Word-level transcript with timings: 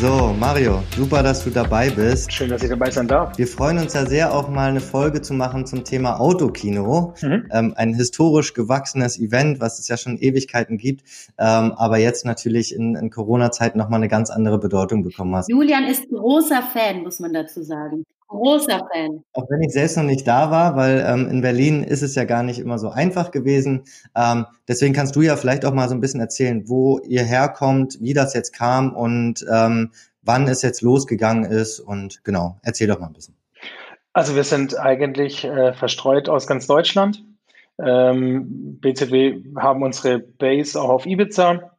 So, 0.00 0.32
Mario, 0.38 0.84
super, 0.96 1.24
dass 1.24 1.42
du 1.42 1.50
dabei 1.50 1.90
bist. 1.90 2.32
Schön, 2.32 2.50
dass 2.50 2.62
ich 2.62 2.68
dabei 2.68 2.88
sein 2.88 3.08
darf. 3.08 3.36
Wir 3.36 3.48
freuen 3.48 3.78
uns 3.78 3.94
ja 3.94 4.06
sehr, 4.06 4.32
auch 4.32 4.48
mal 4.48 4.70
eine 4.70 4.78
Folge 4.78 5.22
zu 5.22 5.34
machen 5.34 5.66
zum 5.66 5.82
Thema 5.82 6.20
Autokino. 6.20 7.14
Mhm. 7.20 7.48
Ähm, 7.50 7.74
ein 7.76 7.94
historisch 7.94 8.54
gewachsenes 8.54 9.18
Event, 9.18 9.60
was 9.60 9.80
es 9.80 9.88
ja 9.88 9.96
schon 9.96 10.16
Ewigkeiten 10.16 10.78
gibt, 10.78 11.02
ähm, 11.36 11.72
aber 11.72 11.98
jetzt 11.98 12.24
natürlich 12.24 12.72
in, 12.76 12.94
in 12.94 13.10
Corona-Zeiten 13.10 13.76
nochmal 13.76 13.98
eine 13.98 14.06
ganz 14.06 14.30
andere 14.30 14.60
Bedeutung 14.60 15.02
bekommen 15.02 15.34
hat. 15.34 15.46
Julian 15.48 15.82
ist 15.82 16.08
großer 16.08 16.62
Fan, 16.62 17.02
muss 17.02 17.18
man 17.18 17.32
dazu 17.32 17.64
sagen. 17.64 18.04
Großer 18.28 18.86
Fan. 18.92 19.24
Auch 19.32 19.48
wenn 19.48 19.62
ich 19.62 19.72
selbst 19.72 19.96
noch 19.96 20.04
nicht 20.04 20.28
da 20.28 20.50
war, 20.50 20.76
weil 20.76 21.04
ähm, 21.06 21.28
in 21.30 21.40
Berlin 21.40 21.82
ist 21.82 22.02
es 22.02 22.14
ja 22.14 22.24
gar 22.24 22.42
nicht 22.42 22.58
immer 22.58 22.78
so 22.78 22.90
einfach 22.90 23.30
gewesen. 23.30 23.84
Ähm, 24.14 24.46
deswegen 24.68 24.92
kannst 24.92 25.16
du 25.16 25.22
ja 25.22 25.36
vielleicht 25.36 25.64
auch 25.64 25.72
mal 25.72 25.88
so 25.88 25.94
ein 25.94 26.00
bisschen 26.00 26.20
erzählen, 26.20 26.68
wo 26.68 26.98
ihr 27.00 27.24
herkommt, 27.24 27.98
wie 28.00 28.12
das 28.12 28.34
jetzt 28.34 28.52
kam 28.52 28.94
und 28.94 29.46
ähm, 29.50 29.92
wann 30.22 30.46
es 30.46 30.60
jetzt 30.60 30.82
losgegangen 30.82 31.50
ist. 31.50 31.80
Und 31.80 32.22
genau, 32.22 32.58
erzähl 32.62 32.86
doch 32.86 33.00
mal 33.00 33.06
ein 33.06 33.14
bisschen. 33.14 33.34
Also 34.12 34.36
wir 34.36 34.44
sind 34.44 34.78
eigentlich 34.78 35.44
äh, 35.44 35.72
verstreut 35.72 36.28
aus 36.28 36.46
ganz 36.46 36.66
Deutschland. 36.66 37.24
Ähm, 37.82 38.78
BZW 38.80 39.42
haben 39.56 39.82
unsere 39.82 40.18
Base 40.18 40.80
auch 40.80 40.90
auf 40.90 41.06
Ibiza, 41.06 41.76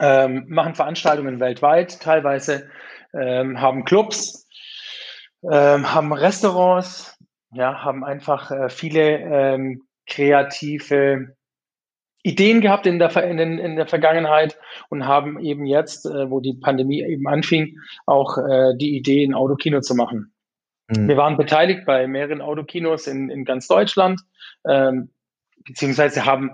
ähm, 0.00 0.46
machen 0.48 0.74
Veranstaltungen 0.74 1.40
weltweit 1.40 2.00
teilweise, 2.00 2.68
ähm, 3.14 3.60
haben 3.60 3.84
Clubs 3.84 4.39
ähm, 5.42 5.92
haben 5.92 6.12
Restaurants, 6.12 7.16
ja, 7.52 7.82
haben 7.82 8.04
einfach 8.04 8.50
äh, 8.50 8.68
viele 8.68 9.18
ähm, 9.18 9.82
kreative 10.06 11.36
Ideen 12.22 12.60
gehabt 12.60 12.86
in 12.86 12.98
der, 12.98 13.16
in, 13.24 13.38
in, 13.38 13.76
der 13.76 13.86
Vergangenheit 13.86 14.58
und 14.90 15.06
haben 15.06 15.40
eben 15.40 15.64
jetzt, 15.64 16.04
äh, 16.04 16.30
wo 16.30 16.40
die 16.40 16.54
Pandemie 16.54 17.02
eben 17.02 17.26
anfing, 17.26 17.78
auch 18.06 18.36
äh, 18.36 18.76
die 18.76 18.96
Idee, 18.96 19.24
ein 19.24 19.34
Autokino 19.34 19.80
zu 19.80 19.94
machen. 19.94 20.34
Mhm. 20.88 21.08
Wir 21.08 21.16
waren 21.16 21.36
beteiligt 21.36 21.86
bei 21.86 22.06
mehreren 22.06 22.42
Autokinos 22.42 23.06
in, 23.06 23.30
in 23.30 23.44
ganz 23.44 23.66
Deutschland, 23.68 24.20
ähm, 24.68 25.10
beziehungsweise 25.64 26.26
haben 26.26 26.52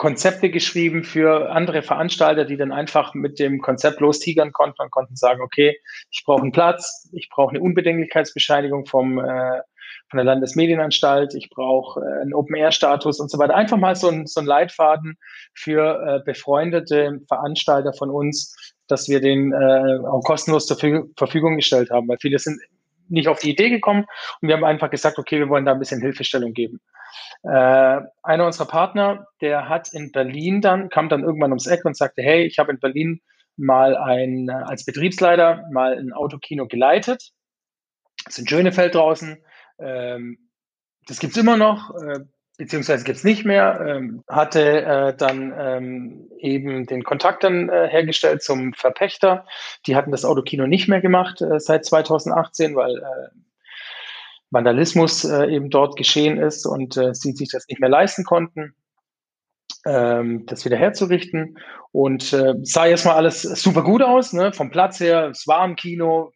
Konzepte 0.00 0.48
geschrieben 0.48 1.04
für 1.04 1.50
andere 1.50 1.82
Veranstalter, 1.82 2.46
die 2.46 2.56
dann 2.56 2.72
einfach 2.72 3.12
mit 3.12 3.38
dem 3.38 3.60
Konzept 3.60 4.00
lostigern 4.00 4.50
konnten 4.50 4.80
und 4.80 4.90
konnten 4.90 5.14
sagen, 5.14 5.42
okay, 5.42 5.76
ich 6.10 6.22
brauche 6.24 6.40
einen 6.40 6.52
Platz, 6.52 7.10
ich 7.12 7.28
brauche 7.28 7.50
eine 7.50 7.60
Unbedenklichkeitsbescheinigung 7.60 8.86
vom, 8.86 9.18
äh, 9.18 9.60
von 10.08 10.16
der 10.16 10.24
Landesmedienanstalt, 10.24 11.34
ich 11.34 11.50
brauche 11.50 12.00
äh, 12.00 12.22
einen 12.22 12.32
Open-Air-Status 12.32 13.20
und 13.20 13.30
so 13.30 13.38
weiter. 13.38 13.54
Einfach 13.54 13.76
mal 13.76 13.94
so 13.94 14.08
ein, 14.08 14.26
so 14.26 14.40
ein 14.40 14.46
Leitfaden 14.46 15.18
für 15.52 16.02
äh, 16.02 16.24
befreundete 16.24 17.20
Veranstalter 17.28 17.92
von 17.92 18.08
uns, 18.08 18.56
dass 18.86 19.06
wir 19.10 19.20
den 19.20 19.52
äh, 19.52 19.98
auch 20.06 20.22
kostenlos 20.22 20.66
zur 20.66 20.78
Verfügung 20.78 21.56
gestellt 21.56 21.90
haben, 21.90 22.08
weil 22.08 22.16
viele 22.18 22.38
sind 22.38 22.58
nicht 23.10 23.28
auf 23.28 23.38
die 23.40 23.50
Idee 23.50 23.70
gekommen 23.70 24.06
und 24.40 24.48
wir 24.48 24.56
haben 24.56 24.64
einfach 24.64 24.90
gesagt, 24.90 25.18
okay, 25.18 25.38
wir 25.38 25.48
wollen 25.48 25.64
da 25.64 25.72
ein 25.72 25.78
bisschen 25.78 26.00
Hilfestellung 26.00 26.52
geben. 26.52 26.80
Äh, 27.42 28.00
einer 28.22 28.46
unserer 28.46 28.66
Partner, 28.66 29.26
der 29.40 29.68
hat 29.68 29.92
in 29.92 30.12
Berlin 30.12 30.60
dann, 30.60 30.88
kam 30.88 31.08
dann 31.08 31.22
irgendwann 31.22 31.50
ums 31.50 31.66
Eck 31.66 31.84
und 31.84 31.96
sagte, 31.96 32.22
hey, 32.22 32.44
ich 32.44 32.58
habe 32.58 32.72
in 32.72 32.78
Berlin 32.78 33.20
mal 33.56 33.96
ein, 33.96 34.48
äh, 34.48 34.52
als 34.52 34.84
Betriebsleiter 34.84 35.64
mal 35.72 35.98
ein 35.98 36.12
Autokino 36.12 36.66
geleitet. 36.66 37.30
Das 38.24 38.34
ist 38.34 38.38
in 38.38 38.48
Schönefeld 38.48 38.94
draußen. 38.94 39.42
Ähm, 39.78 40.50
das 41.06 41.18
gibt's 41.18 41.36
immer 41.36 41.56
noch, 41.56 41.90
äh, 42.02 42.20
beziehungsweise 42.60 43.04
gibt's 43.04 43.24
nicht 43.24 43.46
mehr. 43.46 43.80
Ähm, 43.86 44.22
hatte 44.28 44.82
äh, 44.82 45.16
dann 45.16 45.54
ähm, 45.58 46.28
eben 46.38 46.84
den 46.84 47.04
Kontakt 47.04 47.42
dann 47.42 47.70
äh, 47.70 47.88
hergestellt 47.88 48.42
zum 48.42 48.74
Verpächter. 48.74 49.46
Die 49.86 49.96
hatten 49.96 50.10
das 50.10 50.26
Autokino 50.26 50.66
nicht 50.66 50.86
mehr 50.86 51.00
gemacht 51.00 51.40
äh, 51.40 51.58
seit 51.58 51.86
2018, 51.86 52.76
weil 52.76 52.98
äh, 52.98 53.28
Vandalismus 54.50 55.24
äh, 55.24 55.46
eben 55.46 55.70
dort 55.70 55.96
geschehen 55.96 56.36
ist 56.36 56.66
und 56.66 56.98
äh, 56.98 57.14
sie 57.14 57.32
sich 57.32 57.48
das 57.50 57.66
nicht 57.66 57.80
mehr 57.80 57.88
leisten 57.88 58.24
konnten, 58.24 58.74
ähm, 59.86 60.44
das 60.44 60.66
wieder 60.66 60.76
herzurichten. 60.76 61.58
Und 61.92 62.22
sah 62.62 62.86
erstmal 62.86 63.16
alles 63.16 63.42
super 63.42 63.82
gut 63.82 64.00
aus, 64.00 64.32
ne? 64.32 64.52
vom 64.52 64.70
Platz 64.70 65.00
her, 65.00 65.30
es 65.30 65.48
war 65.48 65.64
im 65.64 65.74
Kino, 65.74 66.30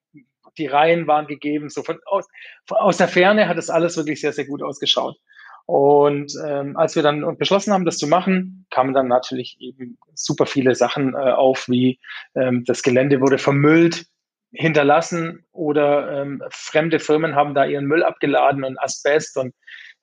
die 0.58 0.66
Reihen 0.66 1.06
waren 1.06 1.28
gegeben, 1.28 1.68
so 1.68 1.84
von 1.84 2.00
aus, 2.06 2.26
aus 2.70 2.96
der 2.96 3.06
Ferne 3.06 3.46
hat 3.46 3.56
es 3.56 3.70
alles 3.70 3.96
wirklich 3.96 4.20
sehr, 4.20 4.32
sehr 4.32 4.46
gut 4.46 4.64
ausgeschaut. 4.64 5.16
Und 5.66 6.32
ähm, 6.46 6.76
als 6.76 6.94
wir 6.94 7.02
dann 7.02 7.38
beschlossen 7.38 7.72
haben, 7.72 7.86
das 7.86 7.96
zu 7.96 8.06
machen, 8.06 8.66
kamen 8.70 8.92
dann 8.92 9.08
natürlich 9.08 9.56
eben 9.60 9.96
super 10.14 10.46
viele 10.46 10.74
Sachen 10.74 11.14
äh, 11.14 11.32
auf, 11.32 11.68
wie 11.68 12.00
ähm, 12.34 12.64
das 12.66 12.82
Gelände 12.82 13.20
wurde 13.20 13.38
vermüllt, 13.38 14.06
hinterlassen 14.52 15.44
oder 15.52 16.20
ähm, 16.20 16.42
fremde 16.50 17.00
Firmen 17.00 17.34
haben 17.34 17.54
da 17.54 17.64
ihren 17.64 17.86
Müll 17.86 18.04
abgeladen 18.04 18.62
und 18.62 18.78
Asbest 18.78 19.36
und 19.36 19.54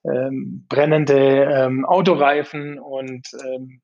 ähm, 0.04 0.66
brennende 0.68 1.44
ähm, 1.44 1.84
Autoreifen 1.84 2.78
und 2.78 3.26
ähm, 3.44 3.80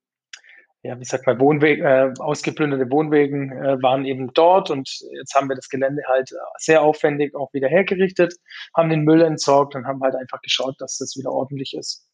ja, 0.82 0.98
wie 0.98 1.04
sagt 1.04 1.26
man, 1.26 1.40
Wohnweg, 1.40 1.80
äh, 1.80 2.12
ausgeplünderte 2.18 2.90
Wohnwegen 2.90 3.50
äh, 3.52 3.82
waren 3.82 4.04
eben 4.04 4.32
dort 4.32 4.70
und 4.70 4.88
jetzt 5.16 5.34
haben 5.34 5.48
wir 5.48 5.56
das 5.56 5.68
Gelände 5.68 6.02
halt 6.06 6.30
sehr 6.58 6.82
aufwendig 6.82 7.34
auch 7.34 7.52
wieder 7.52 7.68
hergerichtet, 7.68 8.34
haben 8.76 8.88
den 8.88 9.02
Müll 9.02 9.22
entsorgt 9.22 9.74
und 9.74 9.86
haben 9.86 10.02
halt 10.02 10.14
einfach 10.14 10.40
geschaut, 10.40 10.76
dass 10.78 10.98
das 10.98 11.16
wieder 11.16 11.32
ordentlich 11.32 11.74
ist. 11.76 12.06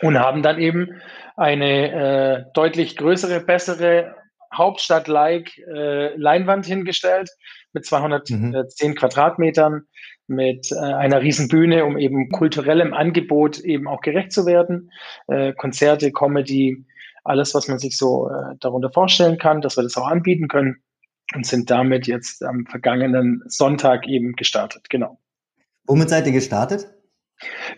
Und 0.00 0.18
haben 0.18 0.42
dann 0.42 0.58
eben 0.58 1.00
eine 1.36 1.92
äh, 1.92 2.44
deutlich 2.54 2.96
größere, 2.96 3.40
bessere 3.40 4.14
Hauptstadt-like 4.54 5.58
äh, 5.58 6.14
Leinwand 6.16 6.66
hingestellt 6.66 7.30
mit 7.72 7.86
210 7.86 8.52
mhm. 8.90 8.94
Quadratmetern, 8.94 9.86
mit 10.28 10.70
äh, 10.72 10.76
einer 10.76 11.20
riesen 11.20 11.48
Bühne, 11.48 11.84
um 11.84 11.98
eben 11.98 12.30
kulturellem 12.30 12.94
Angebot 12.94 13.58
eben 13.58 13.88
auch 13.88 14.00
gerecht 14.00 14.32
zu 14.32 14.46
werden. 14.46 14.90
Äh, 15.26 15.52
Konzerte, 15.52 16.12
Comedy, 16.12 16.84
alles, 17.24 17.54
was 17.54 17.68
man 17.68 17.78
sich 17.78 17.96
so 17.96 18.28
äh, 18.28 18.56
darunter 18.60 18.90
vorstellen 18.90 19.38
kann, 19.38 19.60
dass 19.60 19.76
wir 19.76 19.82
das 19.82 19.96
auch 19.96 20.06
anbieten 20.06 20.48
können 20.48 20.82
und 21.34 21.46
sind 21.46 21.70
damit 21.70 22.06
jetzt 22.06 22.42
am 22.42 22.66
vergangenen 22.66 23.42
Sonntag 23.46 24.06
eben 24.08 24.34
gestartet. 24.34 24.90
Genau. 24.90 25.18
Womit 25.86 26.10
seid 26.10 26.26
ihr 26.26 26.32
gestartet? 26.32 26.88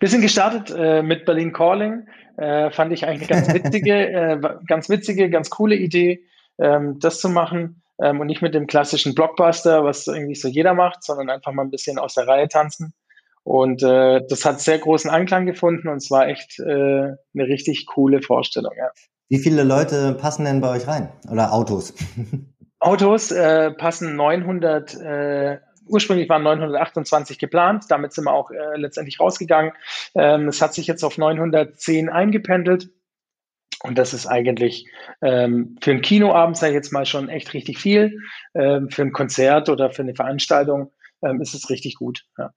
Wir 0.01 0.09
sind 0.09 0.23
gestartet 0.23 0.75
äh, 0.77 1.03
mit 1.03 1.25
Berlin 1.25 1.53
Calling. 1.53 2.07
Äh, 2.37 2.71
fand 2.71 2.93
ich 2.93 3.07
eigentlich 3.07 3.33
eine 3.33 3.43
ganz 3.43 3.55
witzige, 3.65 4.09
äh, 4.09 4.41
ganz 4.67 4.89
witzige, 4.89 5.31
ganz 5.31 5.51
coole 5.51 5.77
Idee 5.77 6.25
ähm, 6.59 6.99
das 7.01 7.21
zu 7.21 7.29
machen 7.29 7.83
ähm, 8.01 8.21
und 8.21 8.27
nicht 8.27 8.43
mit 8.43 8.55
dem 8.55 8.67
klassischen 8.67 9.15
Blockbuster, 9.15 9.85
was 9.85 10.07
irgendwie 10.07 10.35
so 10.35 10.49
jeder 10.49 10.75
macht, 10.75 11.03
sondern 11.03 11.31
einfach 11.31 11.53
mal 11.53 11.63
ein 11.63 11.71
bisschen 11.71 11.99
aus 11.99 12.15
der 12.15 12.27
Reihe 12.27 12.49
tanzen. 12.49 12.93
Und 13.43 13.83
äh, 13.83 14.23
das 14.27 14.45
hat 14.45 14.61
sehr 14.61 14.79
großen 14.79 15.11
Anklang 15.11 15.45
gefunden 15.45 15.89
und 15.89 15.99
es 15.99 16.11
war 16.11 16.29
echt 16.29 16.59
äh, 16.61 16.63
eine 16.65 17.19
richtig 17.35 17.87
coole 17.87 18.23
Vorstellung. 18.23 18.73
Ja. 18.77 18.91
Wie 19.29 19.39
viele 19.39 19.63
Leute 19.63 20.15
passen 20.15 20.45
denn 20.45 20.61
bei 20.61 20.71
euch 20.71 20.87
rein? 20.87 21.09
Oder 21.31 21.53
Autos? 21.53 21.95
Autos 22.79 23.31
äh, 23.31 23.71
passen 23.71 24.15
900, 24.17 24.95
äh, 25.01 25.59
ursprünglich 25.87 26.29
waren 26.29 26.43
928 26.43 27.39
geplant, 27.39 27.85
damit 27.89 28.13
sind 28.13 28.25
wir 28.25 28.33
auch 28.33 28.51
äh, 28.51 28.77
letztendlich 28.77 29.21
rausgegangen. 29.21 29.73
Ähm, 30.15 30.49
es 30.49 30.61
hat 30.61 30.75
sich 30.75 30.87
jetzt 30.87 31.03
auf 31.03 31.17
910 31.17 32.09
eingependelt. 32.11 32.91
Und 33.83 33.99
das 33.99 34.15
ist 34.15 34.27
eigentlich 34.27 34.87
ähm, 35.21 35.77
für 35.83 35.91
einen 35.91 36.01
Kinoabend, 36.01 36.57
sage 36.57 36.73
ich 36.73 36.77
jetzt 36.77 36.93
mal, 36.93 37.05
schon 37.05 37.29
echt 37.29 37.53
richtig 37.53 37.79
viel. 37.79 38.19
Ähm, 38.55 38.89
für 38.91 39.03
ein 39.03 39.13
Konzert 39.13 39.69
oder 39.69 39.91
für 39.91 40.03
eine 40.03 40.15
Veranstaltung 40.15 40.93
ähm, 41.23 41.41
ist 41.43 41.55
es 41.55 41.69
richtig 41.69 41.97
gut. 41.97 42.25
Ja. 42.39 42.53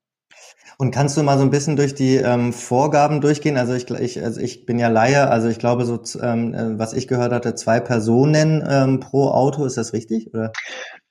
Und 0.76 0.90
kannst 0.90 1.16
du 1.16 1.22
mal 1.22 1.38
so 1.38 1.44
ein 1.44 1.50
bisschen 1.50 1.76
durch 1.76 1.94
die 1.94 2.16
ähm, 2.16 2.52
Vorgaben 2.52 3.20
durchgehen? 3.20 3.56
Also 3.56 3.74
ich, 3.74 3.90
ich, 3.90 4.22
also 4.22 4.40
ich 4.40 4.66
bin 4.66 4.78
ja 4.78 4.88
Laie, 4.88 5.28
also 5.28 5.48
ich 5.48 5.58
glaube, 5.58 5.84
so 5.84 6.00
ähm, 6.22 6.54
äh, 6.54 6.78
was 6.78 6.92
ich 6.92 7.08
gehört 7.08 7.32
hatte, 7.32 7.54
zwei 7.54 7.80
Personen 7.80 8.66
ähm, 8.68 9.00
pro 9.00 9.28
Auto, 9.28 9.64
ist 9.64 9.76
das 9.76 9.92
richtig? 9.92 10.32
Oder? 10.34 10.52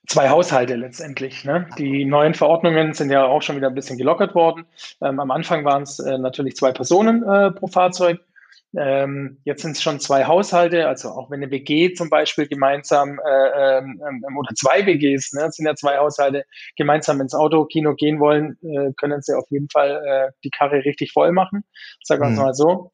Zwei 0.06 0.30
Haushalte 0.30 0.74
letztendlich. 0.76 1.44
Ne? 1.44 1.66
Die 1.76 2.06
neuen 2.06 2.32
Verordnungen 2.32 2.94
sind 2.94 3.10
ja 3.10 3.26
auch 3.26 3.42
schon 3.42 3.56
wieder 3.56 3.68
ein 3.68 3.74
bisschen 3.74 3.98
gelockert 3.98 4.34
worden. 4.34 4.64
Ähm, 5.02 5.20
am 5.20 5.30
Anfang 5.30 5.64
waren 5.66 5.82
es 5.82 5.98
äh, 5.98 6.16
natürlich 6.16 6.56
zwei 6.56 6.72
Personen 6.72 7.22
äh, 7.22 7.50
pro 7.50 7.66
Fahrzeug. 7.66 8.20
Ähm, 8.76 9.40
jetzt 9.44 9.62
sind 9.62 9.72
es 9.72 9.82
schon 9.82 9.98
zwei 9.98 10.26
Haushalte, 10.26 10.86
also 10.86 11.08
auch 11.08 11.30
wenn 11.30 11.42
eine 11.42 11.50
WG 11.50 11.94
zum 11.94 12.10
Beispiel 12.10 12.46
gemeinsam 12.46 13.18
äh, 13.26 13.78
ähm, 13.78 14.00
ähm 14.06 14.36
oder 14.36 14.54
zwei 14.54 14.84
WGs, 14.84 15.32
ne, 15.32 15.50
sind 15.50 15.66
ja 15.66 15.74
zwei 15.74 15.96
Haushalte, 15.96 16.44
gemeinsam 16.76 17.20
ins 17.20 17.34
Autokino 17.34 17.94
gehen 17.94 18.20
wollen, 18.20 18.58
äh, 18.62 18.92
können 18.98 19.22
sie 19.22 19.36
auf 19.36 19.46
jeden 19.50 19.70
Fall 19.70 20.02
äh, 20.06 20.32
die 20.44 20.50
Karre 20.50 20.84
richtig 20.84 21.12
voll 21.12 21.32
machen, 21.32 21.64
sagen 22.02 22.22
wir 22.22 22.28
mhm. 22.28 22.36
mal 22.36 22.54
so. 22.54 22.90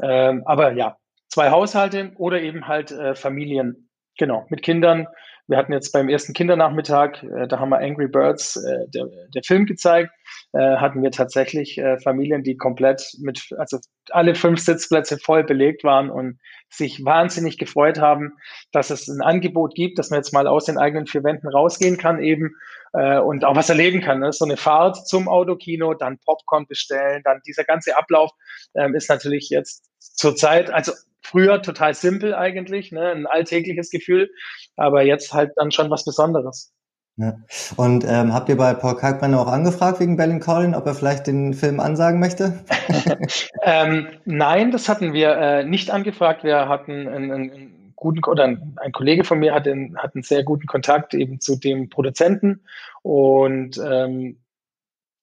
Ähm, 0.00 0.42
aber 0.46 0.72
ja, 0.72 0.96
zwei 1.28 1.50
Haushalte 1.50 2.12
oder 2.18 2.40
eben 2.40 2.68
halt 2.68 2.92
äh, 2.92 3.16
Familien, 3.16 3.90
genau, 4.16 4.46
mit 4.48 4.62
Kindern. 4.62 5.08
Wir 5.48 5.56
hatten 5.56 5.72
jetzt 5.72 5.92
beim 5.92 6.08
ersten 6.08 6.32
Kindernachmittag, 6.32 7.22
äh, 7.22 7.46
da 7.46 7.58
haben 7.58 7.70
wir 7.70 7.78
Angry 7.78 8.08
Birds, 8.08 8.56
äh, 8.56 8.88
der, 8.92 9.06
der 9.34 9.42
Film 9.42 9.66
gezeigt 9.66 10.10
äh, 10.52 10.76
hatten 10.76 11.02
wir 11.02 11.10
tatsächlich 11.10 11.78
äh, 11.78 11.98
Familien, 11.98 12.42
die 12.42 12.56
komplett 12.56 13.02
mit, 13.18 13.48
also 13.58 13.78
alle 14.10 14.34
fünf 14.34 14.60
Sitzplätze 14.60 15.18
voll 15.18 15.44
belegt 15.44 15.84
waren 15.84 16.10
und 16.10 16.38
sich 16.70 17.04
wahnsinnig 17.04 17.58
gefreut 17.58 18.00
haben, 18.00 18.32
dass 18.72 18.90
es 18.90 19.08
ein 19.08 19.20
Angebot 19.20 19.74
gibt, 19.74 19.98
dass 19.98 20.10
man 20.10 20.18
jetzt 20.18 20.32
mal 20.32 20.46
aus 20.46 20.64
den 20.64 20.78
eigenen 20.78 21.06
vier 21.06 21.24
Wänden 21.24 21.48
rausgehen 21.48 21.98
kann 21.98 22.22
eben 22.22 22.54
äh, 22.92 23.18
und 23.18 23.44
auch 23.44 23.56
was 23.56 23.68
erleben 23.68 24.00
kann. 24.00 24.20
Ne? 24.20 24.32
So 24.32 24.44
eine 24.44 24.56
Fahrt 24.56 25.06
zum 25.06 25.28
Autokino, 25.28 25.94
dann 25.94 26.18
Popcorn 26.24 26.66
bestellen, 26.66 27.22
dann 27.24 27.40
dieser 27.46 27.64
ganze 27.64 27.96
Ablauf 27.96 28.30
ähm, 28.74 28.94
ist 28.94 29.10
natürlich 29.10 29.50
jetzt 29.50 29.90
zurzeit, 29.98 30.70
also 30.70 30.92
früher 31.26 31.62
total 31.62 31.94
simpel 31.94 32.34
eigentlich, 32.34 32.92
ne? 32.92 33.10
ein 33.10 33.26
alltägliches 33.26 33.90
Gefühl, 33.90 34.30
aber 34.76 35.02
jetzt 35.02 35.32
halt 35.32 35.52
dann 35.56 35.72
schon 35.72 35.90
was 35.90 36.04
Besonderes. 36.04 36.72
Ja. 37.18 37.34
Und 37.76 38.04
ähm, 38.06 38.34
habt 38.34 38.48
ihr 38.50 38.58
bei 38.58 38.74
Paul 38.74 38.96
Kalkbrenner 38.96 39.40
auch 39.40 39.50
angefragt 39.50 40.00
wegen 40.00 40.16
Berlin 40.16 40.40
Calling, 40.40 40.74
ob 40.74 40.86
er 40.86 40.94
vielleicht 40.94 41.26
den 41.26 41.54
Film 41.54 41.80
ansagen 41.80 42.20
möchte? 42.20 42.62
ähm, 43.62 44.08
nein, 44.26 44.70
das 44.70 44.88
hatten 44.88 45.14
wir 45.14 45.30
äh, 45.36 45.64
nicht 45.64 45.90
angefragt. 45.90 46.44
Wir 46.44 46.68
hatten 46.68 47.08
einen, 47.08 47.32
einen 47.32 47.92
guten 47.96 48.22
oder 48.24 48.44
ein, 48.44 48.76
ein, 48.76 48.92
Kollege 48.92 49.24
von 49.24 49.38
mir 49.38 49.54
hat, 49.54 49.66
einen, 49.66 49.96
hat 49.96 50.14
einen 50.14 50.24
sehr 50.24 50.44
guten 50.44 50.66
Kontakt 50.66 51.14
eben 51.14 51.40
zu 51.40 51.56
dem 51.56 51.88
Produzenten 51.88 52.60
und 53.02 53.78
ähm, 53.78 54.38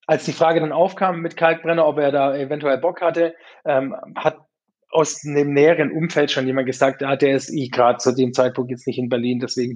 als 0.08 0.26
die 0.26 0.34
Frage 0.34 0.60
dann 0.60 0.72
aufkam 0.72 1.22
mit 1.22 1.38
Kalkbrenner, 1.38 1.86
ob 1.86 1.98
er 1.98 2.12
da 2.12 2.36
eventuell 2.36 2.78
Bock 2.80 3.02
hatte, 3.02 3.36
ähm, 3.66 3.96
hat 4.16 4.40
aus 4.94 5.22
dem 5.22 5.54
näheren 5.54 5.92
Umfeld 5.92 6.32
schon 6.32 6.48
jemand 6.48 6.68
gesagt, 6.68 7.02
ja, 7.02 7.16
der 7.16 7.36
ist 7.36 7.50
ich 7.50 7.72
gerade 7.72 7.98
zu 7.98 8.14
dem 8.14 8.34
Zeitpunkt 8.34 8.72
jetzt 8.72 8.88
nicht 8.88 9.00
in 9.00 9.10
Berlin, 9.10 9.40
deswegen 9.40 9.76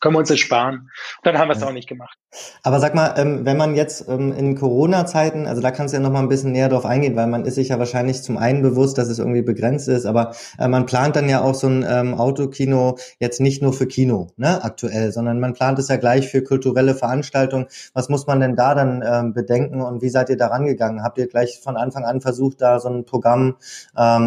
können 0.00 0.14
wir 0.14 0.20
uns 0.20 0.28
das 0.28 0.38
sparen. 0.38 0.90
Dann 1.22 1.38
haben 1.38 1.48
wir 1.48 1.54
es 1.54 1.60
ja. 1.60 1.68
auch 1.68 1.72
nicht 1.72 1.88
gemacht. 1.88 2.16
Aber 2.62 2.78
sag 2.78 2.94
mal, 2.94 3.14
ähm, 3.16 3.46
wenn 3.46 3.56
man 3.56 3.74
jetzt 3.74 4.06
ähm, 4.08 4.32
in 4.32 4.54
Corona-Zeiten, 4.54 5.46
also 5.46 5.62
da 5.62 5.70
kannst 5.70 5.94
du 5.94 5.96
ja 5.96 6.02
noch 6.02 6.12
mal 6.12 6.20
ein 6.20 6.28
bisschen 6.28 6.52
näher 6.52 6.68
drauf 6.68 6.84
eingehen, 6.84 7.16
weil 7.16 7.26
man 7.26 7.44
ist 7.44 7.54
sich 7.54 7.68
ja 7.68 7.78
wahrscheinlich 7.78 8.22
zum 8.22 8.36
einen 8.36 8.62
bewusst, 8.62 8.98
dass 8.98 9.08
es 9.08 9.18
irgendwie 9.18 9.42
begrenzt 9.42 9.88
ist, 9.88 10.04
aber 10.04 10.34
äh, 10.58 10.68
man 10.68 10.84
plant 10.84 11.16
dann 11.16 11.28
ja 11.28 11.40
auch 11.40 11.54
so 11.54 11.68
ein 11.68 11.86
ähm, 11.88 12.14
Autokino 12.14 12.98
jetzt 13.18 13.40
nicht 13.40 13.62
nur 13.62 13.72
für 13.72 13.86
Kino, 13.86 14.28
ne, 14.36 14.62
aktuell, 14.62 15.10
sondern 15.10 15.40
man 15.40 15.54
plant 15.54 15.78
es 15.78 15.88
ja 15.88 15.96
gleich 15.96 16.28
für 16.28 16.42
kulturelle 16.42 16.94
Veranstaltungen. 16.94 17.66
Was 17.94 18.08
muss 18.08 18.26
man 18.26 18.40
denn 18.40 18.56
da 18.56 18.74
dann 18.74 19.32
bedenken 19.32 19.80
und 19.80 20.02
wie 20.02 20.08
seid 20.08 20.28
ihr 20.28 20.36
da 20.36 20.48
rangegangen? 20.48 21.02
Habt 21.02 21.18
ihr 21.18 21.28
gleich 21.28 21.60
von 21.60 21.76
Anfang 21.76 22.04
an 22.04 22.20
versucht, 22.20 22.60
da 22.60 22.80
so 22.80 22.88
ein 22.88 23.04
Programm 23.04 23.56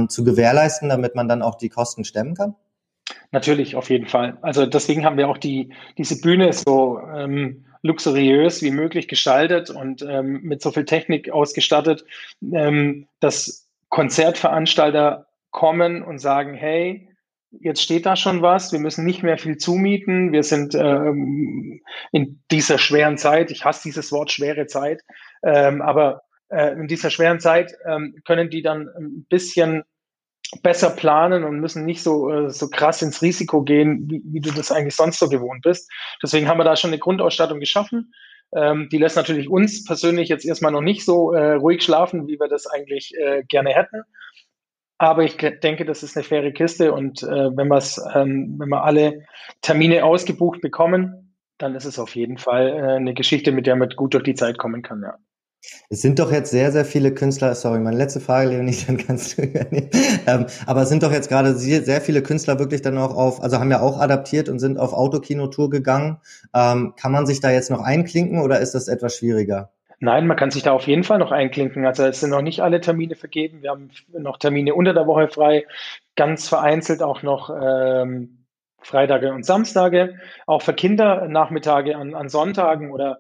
zu 0.08 0.24
gewährleisten, 0.24 0.90
damit 0.90 1.16
man 1.16 1.28
dann 1.28 1.42
auch 1.42 1.56
die 1.56 1.70
Kosten 1.70 2.04
stemmen 2.04 2.36
kann? 2.36 2.56
Natürlich, 3.32 3.76
auf 3.76 3.90
jeden 3.90 4.08
Fall. 4.08 4.38
Also 4.42 4.66
deswegen 4.66 5.06
haben 5.06 5.18
wir 5.18 5.30
auch 5.30 5.38
die, 5.38 5.74
diese 5.98 6.20
Bühne 6.20 6.52
so 6.52 7.00
ähm, 7.16 7.66
luxuriös 7.82 8.62
wie 8.62 8.72
möglich 8.72 9.08
gestaltet 9.08 9.70
und 9.70 10.02
ähm, 10.02 10.42
mit 10.44 10.62
so 10.62 10.72
viel 10.72 10.86
Technik 10.86 11.32
ausgestattet, 11.32 12.04
ähm, 12.54 13.08
dass 13.22 13.70
Konzertveranstalter 13.90 15.28
kommen 15.50 16.04
und 16.04 16.20
sagen, 16.20 16.54
hey, 16.54 17.08
jetzt 17.60 17.82
steht 17.82 18.06
da 18.06 18.16
schon 18.16 18.42
was, 18.42 18.72
wir 18.72 18.80
müssen 18.80 19.06
nicht 19.06 19.24
mehr 19.24 19.38
viel 19.38 19.58
zumieten, 19.58 20.32
wir 20.32 20.44
sind 20.44 20.76
ähm, 20.76 21.82
in 22.12 22.42
dieser 22.52 22.78
schweren 22.78 23.18
Zeit, 23.18 23.52
ich 23.52 23.66
hasse 23.66 23.84
dieses 23.84 24.12
Wort 24.12 24.32
schwere 24.32 24.68
Zeit, 24.68 25.02
ähm, 25.44 25.82
aber 25.82 26.22
äh, 26.50 26.74
in 26.74 26.88
dieser 26.88 27.10
schweren 27.10 27.40
Zeit 27.40 27.74
ähm, 27.86 28.16
können 28.26 28.50
die 28.50 28.62
dann 28.62 28.90
ein 28.98 29.26
bisschen 29.30 29.84
besser 30.64 30.90
planen 30.90 31.44
und 31.44 31.60
müssen 31.60 31.86
nicht 31.86 32.04
so, 32.04 32.30
äh, 32.30 32.50
so 32.50 32.70
krass 32.70 33.02
ins 33.02 33.22
Risiko 33.22 33.64
gehen, 33.64 34.10
wie, 34.10 34.22
wie 34.26 34.42
du 34.42 34.52
das 34.52 34.72
eigentlich 34.72 34.96
sonst 34.96 35.20
so 35.20 35.30
gewohnt 35.30 35.62
bist. 35.64 35.90
Deswegen 36.22 36.48
haben 36.48 36.60
wir 36.60 36.64
da 36.64 36.76
schon 36.76 36.90
eine 36.90 37.00
Grundausstattung 37.00 37.60
geschaffen. 37.60 38.14
Ähm, 38.54 38.90
die 38.92 38.98
lässt 38.98 39.16
natürlich 39.16 39.50
uns 39.50 39.86
persönlich 39.86 40.28
jetzt 40.28 40.46
erstmal 40.46 40.74
noch 40.74 40.82
nicht 40.82 41.06
so 41.06 41.32
äh, 41.32 41.54
ruhig 41.54 41.82
schlafen, 41.84 42.28
wie 42.28 42.40
wir 42.40 42.50
das 42.50 42.68
eigentlich 42.68 43.14
äh, 43.18 43.44
gerne 43.48 43.72
hätten. 43.72 44.04
Aber 44.98 45.24
ich 45.24 45.38
denke, 45.38 45.86
das 45.86 46.04
ist 46.04 46.16
eine 46.16 46.24
faire 46.24 46.52
Kiste 46.52 46.94
und 46.94 47.24
äh, 47.24 47.28
wenn, 47.58 47.72
ähm, 48.14 48.56
wenn 48.60 48.70
wir 48.70 48.84
alle 48.84 49.26
Termine 49.62 50.06
ausgebucht 50.06 50.62
bekommen, 50.62 51.36
dann 51.58 51.76
ist 51.76 51.86
es 51.86 51.98
auf 51.98 52.16
jeden 52.16 52.38
Fall 52.38 52.68
äh, 52.68 52.96
eine 52.98 53.14
Geschichte, 53.14 53.52
mit 53.52 53.66
der 53.66 53.76
man 53.76 53.90
gut 53.90 54.14
durch 54.14 54.24
die 54.24 54.36
Zeit 54.36 54.58
kommen 54.58 54.84
kann, 54.84 55.02
ja. 55.02 55.18
Es 55.90 56.02
sind 56.02 56.20
doch 56.20 56.32
jetzt 56.32 56.52
sehr, 56.52 56.72
sehr 56.72 56.86
viele 56.86 57.14
Künstler, 57.14 57.54
sorry, 57.54 57.80
meine 57.80 57.98
letzte 57.98 58.20
Frage, 58.20 58.50
Leonie, 58.50 58.76
dann 58.88 58.98
kannst 58.98 59.38
du 59.38 59.44
übernehmen. 59.44 59.90
Ähm, 60.26 60.46
aber 60.66 60.82
es 60.82 60.90
sind 60.90 61.04
doch 61.04 61.12
jetzt 61.12 61.30
gerade 61.30 61.54
sehr, 61.56 62.02
viele 62.02 62.24
Künstler 62.24 62.60
wirklich 62.60 62.82
dann 62.82 62.98
auch 62.98 63.16
auf, 63.16 63.42
also 63.44 63.60
haben 63.60 63.72
ja 63.72 63.82
auch 63.82 64.00
adaptiert 64.00 64.50
und 64.50 64.60
sind 64.60 64.80
auf 64.80 64.94
Autokino-Tour 64.94 65.70
gegangen. 65.70 66.18
Ähm, 66.54 66.94
kann 66.96 67.12
man 67.12 67.26
sich 67.26 67.42
da 67.42 67.52
jetzt 67.52 67.70
noch 67.70 67.82
einklinken 67.82 68.42
oder 68.42 68.60
ist 68.60 68.74
das 68.74 68.88
etwas 68.88 69.16
schwieriger? 69.16 69.72
Nein, 70.00 70.26
man 70.26 70.36
kann 70.36 70.50
sich 70.50 70.64
da 70.64 70.72
auf 70.72 70.88
jeden 70.88 71.04
Fall 71.04 71.20
noch 71.20 71.32
einklinken. 71.32 71.86
Also 71.86 72.04
es 72.06 72.22
sind 72.22 72.32
noch 72.32 72.42
nicht 72.42 72.62
alle 72.62 72.82
Termine 72.82 73.16
vergeben. 73.16 73.62
Wir 73.62 73.70
haben 73.70 73.92
noch 74.18 74.38
Termine 74.38 74.74
unter 74.74 74.96
der 74.96 75.06
Woche 75.06 75.28
frei, 75.28 75.66
ganz 76.16 76.48
vereinzelt 76.48 77.04
auch 77.04 77.22
noch 77.22 77.52
ähm, 77.52 78.46
Freitage 78.80 79.32
und 79.32 79.46
Samstage, 79.46 80.16
auch 80.48 80.64
für 80.64 80.74
Kinder 80.74 81.28
Nachmittage 81.28 81.96
an, 81.96 82.16
an 82.16 82.30
Sonntagen 82.30 82.92
oder 82.92 83.20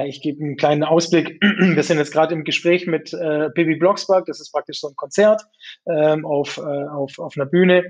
ich 0.00 0.22
gebe 0.22 0.42
einen 0.42 0.56
kleinen 0.56 0.84
Ausblick. 0.84 1.38
Wir 1.58 1.82
sind 1.82 1.98
jetzt 1.98 2.12
gerade 2.12 2.34
im 2.34 2.44
Gespräch 2.44 2.86
mit 2.86 3.12
äh, 3.12 3.50
Bibi 3.54 3.76
Blocksberg. 3.76 4.26
Das 4.26 4.40
ist 4.40 4.52
praktisch 4.52 4.80
so 4.80 4.88
ein 4.88 4.96
Konzert 4.96 5.42
ähm, 5.86 6.24
auf, 6.24 6.58
äh, 6.58 6.60
auf, 6.60 7.18
auf 7.18 7.34
einer 7.36 7.46
Bühne. 7.46 7.84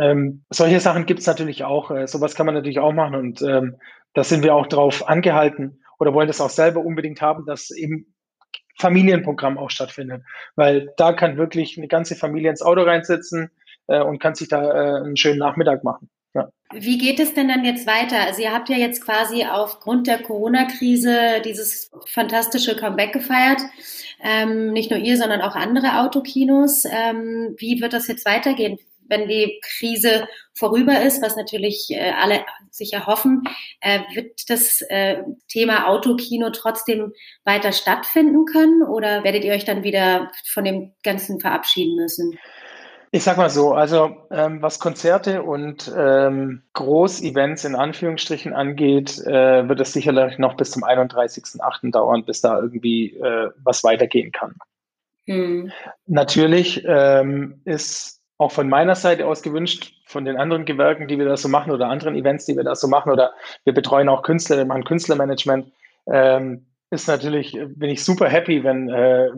Ähm, 0.00 0.44
solche 0.50 0.80
Sachen 0.80 1.06
gibt 1.06 1.20
es 1.20 1.26
natürlich 1.26 1.64
auch. 1.64 1.90
Äh, 1.90 2.06
sowas 2.06 2.34
kann 2.34 2.46
man 2.46 2.54
natürlich 2.54 2.78
auch 2.78 2.92
machen. 2.92 3.14
Und 3.14 3.42
ähm, 3.42 3.76
da 4.14 4.24
sind 4.24 4.42
wir 4.42 4.54
auch 4.54 4.66
drauf 4.66 5.08
angehalten 5.08 5.82
oder 5.98 6.14
wollen 6.14 6.28
das 6.28 6.40
auch 6.40 6.50
selber 6.50 6.80
unbedingt 6.80 7.20
haben, 7.20 7.46
dass 7.46 7.70
eben 7.70 8.14
Familienprogramm 8.78 9.58
auch 9.58 9.70
stattfindet. 9.70 10.22
Weil 10.54 10.92
da 10.96 11.12
kann 11.12 11.38
wirklich 11.38 11.78
eine 11.78 11.88
ganze 11.88 12.16
Familie 12.16 12.50
ins 12.50 12.62
Auto 12.62 12.82
reinsitzen 12.82 13.50
äh, 13.86 14.00
und 14.00 14.18
kann 14.18 14.34
sich 14.34 14.48
da 14.48 14.62
äh, 14.62 15.04
einen 15.04 15.16
schönen 15.16 15.38
Nachmittag 15.38 15.84
machen. 15.84 16.10
Ja. 16.36 16.50
Wie 16.74 16.98
geht 16.98 17.20
es 17.20 17.32
denn 17.32 17.48
dann 17.48 17.64
jetzt 17.64 17.86
weiter? 17.86 18.20
Also 18.20 18.42
ihr 18.42 18.52
habt 18.52 18.68
ja 18.68 18.76
jetzt 18.76 19.00
quasi 19.02 19.44
aufgrund 19.44 20.06
der 20.06 20.18
Corona-Krise 20.18 21.40
dieses 21.44 21.90
fantastische 22.06 22.76
Comeback 22.76 23.12
gefeiert. 23.12 23.60
Ähm, 24.22 24.72
nicht 24.72 24.90
nur 24.90 25.00
ihr, 25.00 25.16
sondern 25.16 25.40
auch 25.40 25.54
andere 25.54 26.00
Autokinos. 26.00 26.84
Ähm, 26.84 27.54
wie 27.58 27.80
wird 27.80 27.92
das 27.92 28.08
jetzt 28.08 28.26
weitergehen, 28.26 28.78
wenn 29.08 29.28
die 29.28 29.60
Krise 29.62 30.26
vorüber 30.52 31.00
ist, 31.00 31.22
was 31.22 31.36
natürlich 31.36 31.86
äh, 31.90 32.10
alle 32.10 32.44
sich 32.70 32.92
erhoffen? 32.92 33.44
Äh, 33.80 34.00
wird 34.14 34.50
das 34.50 34.82
äh, 34.82 35.22
Thema 35.48 35.86
Autokino 35.86 36.50
trotzdem 36.50 37.12
weiter 37.44 37.72
stattfinden 37.72 38.44
können 38.44 38.82
oder 38.82 39.24
werdet 39.24 39.44
ihr 39.44 39.52
euch 39.52 39.64
dann 39.64 39.84
wieder 39.84 40.30
von 40.52 40.64
dem 40.64 40.92
Ganzen 41.02 41.40
verabschieden 41.40 41.96
müssen? 41.96 42.38
Ich 43.12 43.22
sag 43.22 43.36
mal 43.36 43.50
so, 43.50 43.72
also 43.72 44.16
ähm, 44.30 44.62
was 44.62 44.78
Konzerte 44.78 45.42
und 45.42 45.92
ähm, 45.96 46.62
Großevents 46.72 47.64
in 47.64 47.74
Anführungsstrichen 47.74 48.52
angeht, 48.52 49.18
äh, 49.26 49.68
wird 49.68 49.80
es 49.80 49.92
sicherlich 49.92 50.38
noch 50.38 50.56
bis 50.56 50.72
zum 50.72 50.84
31.08. 50.84 51.92
dauern, 51.92 52.24
bis 52.24 52.40
da 52.40 52.58
irgendwie 52.58 53.14
äh, 53.14 53.50
was 53.62 53.84
weitergehen 53.84 54.32
kann. 54.32 54.54
Hm. 55.26 55.70
Natürlich 56.06 56.84
ähm, 56.86 57.60
ist 57.64 58.20
auch 58.38 58.52
von 58.52 58.68
meiner 58.68 58.94
Seite 58.94 59.26
aus 59.26 59.42
gewünscht, 59.42 59.94
von 60.04 60.24
den 60.24 60.36
anderen 60.36 60.64
Gewerken, 60.64 61.08
die 61.08 61.18
wir 61.18 61.26
da 61.26 61.36
so 61.36 61.48
machen 61.48 61.72
oder 61.72 61.88
anderen 61.88 62.16
Events, 62.16 62.46
die 62.46 62.56
wir 62.56 62.64
da 62.64 62.74
so 62.74 62.86
machen, 62.86 63.10
oder 63.10 63.32
wir 63.64 63.72
betreuen 63.72 64.08
auch 64.08 64.22
Künstler, 64.22 64.58
wir 64.58 64.66
machen 64.66 64.84
Künstlermanagement, 64.84 65.72
ähm, 66.06 66.66
ist 66.90 67.08
natürlich, 67.08 67.52
bin 67.52 67.90
ich 67.90 68.04
super 68.04 68.28
happy, 68.28 68.62
wenn 68.62 68.88
äh, 68.88 69.30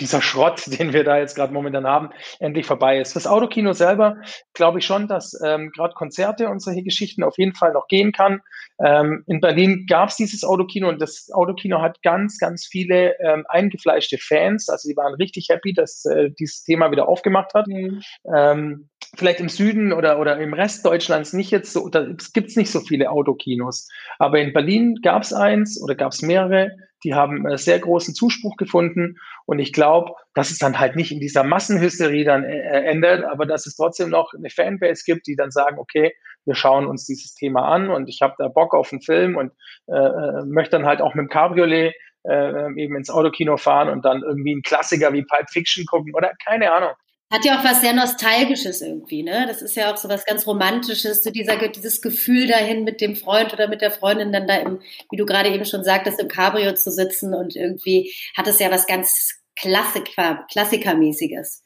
dieser 0.00 0.22
Schrott, 0.22 0.64
den 0.78 0.92
wir 0.92 1.04
da 1.04 1.18
jetzt 1.18 1.34
gerade 1.34 1.52
momentan 1.52 1.86
haben, 1.86 2.10
endlich 2.40 2.66
vorbei 2.66 3.00
ist. 3.00 3.16
Das 3.16 3.26
Autokino 3.26 3.72
selber 3.72 4.16
glaube 4.54 4.78
ich 4.78 4.86
schon, 4.86 5.08
dass 5.08 5.38
ähm, 5.44 5.70
gerade 5.74 5.94
Konzerte 5.94 6.48
und 6.48 6.60
solche 6.60 6.82
Geschichten 6.82 7.22
auf 7.22 7.38
jeden 7.38 7.54
Fall 7.54 7.72
noch 7.72 7.88
gehen 7.88 8.12
kann. 8.12 8.40
Ähm, 8.84 9.24
in 9.26 9.40
Berlin 9.40 9.86
gab 9.88 10.08
es 10.08 10.16
dieses 10.16 10.44
Autokino 10.44 10.88
und 10.88 11.00
das 11.00 11.30
Autokino 11.32 11.80
hat 11.80 12.02
ganz, 12.02 12.38
ganz 12.38 12.66
viele 12.66 13.14
ähm, 13.20 13.44
eingefleischte 13.48 14.18
Fans. 14.18 14.68
Also 14.68 14.88
die 14.88 14.96
waren 14.96 15.14
richtig 15.14 15.48
happy, 15.50 15.72
dass 15.72 16.04
äh, 16.04 16.30
dieses 16.38 16.64
Thema 16.64 16.90
wieder 16.90 17.08
aufgemacht 17.08 17.54
hat. 17.54 17.66
Mhm. 17.66 18.02
Ähm, 18.34 18.88
vielleicht 19.16 19.40
im 19.40 19.48
Süden 19.48 19.92
oder, 19.92 20.18
oder 20.18 20.38
im 20.38 20.54
Rest 20.54 20.86
Deutschlands 20.86 21.32
nicht 21.32 21.50
jetzt 21.50 21.72
so, 21.72 21.88
da 21.88 22.06
gibt 22.32 22.48
es 22.48 22.56
nicht 22.56 22.70
so 22.70 22.80
viele 22.80 23.10
Autokinos. 23.10 23.88
Aber 24.18 24.38
in 24.38 24.52
Berlin 24.52 24.98
gab 25.02 25.22
es 25.22 25.32
eins 25.32 25.80
oder 25.82 25.94
gab 25.94 26.12
es 26.12 26.22
mehrere, 26.22 26.72
die 27.04 27.14
haben 27.14 27.46
äh, 27.46 27.58
sehr 27.58 27.78
großen 27.78 28.14
Zuspruch 28.14 28.56
gefunden. 28.56 29.16
Und 29.44 29.58
ich 29.58 29.72
glaube, 29.72 30.12
dass 30.34 30.50
es 30.50 30.58
dann 30.58 30.78
halt 30.78 30.96
nicht 30.96 31.12
in 31.12 31.20
dieser 31.20 31.44
Massenhysterie 31.44 32.24
dann 32.24 32.44
äh, 32.44 32.58
äh, 32.58 32.84
endet, 32.84 33.24
aber 33.24 33.44
dass 33.44 33.66
es 33.66 33.76
trotzdem 33.76 34.08
noch 34.08 34.32
eine 34.34 34.50
Fanbase 34.50 35.02
gibt, 35.04 35.26
die 35.26 35.36
dann 35.36 35.50
sagen, 35.50 35.78
okay, 35.78 36.14
wir 36.44 36.54
schauen 36.54 36.86
uns 36.86 37.06
dieses 37.06 37.34
Thema 37.34 37.68
an 37.68 37.90
und 37.90 38.08
ich 38.08 38.20
habe 38.22 38.34
da 38.38 38.48
Bock 38.48 38.74
auf 38.74 38.92
einen 38.92 39.02
Film 39.02 39.36
und 39.36 39.52
äh, 39.88 39.94
äh 39.94 40.44
möchte 40.44 40.76
dann 40.76 40.86
halt 40.86 41.00
auch 41.00 41.14
mit 41.14 41.24
dem 41.24 41.28
Cabriolet 41.28 41.94
äh, 42.24 42.80
eben 42.80 42.96
ins 42.96 43.10
Autokino 43.10 43.56
fahren 43.56 43.88
und 43.88 44.04
dann 44.04 44.22
irgendwie 44.22 44.52
einen 44.52 44.62
Klassiker 44.62 45.12
wie 45.12 45.24
Pulp 45.24 45.50
Fiction 45.50 45.84
gucken 45.86 46.14
oder 46.14 46.32
keine 46.44 46.72
Ahnung. 46.72 46.92
Hat 47.32 47.46
ja 47.46 47.58
auch 47.58 47.64
was 47.64 47.80
sehr 47.80 47.94
Nostalgisches 47.94 48.82
irgendwie, 48.82 49.22
ne? 49.22 49.46
Das 49.48 49.62
ist 49.62 49.74
ja 49.74 49.90
auch 49.90 49.96
so 49.96 50.10
was 50.10 50.26
ganz 50.26 50.46
Romantisches, 50.46 51.24
so 51.24 51.30
dieser, 51.30 51.56
dieses 51.68 52.02
Gefühl 52.02 52.46
dahin 52.46 52.84
mit 52.84 53.00
dem 53.00 53.16
Freund 53.16 53.54
oder 53.54 53.68
mit 53.68 53.80
der 53.80 53.90
Freundin 53.90 54.32
dann 54.32 54.46
da 54.46 54.56
im, 54.56 54.80
wie 55.10 55.16
du 55.16 55.24
gerade 55.24 55.48
eben 55.48 55.64
schon 55.64 55.82
sagtest, 55.82 56.20
im 56.20 56.28
Cabrio 56.28 56.74
zu 56.74 56.90
sitzen 56.90 57.32
und 57.32 57.56
irgendwie 57.56 58.12
hat 58.36 58.46
es 58.48 58.58
ja 58.58 58.70
was 58.70 58.86
ganz 58.86 59.40
Klassiker, 59.56 60.44
Klassikermäßiges. 60.50 61.64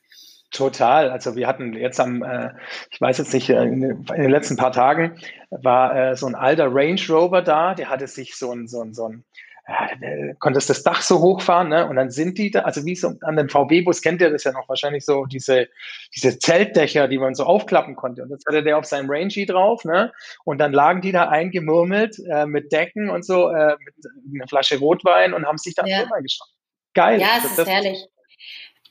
Total. 0.53 1.11
Also 1.11 1.35
wir 1.35 1.49
hatten 1.49 1.73
jetzt 1.73 1.99
am, 1.99 2.23
äh, 2.23 2.51
ich 2.93 3.01
weiß 3.01 3.19
jetzt 3.19 3.35
nicht, 3.35 3.51
äh, 3.51 3.63
in, 3.65 3.83
in, 3.83 4.23
den 4.23 4.31
letzten 4.31 4.57
paar 4.57 4.71
Tagen 4.71 5.19
war 5.51 5.97
äh, 5.97 6.17
so 6.17 6.27
ein 6.27 6.37
alter 6.37 6.69
Range 6.73 7.01
Rover 7.09 7.43
da, 7.43 7.75
der 7.75 7.91
hatte 7.91 8.07
sich 8.07 8.37
so 8.37 8.53
ein, 8.53 8.69
so 8.69 8.83
ein, 8.83 8.95
so 8.95 9.09
ein 9.09 9.25
ja, 9.69 10.35
konntest 10.39 10.71
das 10.71 10.85
Dach 10.85 11.03
so 11.03 11.21
hochfahren, 11.21 11.69
ne? 11.69 11.89
Und 11.89 11.97
dann 11.97 12.11
sind 12.11 12.39
die 12.39 12.53
da, 12.53 12.61
also 12.61 12.85
wie 12.85 12.95
so 12.95 13.15
an 13.23 13.37
den 13.37 13.49
VW-Bus 13.49 14.01
kennt 14.01 14.21
ihr 14.21 14.31
das 14.31 14.45
ja 14.45 14.53
noch 14.53 14.69
wahrscheinlich 14.69 15.05
so, 15.05 15.27
diese, 15.27 15.69
diese 16.15 16.39
Zeltdächer, 16.39 17.09
die 17.09 17.19
man 17.19 17.35
so 17.35 17.45
aufklappen 17.45 17.97
konnte. 17.97 18.23
Und 18.23 18.31
das 18.31 18.45
hatte 18.47 18.63
der 18.63 18.79
auf 18.79 18.85
seinem 18.85 19.11
Rangy 19.11 19.45
drauf, 19.45 19.85
ne? 19.85 20.13
Und 20.45 20.59
dann 20.59 20.73
lagen 20.73 21.01
die 21.01 21.11
da 21.11 21.29
eingemurmelt 21.29 22.17
äh, 22.31 22.47
mit 22.47 22.71
Decken 22.71 23.11
und 23.11 23.25
so, 23.25 23.49
äh, 23.49 23.77
mit 23.81 24.41
einer 24.41 24.49
Flasche 24.49 24.79
Rotwein 24.79 25.35
und 25.35 25.45
haben 25.45 25.59
sich 25.59 25.75
da 25.75 25.85
ja. 25.85 26.05
Geschaut. 26.05 26.49
Geil. 26.95 27.21
Ja, 27.21 27.37
es 27.37 27.43
das, 27.43 27.51
ist 27.51 27.59
das 27.59 27.69
herrlich. 27.69 28.07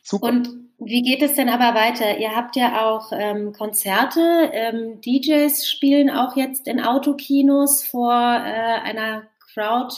Super. 0.03 0.27
Und 0.27 0.49
wie 0.77 1.01
geht 1.01 1.21
es 1.21 1.35
denn 1.35 1.49
aber 1.49 1.73
weiter? 1.79 2.17
Ihr 2.17 2.35
habt 2.35 2.55
ja 2.57 2.85
auch 2.85 3.11
ähm, 3.11 3.53
Konzerte, 3.53 4.51
ähm, 4.51 4.99
DJs 5.01 5.67
spielen 5.67 6.09
auch 6.09 6.35
jetzt 6.35 6.67
in 6.67 6.83
Autokinos 6.83 7.83
vor 7.83 8.11
äh, 8.11 8.81
einer 8.83 9.23
Crowd. 9.55 9.95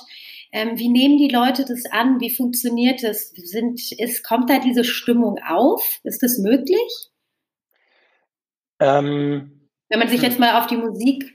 Ähm, 0.52 0.78
wie 0.78 0.90
nehmen 0.90 1.18
die 1.18 1.30
Leute 1.30 1.66
das 1.66 1.84
an? 1.92 2.20
Wie 2.20 2.30
funktioniert 2.30 3.04
das? 3.04 3.30
Sind, 3.36 3.92
ist, 3.92 4.24
kommt 4.24 4.50
da 4.50 4.60
diese 4.60 4.84
Stimmung 4.84 5.40
auf? 5.46 6.00
Ist 6.04 6.24
das 6.24 6.38
möglich? 6.38 7.10
Ähm, 8.80 9.70
Wenn 9.90 10.00
man 10.00 10.08
sich 10.08 10.22
jetzt 10.22 10.40
mal 10.40 10.60
auf 10.60 10.68
die 10.68 10.78
Musik 10.78 11.34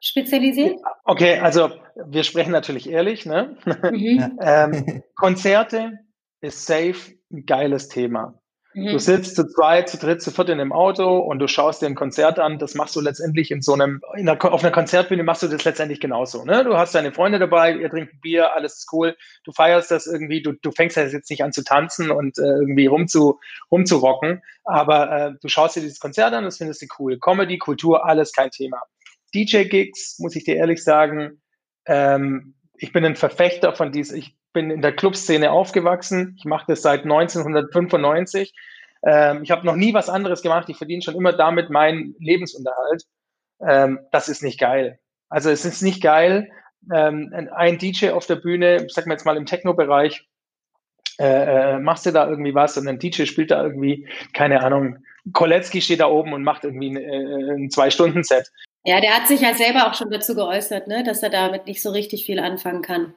spezialisiert? 0.00 0.78
Okay, 1.04 1.38
also 1.38 1.70
wir 2.06 2.22
sprechen 2.22 2.52
natürlich 2.52 2.88
ehrlich. 2.88 3.26
Ne? 3.26 3.56
Mhm. 3.64 4.38
ähm, 4.40 5.02
Konzerte 5.16 5.98
ist 6.40 6.66
safe 6.66 7.14
ein 7.32 7.46
geiles 7.46 7.88
Thema. 7.88 8.40
Mhm. 8.74 8.88
Du 8.88 8.98
sitzt 8.98 9.36
zu 9.36 9.46
zweit, 9.46 9.88
zu 9.88 9.98
dritt, 9.98 10.20
zu 10.20 10.32
viert 10.32 10.48
in 10.48 10.60
einem 10.60 10.72
Auto 10.72 11.18
und 11.18 11.38
du 11.38 11.46
schaust 11.46 11.80
dir 11.80 11.86
ein 11.86 11.94
Konzert 11.94 12.38
an. 12.40 12.58
Das 12.58 12.74
machst 12.74 12.96
du 12.96 13.00
letztendlich 13.00 13.50
in 13.52 13.62
so 13.62 13.72
einem, 13.72 14.00
in 14.16 14.28
einer, 14.28 14.52
auf 14.52 14.64
einer 14.64 14.72
Konzertbühne 14.72 15.22
machst 15.22 15.44
du 15.44 15.48
das 15.48 15.64
letztendlich 15.64 16.00
genauso. 16.00 16.44
Ne? 16.44 16.64
Du 16.64 16.76
hast 16.76 16.94
deine 16.94 17.12
Freunde 17.12 17.38
dabei, 17.38 17.72
ihr 17.72 17.88
trinkt 17.88 18.20
Bier, 18.20 18.54
alles 18.54 18.78
ist 18.78 18.92
cool. 18.92 19.16
Du 19.44 19.52
feierst 19.52 19.90
das 19.90 20.06
irgendwie, 20.06 20.42
du, 20.42 20.52
du 20.52 20.72
fängst 20.72 20.96
jetzt 20.96 21.30
nicht 21.30 21.44
an 21.44 21.52
zu 21.52 21.62
tanzen 21.62 22.10
und 22.10 22.38
äh, 22.38 22.42
irgendwie 22.42 22.86
rumzu, 22.86 23.38
rumzurocken, 23.70 24.42
aber 24.64 25.12
äh, 25.12 25.32
du 25.40 25.48
schaust 25.48 25.76
dir 25.76 25.80
dieses 25.80 26.00
Konzert 26.00 26.34
an, 26.34 26.44
das 26.44 26.58
findest 26.58 26.82
du 26.82 26.86
cool. 26.98 27.18
Comedy, 27.18 27.58
Kultur, 27.58 28.04
alles 28.04 28.32
kein 28.32 28.50
Thema. 28.50 28.82
DJ-Gigs, 29.34 30.18
muss 30.18 30.36
ich 30.36 30.44
dir 30.44 30.56
ehrlich 30.56 30.82
sagen, 30.82 31.42
ähm, 31.86 32.54
ich 32.76 32.92
bin 32.92 33.04
ein 33.04 33.16
Verfechter 33.16 33.74
von 33.74 33.92
dies. 33.92 34.12
Ich 34.12 34.36
bin 34.54 34.70
in 34.70 34.80
der 34.80 34.96
Clubszene 34.96 35.50
aufgewachsen. 35.50 36.34
Ich 36.38 36.46
mache 36.46 36.64
das 36.68 36.80
seit 36.80 37.02
1995. 37.02 38.54
Ähm, 39.06 39.42
ich 39.42 39.50
habe 39.50 39.66
noch 39.66 39.76
nie 39.76 39.92
was 39.92 40.08
anderes 40.08 40.40
gemacht. 40.40 40.70
Ich 40.70 40.78
verdiene 40.78 41.02
schon 41.02 41.14
immer 41.16 41.34
damit 41.34 41.68
meinen 41.68 42.14
Lebensunterhalt. 42.18 43.02
Ähm, 43.60 43.98
das 44.10 44.30
ist 44.30 44.42
nicht 44.42 44.58
geil. 44.58 44.98
Also 45.28 45.50
es 45.50 45.66
ist 45.66 45.82
nicht 45.82 46.02
geil, 46.02 46.50
ähm, 46.92 47.32
ein 47.54 47.78
DJ 47.78 48.10
auf 48.10 48.26
der 48.26 48.36
Bühne, 48.36 48.86
sag 48.88 49.06
mal 49.06 49.14
jetzt 49.14 49.24
mal 49.24 49.36
im 49.36 49.46
Techno-Bereich, 49.46 50.26
äh, 51.18 51.74
äh, 51.74 51.78
machst 51.78 52.06
du 52.06 52.10
da 52.10 52.28
irgendwie 52.28 52.54
was 52.54 52.76
und 52.76 52.88
ein 52.88 52.98
DJ 52.98 53.24
spielt 53.24 53.50
da 53.50 53.62
irgendwie, 53.62 54.08
keine 54.32 54.62
Ahnung, 54.62 54.98
Kolecki 55.32 55.80
steht 55.80 56.00
da 56.00 56.06
oben 56.06 56.32
und 56.32 56.42
macht 56.42 56.64
irgendwie 56.64 56.90
ein, 56.90 56.96
äh, 56.96 57.54
ein 57.54 57.70
Zwei-Stunden-Set. 57.70 58.50
Ja, 58.84 59.00
der 59.00 59.16
hat 59.16 59.28
sich 59.28 59.40
ja 59.40 59.54
selber 59.54 59.88
auch 59.88 59.94
schon 59.94 60.10
dazu 60.10 60.34
geäußert, 60.34 60.88
ne, 60.88 61.04
dass 61.04 61.22
er 61.22 61.30
damit 61.30 61.66
nicht 61.66 61.80
so 61.80 61.90
richtig 61.90 62.26
viel 62.26 62.38
anfangen 62.38 62.82
kann. 62.82 63.14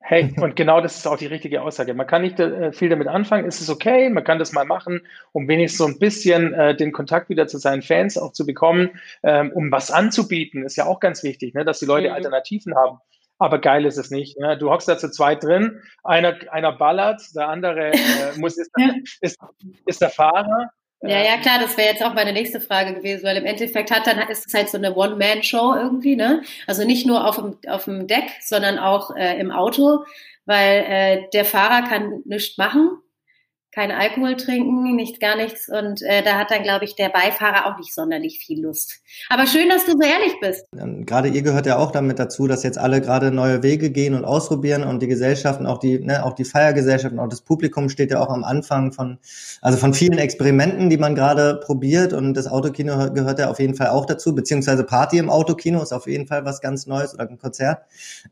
Hey, 0.00 0.34
und 0.40 0.56
genau 0.56 0.80
das 0.80 0.96
ist 0.96 1.06
auch 1.06 1.16
die 1.16 1.26
richtige 1.26 1.62
Aussage. 1.62 1.94
Man 1.94 2.06
kann 2.06 2.22
nicht 2.22 2.38
äh, 2.38 2.72
viel 2.72 2.88
damit 2.88 3.08
anfangen, 3.08 3.46
es 3.46 3.60
ist 3.60 3.70
okay, 3.70 4.08
man 4.10 4.24
kann 4.24 4.38
das 4.38 4.52
mal 4.52 4.64
machen, 4.64 5.06
um 5.32 5.48
wenigstens 5.48 5.78
so 5.78 5.86
ein 5.86 5.98
bisschen 5.98 6.54
äh, 6.54 6.76
den 6.76 6.92
Kontakt 6.92 7.28
wieder 7.28 7.46
zu 7.46 7.58
seinen 7.58 7.82
Fans 7.82 8.18
auch 8.18 8.32
zu 8.32 8.46
bekommen, 8.46 8.90
ähm, 9.22 9.52
um 9.52 9.70
was 9.72 9.90
anzubieten, 9.90 10.64
ist 10.64 10.76
ja 10.76 10.86
auch 10.86 11.00
ganz 11.00 11.22
wichtig, 11.22 11.54
ne, 11.54 11.64
dass 11.64 11.80
die 11.80 11.86
Leute 11.86 12.08
mhm. 12.08 12.14
Alternativen 12.14 12.74
haben. 12.74 12.98
Aber 13.38 13.58
geil 13.58 13.84
ist 13.84 13.98
es 13.98 14.10
nicht. 14.10 14.38
Ne? 14.38 14.56
Du 14.56 14.70
hockst 14.70 14.88
da 14.88 14.96
zu 14.96 15.10
zweit 15.10 15.42
drin, 15.42 15.82
einer, 16.04 16.36
einer 16.52 16.72
ballert, 16.72 17.20
der 17.34 17.48
andere 17.48 17.92
äh, 17.92 18.38
muss, 18.38 18.56
ist, 18.56 18.70
ja. 18.78 18.90
ist, 19.20 19.38
ist 19.86 20.00
der 20.00 20.10
Fahrer 20.10 20.70
ja, 21.08 21.22
ja, 21.22 21.36
klar, 21.38 21.58
das 21.60 21.76
wäre 21.76 21.90
jetzt 21.90 22.02
auch 22.02 22.14
meine 22.14 22.32
nächste 22.32 22.60
Frage 22.60 22.94
gewesen, 22.94 23.24
weil 23.24 23.36
im 23.36 23.46
Endeffekt 23.46 23.90
hat 23.90 24.06
dann 24.06 24.18
ist 24.28 24.46
es 24.46 24.54
halt 24.54 24.68
so 24.68 24.78
eine 24.78 24.94
One-Man-Show 24.94 25.74
irgendwie, 25.74 26.16
ne? 26.16 26.42
Also 26.66 26.84
nicht 26.84 27.06
nur 27.06 27.26
auf 27.26 27.36
dem, 27.36 27.58
auf 27.68 27.84
dem 27.84 28.06
Deck, 28.06 28.24
sondern 28.40 28.78
auch 28.78 29.14
äh, 29.16 29.38
im 29.38 29.50
Auto, 29.50 30.04
weil 30.46 30.84
äh, 30.88 31.22
der 31.32 31.44
Fahrer 31.44 31.86
kann 31.86 32.22
nichts 32.24 32.58
machen 32.58 32.98
kein 33.74 33.90
Alkohol 33.90 34.36
trinken, 34.36 34.94
nicht 34.94 35.20
gar 35.20 35.36
nichts. 35.36 35.68
Und 35.68 36.00
äh, 36.02 36.22
da 36.22 36.38
hat 36.38 36.50
dann, 36.52 36.62
glaube 36.62 36.84
ich, 36.84 36.94
der 36.94 37.08
Beifahrer 37.08 37.66
auch 37.66 37.78
nicht 37.78 37.92
sonderlich 37.92 38.38
viel 38.38 38.62
Lust. 38.62 39.00
Aber 39.28 39.46
schön, 39.46 39.68
dass 39.68 39.84
du 39.84 39.92
so 39.92 40.00
ehrlich 40.00 40.38
bist. 40.40 40.64
Gerade 41.06 41.28
ihr 41.28 41.42
gehört 41.42 41.66
ja 41.66 41.78
auch 41.78 41.90
damit 41.90 42.20
dazu, 42.20 42.46
dass 42.46 42.62
jetzt 42.62 42.78
alle 42.78 43.00
gerade 43.00 43.32
neue 43.32 43.64
Wege 43.64 43.90
gehen 43.90 44.14
und 44.14 44.24
ausprobieren 44.24 44.84
und 44.84 45.02
die 45.02 45.08
Gesellschaften, 45.08 45.66
auch 45.66 45.78
die, 45.78 45.98
ne, 45.98 46.24
auch 46.24 46.34
die 46.34 46.44
Feiergesellschaften, 46.44 47.18
auch 47.18 47.28
das 47.28 47.40
Publikum 47.40 47.88
steht 47.88 48.12
ja 48.12 48.20
auch 48.20 48.30
am 48.30 48.44
Anfang 48.44 48.92
von, 48.92 49.18
also 49.60 49.76
von 49.76 49.92
vielen 49.92 50.18
Experimenten, 50.18 50.88
die 50.88 50.98
man 50.98 51.16
gerade 51.16 51.60
probiert. 51.64 52.12
Und 52.12 52.34
das 52.34 52.46
Autokino 52.46 53.12
gehört 53.12 53.40
ja 53.40 53.50
auf 53.50 53.58
jeden 53.58 53.74
Fall 53.74 53.88
auch 53.88 54.06
dazu, 54.06 54.34
beziehungsweise 54.34 54.84
Party 54.84 55.18
im 55.18 55.30
Autokino 55.30 55.82
ist 55.82 55.92
auf 55.92 56.06
jeden 56.06 56.28
Fall 56.28 56.44
was 56.44 56.60
ganz 56.60 56.86
Neues 56.86 57.12
oder 57.12 57.28
ein 57.28 57.38
Konzert. 57.38 57.82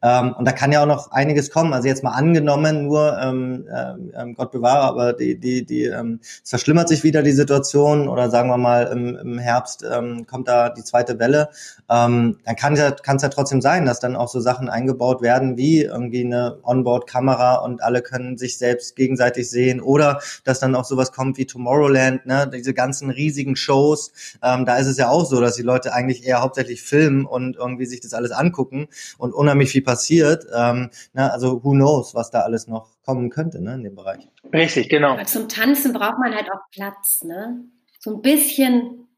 Ähm, 0.03 0.35
und 0.39 0.47
da 0.47 0.53
kann 0.53 0.71
ja 0.71 0.83
auch 0.83 0.87
noch 0.87 1.11
einiges 1.11 1.51
kommen. 1.51 1.73
Also 1.73 1.89
jetzt 1.89 2.05
mal 2.05 2.13
angenommen, 2.13 2.87
nur 2.87 3.19
ähm, 3.21 3.67
äh, 3.69 4.33
Gott 4.35 4.53
bewahre, 4.53 4.83
aber 4.83 5.13
die 5.13 5.32
die, 5.39 5.65
die, 5.65 5.85
ähm, 5.85 6.21
es 6.23 6.51
verschlimmert 6.51 6.89
sich 6.89 7.05
wieder 7.05 7.23
die 7.23 7.33
Situation 7.33 8.09
oder 8.09 8.31
sagen 8.31 8.49
wir 8.49 8.57
mal 8.57 8.85
im, 8.85 9.17
im 9.17 9.39
Herbst 9.39 9.85
ähm, 9.91 10.27
kommt 10.27 10.49
da 10.49 10.71
die 10.71 10.85
zweite 10.85 11.19
Welle, 11.19 11.49
ähm, 11.91 12.39
dann 12.45 12.57
kann 12.57 12.75
es 12.75 12.79
ja, 12.79 12.91
kann's 12.91 13.23
ja 13.23 13.29
trotzdem 13.29 13.61
sein, 13.61 13.85
dass 13.85 14.01
dann 14.01 14.17
auch 14.17 14.29
so 14.29 14.41
Sachen 14.41 14.69
eingebaut 14.69 15.23
werden 15.23 15.57
wie 15.57 15.83
irgendwie 15.83 16.25
eine 16.25 16.59
Onboard-Kamera 16.63 17.57
und 17.57 17.83
alle 17.83 18.03
können 18.03 18.39
sich 18.39 18.59
selbst 18.59 18.97
gegenseitig 18.97 19.51
sehen 19.51 19.81
oder 19.81 20.21
dass 20.45 20.61
dann 20.61 20.75
auch 20.75 20.85
sowas 20.85 21.13
kommt 21.13 21.39
wie 21.39 21.47
Tomorrowland, 21.47 22.27
ne, 22.27 22.51
diese 22.53 22.75
ganzen 22.75 23.11
riesigen 23.11 23.57
Shows, 23.57 24.13
ähm, 24.43 24.65
da 24.67 24.77
ist 24.77 24.87
es 24.87 24.97
ja 24.97 25.09
auch 25.09 25.25
so, 25.25 25.41
dass 25.41 25.57
die 25.57 25.63
Leute 25.63 25.93
eigentlich 25.93 26.25
eher 26.27 26.43
hauptsächlich 26.43 26.83
filmen 26.83 27.27
und 27.27 27.57
irgendwie 27.57 27.87
sich 27.87 28.01
das 28.01 28.15
alles 28.15 28.31
angucken 28.33 28.89
und 29.19 29.33
unheimlich 29.33 29.71
viel 29.71 29.83
passiert. 29.83 30.47
Ähm, 30.55 30.91
ne, 31.13 31.33
also 31.33 31.63
who 31.63 31.73
knows, 31.73 32.15
was 32.15 32.31
da 32.31 32.41
alles 32.41 32.67
noch 32.67 32.89
kommen 33.05 33.31
könnte 33.31 33.61
ne, 33.63 33.75
in 33.75 33.85
dem 33.85 33.95
Bereich. 33.95 34.29
Richtig, 34.53 34.89
genau. 34.89 35.13
Aber 35.13 35.25
zum 35.25 35.49
Tanzen 35.49 35.93
braucht 35.93 36.19
man 36.19 36.35
halt 36.35 36.51
auch 36.51 36.61
Platz. 36.71 37.23
Ne? 37.25 37.65
So 37.99 38.15
ein 38.15 38.23
bisschen, 38.23 39.09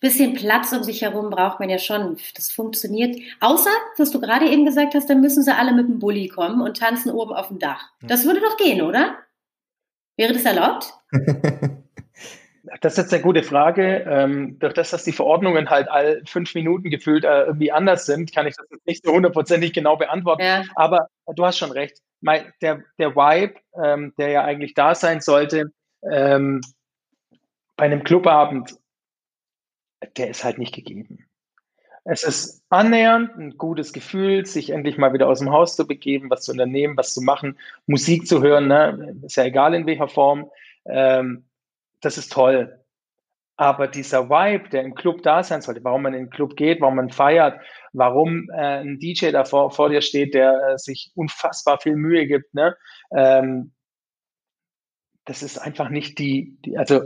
bisschen 0.00 0.34
Platz 0.34 0.72
um 0.72 0.82
sich 0.82 1.02
herum 1.02 1.30
braucht 1.30 1.60
man 1.60 1.70
ja 1.70 1.78
schon. 1.78 2.16
Das 2.34 2.50
funktioniert. 2.50 3.16
Außer, 3.40 3.70
was 3.98 4.10
du 4.10 4.20
gerade 4.20 4.48
eben 4.48 4.64
gesagt 4.64 4.94
hast, 4.94 5.10
dann 5.10 5.20
müssen 5.20 5.42
sie 5.42 5.54
alle 5.54 5.72
mit 5.72 5.88
dem 5.88 5.98
Bulli 5.98 6.28
kommen 6.28 6.60
und 6.60 6.78
tanzen 6.78 7.10
oben 7.10 7.32
auf 7.32 7.48
dem 7.48 7.58
Dach. 7.58 7.90
Das 8.02 8.24
würde 8.24 8.40
doch 8.40 8.56
gehen, 8.56 8.82
oder? 8.82 9.16
Wäre 10.16 10.32
das 10.32 10.44
erlaubt? 10.44 10.94
Das 12.80 12.92
ist 12.92 12.98
jetzt 12.98 13.14
eine 13.14 13.22
gute 13.22 13.42
Frage. 13.42 14.04
Ähm, 14.08 14.58
durch 14.58 14.74
das, 14.74 14.90
dass 14.90 15.02
die 15.02 15.12
Verordnungen 15.12 15.70
halt 15.70 15.90
all 15.90 16.22
fünf 16.24 16.54
Minuten 16.54 16.90
gefühlt 16.90 17.24
äh, 17.24 17.44
irgendwie 17.44 17.72
anders 17.72 18.06
sind, 18.06 18.32
kann 18.32 18.46
ich 18.46 18.54
das 18.54 18.66
jetzt 18.70 18.86
nicht 18.86 19.04
so 19.04 19.12
hundertprozentig 19.12 19.72
genau 19.72 19.96
beantworten. 19.96 20.42
Ja. 20.42 20.62
Aber 20.76 21.08
du 21.34 21.44
hast 21.44 21.58
schon 21.58 21.72
recht. 21.72 22.00
Der, 22.22 22.82
der 22.98 23.16
Vibe, 23.16 23.54
ähm, 23.82 24.14
der 24.18 24.28
ja 24.28 24.44
eigentlich 24.44 24.74
da 24.74 24.94
sein 24.94 25.20
sollte, 25.20 25.72
ähm, 26.02 26.60
bei 27.76 27.86
einem 27.86 28.04
Clubabend, 28.04 28.76
der 30.16 30.30
ist 30.30 30.44
halt 30.44 30.58
nicht 30.58 30.74
gegeben. 30.74 31.26
Es 32.04 32.24
ist 32.24 32.62
annähernd 32.70 33.36
ein 33.36 33.58
gutes 33.58 33.92
Gefühl, 33.92 34.46
sich 34.46 34.70
endlich 34.70 34.96
mal 34.96 35.12
wieder 35.12 35.28
aus 35.28 35.38
dem 35.38 35.50
Haus 35.50 35.76
zu 35.76 35.86
begeben, 35.86 36.30
was 36.30 36.42
zu 36.42 36.52
unternehmen, 36.52 36.96
was 36.96 37.12
zu 37.12 37.20
machen, 37.20 37.58
Musik 37.86 38.26
zu 38.26 38.42
hören, 38.42 38.68
ne? 38.68 39.16
ist 39.22 39.36
ja 39.36 39.44
egal 39.44 39.74
in 39.74 39.86
welcher 39.86 40.08
Form. 40.08 40.50
Ähm, 40.86 41.44
das 42.00 42.16
ist 42.16 42.32
toll. 42.32 42.79
Aber 43.60 43.88
dieser 43.88 44.30
Vibe, 44.30 44.70
der 44.70 44.84
im 44.84 44.94
Club 44.94 45.22
da 45.22 45.42
sein 45.42 45.60
sollte, 45.60 45.84
warum 45.84 46.00
man 46.00 46.14
in 46.14 46.24
den 46.24 46.30
Club 46.30 46.56
geht, 46.56 46.80
warum 46.80 46.96
man 46.96 47.10
feiert, 47.10 47.60
warum 47.92 48.48
äh, 48.54 48.80
ein 48.80 48.98
DJ 48.98 49.32
da 49.32 49.44
vor, 49.44 49.70
vor 49.70 49.90
dir 49.90 50.00
steht, 50.00 50.32
der 50.32 50.54
äh, 50.66 50.78
sich 50.78 51.12
unfassbar 51.14 51.78
viel 51.78 51.94
Mühe 51.94 52.26
gibt, 52.26 52.54
ne? 52.54 52.74
Ähm, 53.14 53.74
das 55.26 55.42
ist 55.42 55.58
einfach 55.58 55.90
nicht 55.90 56.18
die, 56.18 56.56
die, 56.64 56.78
also 56.78 57.02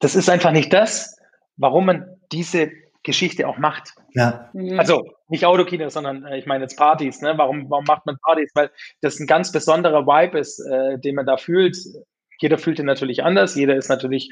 das 0.00 0.16
ist 0.16 0.28
einfach 0.28 0.50
nicht 0.50 0.72
das, 0.72 1.16
warum 1.56 1.86
man 1.86 2.16
diese 2.32 2.72
Geschichte 3.04 3.46
auch 3.46 3.58
macht. 3.58 3.94
Ja. 4.12 4.50
Mhm. 4.52 4.76
Also 4.76 5.04
nicht 5.28 5.46
Autokino, 5.46 5.88
sondern 5.88 6.24
äh, 6.24 6.36
ich 6.36 6.46
meine 6.46 6.64
jetzt 6.64 6.78
Partys. 6.78 7.20
Ne? 7.20 7.34
Warum, 7.36 7.70
warum 7.70 7.84
macht 7.84 8.06
man 8.06 8.18
Partys? 8.24 8.50
Weil 8.56 8.72
das 9.02 9.20
ein 9.20 9.28
ganz 9.28 9.52
besonderer 9.52 10.04
Vibe 10.04 10.36
ist, 10.36 10.58
äh, 10.58 10.98
den 10.98 11.14
man 11.14 11.26
da 11.26 11.36
fühlt. 11.36 11.76
Jeder 12.40 12.58
fühlt 12.58 12.78
ihn 12.78 12.86
natürlich 12.86 13.22
anders. 13.22 13.54
Jeder 13.54 13.76
ist 13.76 13.88
natürlich 13.88 14.30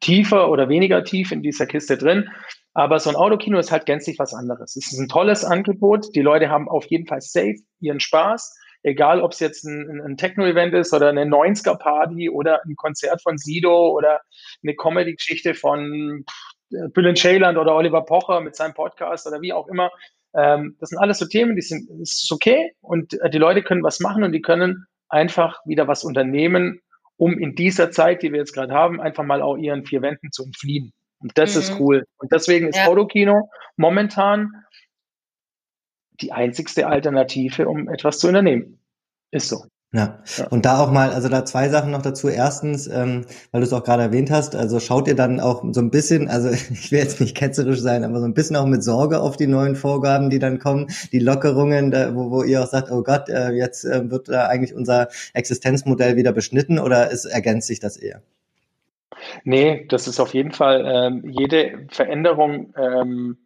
tiefer 0.00 0.50
oder 0.50 0.68
weniger 0.68 1.04
tief 1.04 1.32
in 1.32 1.42
dieser 1.42 1.66
Kiste 1.66 1.96
drin. 1.96 2.28
Aber 2.72 2.98
so 2.98 3.10
ein 3.10 3.16
Autokino 3.16 3.58
ist 3.58 3.72
halt 3.72 3.86
gänzlich 3.86 4.18
was 4.18 4.34
anderes. 4.34 4.76
Es 4.76 4.92
ist 4.92 4.98
ein 4.98 5.08
tolles 5.08 5.44
Angebot. 5.44 6.14
Die 6.14 6.22
Leute 6.22 6.50
haben 6.50 6.68
auf 6.68 6.86
jeden 6.86 7.06
Fall 7.06 7.20
safe 7.20 7.56
ihren 7.80 8.00
Spaß. 8.00 8.56
Egal, 8.82 9.20
ob 9.20 9.32
es 9.32 9.40
jetzt 9.40 9.64
ein, 9.64 10.00
ein 10.00 10.16
Techno-Event 10.16 10.72
ist 10.74 10.94
oder 10.94 11.10
eine 11.10 11.24
90er-Party 11.24 12.30
oder 12.30 12.62
ein 12.64 12.76
Konzert 12.76 13.20
von 13.22 13.36
Sido 13.36 13.90
oder 13.90 14.20
eine 14.62 14.74
Comedy-Geschichte 14.74 15.54
von 15.54 16.24
Bülent 16.70 17.18
Ceyland 17.18 17.58
oder 17.58 17.74
Oliver 17.74 18.02
Pocher 18.04 18.40
mit 18.40 18.56
seinem 18.56 18.74
Podcast 18.74 19.26
oder 19.26 19.40
wie 19.42 19.52
auch 19.52 19.68
immer. 19.68 19.90
Ähm, 20.34 20.76
das 20.78 20.90
sind 20.90 20.98
alles 20.98 21.18
so 21.18 21.26
Themen, 21.26 21.56
die 21.56 21.62
sind, 21.62 21.90
ist 22.00 22.30
okay 22.32 22.72
und 22.80 23.20
äh, 23.20 23.30
die 23.30 23.38
Leute 23.38 23.62
können 23.62 23.82
was 23.82 24.00
machen 24.00 24.22
und 24.22 24.32
die 24.32 24.40
können 24.40 24.86
einfach 25.08 25.58
wieder 25.66 25.88
was 25.88 26.04
unternehmen, 26.04 26.80
um 27.20 27.38
in 27.38 27.54
dieser 27.54 27.90
Zeit, 27.90 28.22
die 28.22 28.32
wir 28.32 28.38
jetzt 28.38 28.54
gerade 28.54 28.72
haben, 28.72 28.98
einfach 28.98 29.24
mal 29.24 29.42
auch 29.42 29.58
ihren 29.58 29.84
vier 29.84 30.00
Wänden 30.00 30.32
zu 30.32 30.44
entfliehen. 30.44 30.94
Und 31.18 31.36
das 31.36 31.54
mhm. 31.54 31.60
ist 31.60 31.78
cool. 31.78 32.06
Und 32.16 32.32
deswegen 32.32 32.68
ist 32.68 32.76
ja. 32.76 32.86
Autokino 32.86 33.50
momentan 33.76 34.64
die 36.22 36.32
einzigste 36.32 36.86
Alternative, 36.86 37.68
um 37.68 37.90
etwas 37.90 38.20
zu 38.20 38.28
unternehmen. 38.28 38.80
Ist 39.32 39.50
so. 39.50 39.66
Ja. 39.92 40.22
ja. 40.36 40.46
und 40.48 40.64
da 40.66 40.78
auch 40.78 40.92
mal, 40.92 41.10
also 41.10 41.28
da 41.28 41.44
zwei 41.44 41.68
Sachen 41.68 41.90
noch 41.90 42.02
dazu. 42.02 42.28
Erstens, 42.28 42.86
ähm, 42.86 43.26
weil 43.50 43.60
du 43.60 43.66
es 43.66 43.72
auch 43.72 43.82
gerade 43.82 44.04
erwähnt 44.04 44.30
hast, 44.30 44.54
also 44.54 44.78
schaut 44.78 45.08
ihr 45.08 45.16
dann 45.16 45.40
auch 45.40 45.64
so 45.72 45.80
ein 45.80 45.90
bisschen, 45.90 46.28
also 46.28 46.48
ich 46.72 46.92
will 46.92 47.00
jetzt 47.00 47.20
nicht 47.20 47.36
ketzerisch 47.36 47.80
sein, 47.80 48.04
aber 48.04 48.20
so 48.20 48.24
ein 48.24 48.34
bisschen 48.34 48.54
auch 48.54 48.66
mit 48.66 48.84
Sorge 48.84 49.20
auf 49.20 49.36
die 49.36 49.48
neuen 49.48 49.74
Vorgaben, 49.74 50.30
die 50.30 50.38
dann 50.38 50.60
kommen, 50.60 50.86
die 51.10 51.18
Lockerungen, 51.18 51.90
da, 51.90 52.14
wo, 52.14 52.30
wo 52.30 52.42
ihr 52.44 52.62
auch 52.62 52.68
sagt, 52.68 52.90
oh 52.92 53.02
Gott, 53.02 53.28
äh, 53.28 53.50
jetzt 53.50 53.84
äh, 53.84 54.08
wird 54.08 54.28
da 54.28 54.46
eigentlich 54.46 54.74
unser 54.74 55.08
Existenzmodell 55.34 56.16
wieder 56.16 56.32
beschnitten 56.32 56.78
oder 56.78 57.10
ist, 57.10 57.24
ergänzt 57.24 57.66
sich 57.66 57.80
das 57.80 57.96
eher? 57.96 58.22
Nee, 59.42 59.86
das 59.88 60.06
ist 60.06 60.20
auf 60.20 60.34
jeden 60.34 60.52
Fall 60.52 60.84
ähm, 60.86 61.28
jede 61.28 61.86
Veränderung. 61.90 62.72
Ähm, 62.76 63.38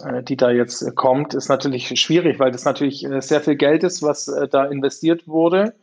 äh, 0.00 0.24
die 0.24 0.36
da 0.36 0.50
jetzt 0.50 0.96
kommt, 0.96 1.34
ist 1.34 1.48
natürlich 1.48 1.88
schwierig, 2.00 2.40
weil 2.40 2.50
das 2.50 2.64
natürlich 2.64 3.04
äh, 3.04 3.20
sehr 3.20 3.40
viel 3.40 3.54
Geld 3.54 3.84
ist, 3.84 4.02
was 4.02 4.26
äh, 4.26 4.48
da 4.48 4.64
investiert 4.64 5.28
wurde. 5.28 5.74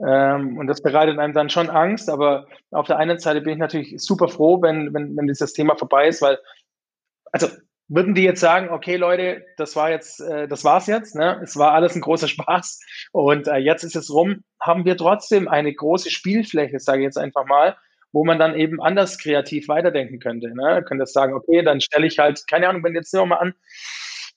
Ähm, 0.00 0.58
und 0.58 0.66
das 0.66 0.82
bereitet 0.82 1.18
einem 1.18 1.34
dann 1.34 1.50
schon 1.50 1.70
Angst, 1.70 2.10
aber 2.10 2.46
auf 2.70 2.86
der 2.86 2.98
einen 2.98 3.18
Seite 3.18 3.40
bin 3.40 3.52
ich 3.52 3.58
natürlich 3.58 3.94
super 3.98 4.28
froh, 4.28 4.60
wenn, 4.60 4.92
wenn, 4.92 5.16
wenn 5.16 5.26
dieses 5.26 5.52
Thema 5.52 5.76
vorbei 5.76 6.08
ist, 6.08 6.20
weil, 6.20 6.38
also 7.32 7.48
würden 7.88 8.14
die 8.14 8.22
jetzt 8.22 8.40
sagen, 8.40 8.70
okay, 8.70 8.96
Leute, 8.96 9.44
das 9.56 9.76
war 9.76 9.90
jetzt, 9.90 10.20
äh, 10.20 10.48
das 10.48 10.64
war's 10.64 10.86
jetzt, 10.86 11.14
ne? 11.14 11.40
Es 11.42 11.56
war 11.56 11.72
alles 11.72 11.94
ein 11.94 12.00
großer 12.00 12.28
Spaß 12.34 12.80
und 13.12 13.46
äh, 13.46 13.56
jetzt 13.56 13.84
ist 13.84 13.96
es 13.96 14.12
rum, 14.12 14.42
haben 14.60 14.84
wir 14.84 14.96
trotzdem 14.96 15.48
eine 15.48 15.72
große 15.72 16.10
Spielfläche, 16.10 16.80
sage 16.80 17.00
ich 17.00 17.04
jetzt 17.04 17.18
einfach 17.18 17.44
mal, 17.46 17.76
wo 18.12 18.24
man 18.24 18.38
dann 18.38 18.54
eben 18.56 18.80
anders 18.80 19.18
kreativ 19.18 19.68
weiterdenken 19.68 20.18
könnte. 20.18 20.54
Ne? 20.54 20.82
Könnte 20.86 21.06
sagen, 21.06 21.34
okay, 21.34 21.62
dann 21.62 21.80
stelle 21.80 22.06
ich 22.06 22.18
halt, 22.18 22.46
keine 22.48 22.68
Ahnung, 22.68 22.82
wenn 22.84 22.94
jetzt 22.94 23.12
wir 23.12 23.26
mal 23.26 23.36
an, 23.36 23.54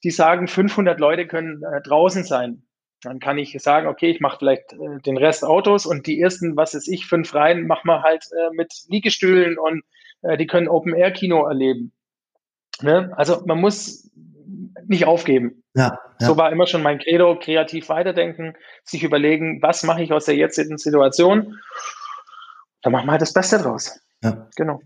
die 0.04 0.12
sagen, 0.12 0.48
500 0.48 1.00
Leute 1.00 1.28
können 1.28 1.64
äh, 1.64 1.82
draußen 1.82 2.24
sein 2.24 2.67
dann 3.02 3.20
kann 3.20 3.38
ich 3.38 3.56
sagen, 3.62 3.88
okay, 3.88 4.10
ich 4.10 4.20
mache 4.20 4.40
vielleicht 4.40 4.74
äh, 4.74 5.00
den 5.06 5.18
Rest 5.18 5.44
Autos 5.44 5.86
und 5.86 6.08
die 6.08 6.20
ersten, 6.20 6.56
was 6.58 6.74
ist 6.74 6.88
ich, 6.88 7.06
fünf 7.06 7.34
Reihen, 7.34 7.68
machen 7.68 7.88
wir 7.88 8.02
halt 8.02 8.26
äh, 8.32 8.56
mit 8.56 8.74
Liegestühlen 8.88 9.58
und 9.58 9.84
äh, 10.24 10.38
die 10.38 10.48
können 10.48 10.68
Open-Air-Kino 10.68 11.46
erleben. 11.48 11.92
Ne? 12.82 13.12
Also 13.16 13.44
man 13.46 13.60
muss 13.60 14.12
nicht 14.86 15.06
aufgeben. 15.06 15.64
Ja, 15.76 16.00
ja. 16.20 16.28
So 16.28 16.38
war 16.38 16.52
immer 16.52 16.68
schon 16.68 16.82
mein 16.82 17.00
Credo, 17.00 17.38
kreativ 17.38 17.90
weiterdenken, 17.90 18.54
sich 18.84 19.04
überlegen, 19.04 19.62
was 19.62 19.84
mache 19.84 20.02
ich 20.02 20.12
aus 20.12 20.26
der 20.26 20.36
jetzigen 20.36 20.78
Situation. 20.78 21.58
Dann 22.82 22.94
machen 22.94 23.08
wir 23.08 23.12
halt 23.12 23.22
das 23.22 23.34
Beste 23.34 23.60
draus. 23.60 24.00
Ja. 24.24 24.48
Genau. 24.56 24.82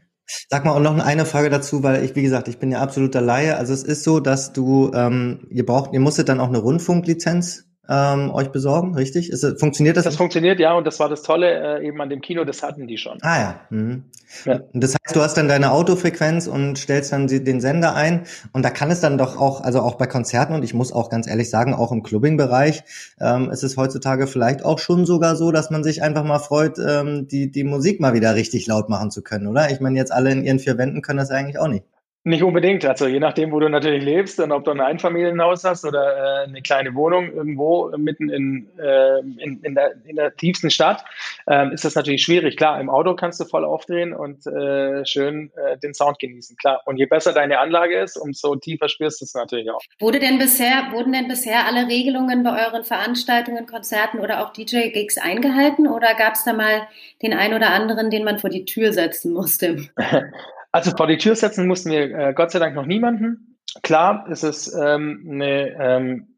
Sag 0.50 0.66
mal, 0.66 0.72
und 0.72 0.84
noch 0.84 0.98
eine 0.98 1.26
Frage 1.26 1.50
dazu, 1.50 1.84
weil 1.84 2.04
ich, 2.04 2.16
wie 2.16 2.22
gesagt, 2.22 2.48
ich 2.48 2.58
bin 2.58 2.72
ja 2.72 2.80
absoluter 2.80 3.22
Laie. 3.22 3.58
Also 3.58 3.74
es 3.74 3.84
ist 3.84 4.04
so, 4.04 4.20
dass 4.20 4.54
du, 4.54 4.92
ähm, 4.94 5.46
ihr 5.50 5.66
braucht, 5.66 5.94
ihr 5.94 6.00
musstet 6.00 6.30
dann 6.30 6.40
auch 6.40 6.48
eine 6.48 6.60
Rundfunklizenz 6.60 7.71
ähm, 7.92 8.32
euch 8.34 8.50
besorgen, 8.50 8.96
richtig? 8.96 9.30
Ist, 9.30 9.60
funktioniert 9.60 9.98
das? 9.98 10.06
Das 10.06 10.16
funktioniert, 10.16 10.62
ja, 10.62 10.74
und 10.74 10.88
das 10.88 11.00
war 11.02 11.10
das 11.10 11.24
Tolle 11.24 11.80
äh, 11.80 11.88
eben 11.88 12.00
an 12.00 12.10
dem 12.10 12.22
Kino, 12.22 12.46
das 12.46 12.64
hatten 12.64 12.88
die 12.88 12.98
schon. 12.98 13.18
Ah 13.22 13.40
ja. 13.40 13.62
Mhm. 13.70 14.04
ja. 14.46 14.62
Das 14.72 14.94
heißt, 14.94 15.14
du 15.14 15.22
hast 15.22 15.36
dann 15.36 15.50
deine 15.50 15.72
Autofrequenz 15.72 16.48
und 16.48 16.78
stellst 16.78 17.12
dann 17.12 17.28
den 17.28 17.60
Sender 17.60 17.94
ein 17.94 18.24
und 18.54 18.64
da 18.64 18.70
kann 18.70 18.92
es 18.92 19.02
dann 19.02 19.18
doch 19.18 19.38
auch, 19.38 19.60
also 19.60 19.82
auch 19.82 19.96
bei 19.96 20.08
Konzerten 20.08 20.56
und 20.56 20.64
ich 20.64 20.74
muss 20.74 20.94
auch 20.94 21.10
ganz 21.10 21.28
ehrlich 21.28 21.50
sagen, 21.50 21.74
auch 21.74 21.92
im 21.92 22.02
Clubbing-Bereich 22.02 22.84
ähm, 23.20 23.52
ist 23.52 23.64
es 23.64 23.76
heutzutage 23.76 24.26
vielleicht 24.26 24.64
auch 24.64 24.80
schon 24.80 25.06
sogar 25.06 25.36
so, 25.36 25.52
dass 25.52 25.70
man 25.70 25.84
sich 25.84 26.02
einfach 26.02 26.24
mal 26.24 26.40
freut, 26.40 26.80
ähm, 26.80 27.28
die, 27.28 27.52
die 27.52 27.66
Musik 27.66 28.00
mal 28.00 28.14
wieder 28.14 28.36
richtig 28.36 28.68
laut 28.68 28.88
machen 28.88 29.12
zu 29.12 29.22
können, 29.22 29.48
oder? 29.48 29.70
Ich 29.70 29.82
meine, 29.82 29.98
jetzt 29.98 30.14
alle 30.14 30.32
in 30.32 30.46
ihren 30.46 30.60
vier 30.60 30.78
Wänden 30.78 31.02
können 31.02 31.20
das 31.20 31.30
eigentlich 31.30 31.60
auch 31.60 31.68
nicht. 31.68 31.84
Nicht 32.24 32.44
unbedingt. 32.44 32.86
Also 32.86 33.08
je 33.08 33.20
nachdem, 33.20 33.52
wo 33.52 33.60
du 33.60 33.68
natürlich 33.68 34.04
lebst 34.04 34.40
und 34.40 34.52
ob 34.52 34.64
du 34.64 34.70
ein 34.70 34.80
Einfamilienhaus 34.80 35.64
hast 35.64 35.84
oder 35.86 36.44
äh, 36.44 36.48
eine 36.48 36.62
kleine 36.62 36.94
Wohnung 36.94 37.34
irgendwo 37.34 37.90
mitten 37.98 38.30
in, 38.30 38.70
äh, 38.78 39.20
in, 39.20 39.60
in, 39.64 39.74
der, 39.74 39.94
in 40.06 40.18
der 40.18 40.36
tiefsten 40.36 40.70
Stadt, 40.70 41.04
ähm, 41.48 41.72
ist 41.72 41.84
das 41.84 41.96
natürlich 41.96 42.24
schwierig. 42.24 42.58
Klar, 42.58 42.80
im 42.80 42.92
Auto 42.92 43.16
kannst 43.16 43.40
du 43.40 43.46
voll 43.46 43.66
aufdrehen 43.66 44.14
und 44.14 44.46
äh, 44.46 45.04
schön 45.04 45.52
äh, 45.56 45.80
den 45.80 45.96
Sound 45.96 46.20
genießen. 46.20 46.58
Klar. 46.58 46.84
Und 46.86 46.98
je 46.98 47.08
besser 47.08 47.34
deine 47.34 47.58
Anlage 47.58 47.98
ist, 47.98 48.18
umso 48.18 48.56
tiefer 48.56 48.88
spürst 48.88 49.22
du 49.22 49.26
es 49.26 49.34
natürlich 49.34 49.72
auch. 49.72 49.82
Wurde 50.00 50.20
denn 50.20 50.38
bisher, 50.38 50.90
wurden 50.92 51.14
denn 51.14 51.28
bisher 51.28 51.66
alle 51.66 51.88
Regelungen 51.88 52.44
bei 52.44 52.68
euren 52.68 52.84
Veranstaltungen, 52.84 53.66
Konzerten 53.66 54.20
oder 54.20 54.46
auch 54.46 54.54
DJ-Gigs 54.54 55.18
eingehalten 55.18 55.88
oder 55.88 56.14
gab 56.14 56.36
es 56.36 56.44
da 56.44 56.54
mal 56.54 56.88
den 57.24 57.34
einen 57.34 57.56
oder 57.56 57.72
anderen, 57.72 58.12
den 58.12 58.24
man 58.24 58.38
vor 58.38 58.52
die 58.52 58.66
Tür 58.66 58.94
setzen 58.94 59.34
musste? 59.34 59.90
Also 60.72 60.92
vor 60.92 61.08
die 61.08 61.18
Tür 61.18 61.36
setzen 61.36 61.68
mussten 61.68 61.92
wir 61.92 62.18
äh, 62.18 62.34
Gott 62.34 62.52
sei 62.52 62.60
Dank 62.60 62.76
noch 62.76 62.86
niemanden. 62.86 63.58
Klar, 63.84 64.28
ist 64.30 64.44
es 64.44 64.74
ähm, 64.74 65.28
eine, 65.30 65.76
ähm, 65.80 66.38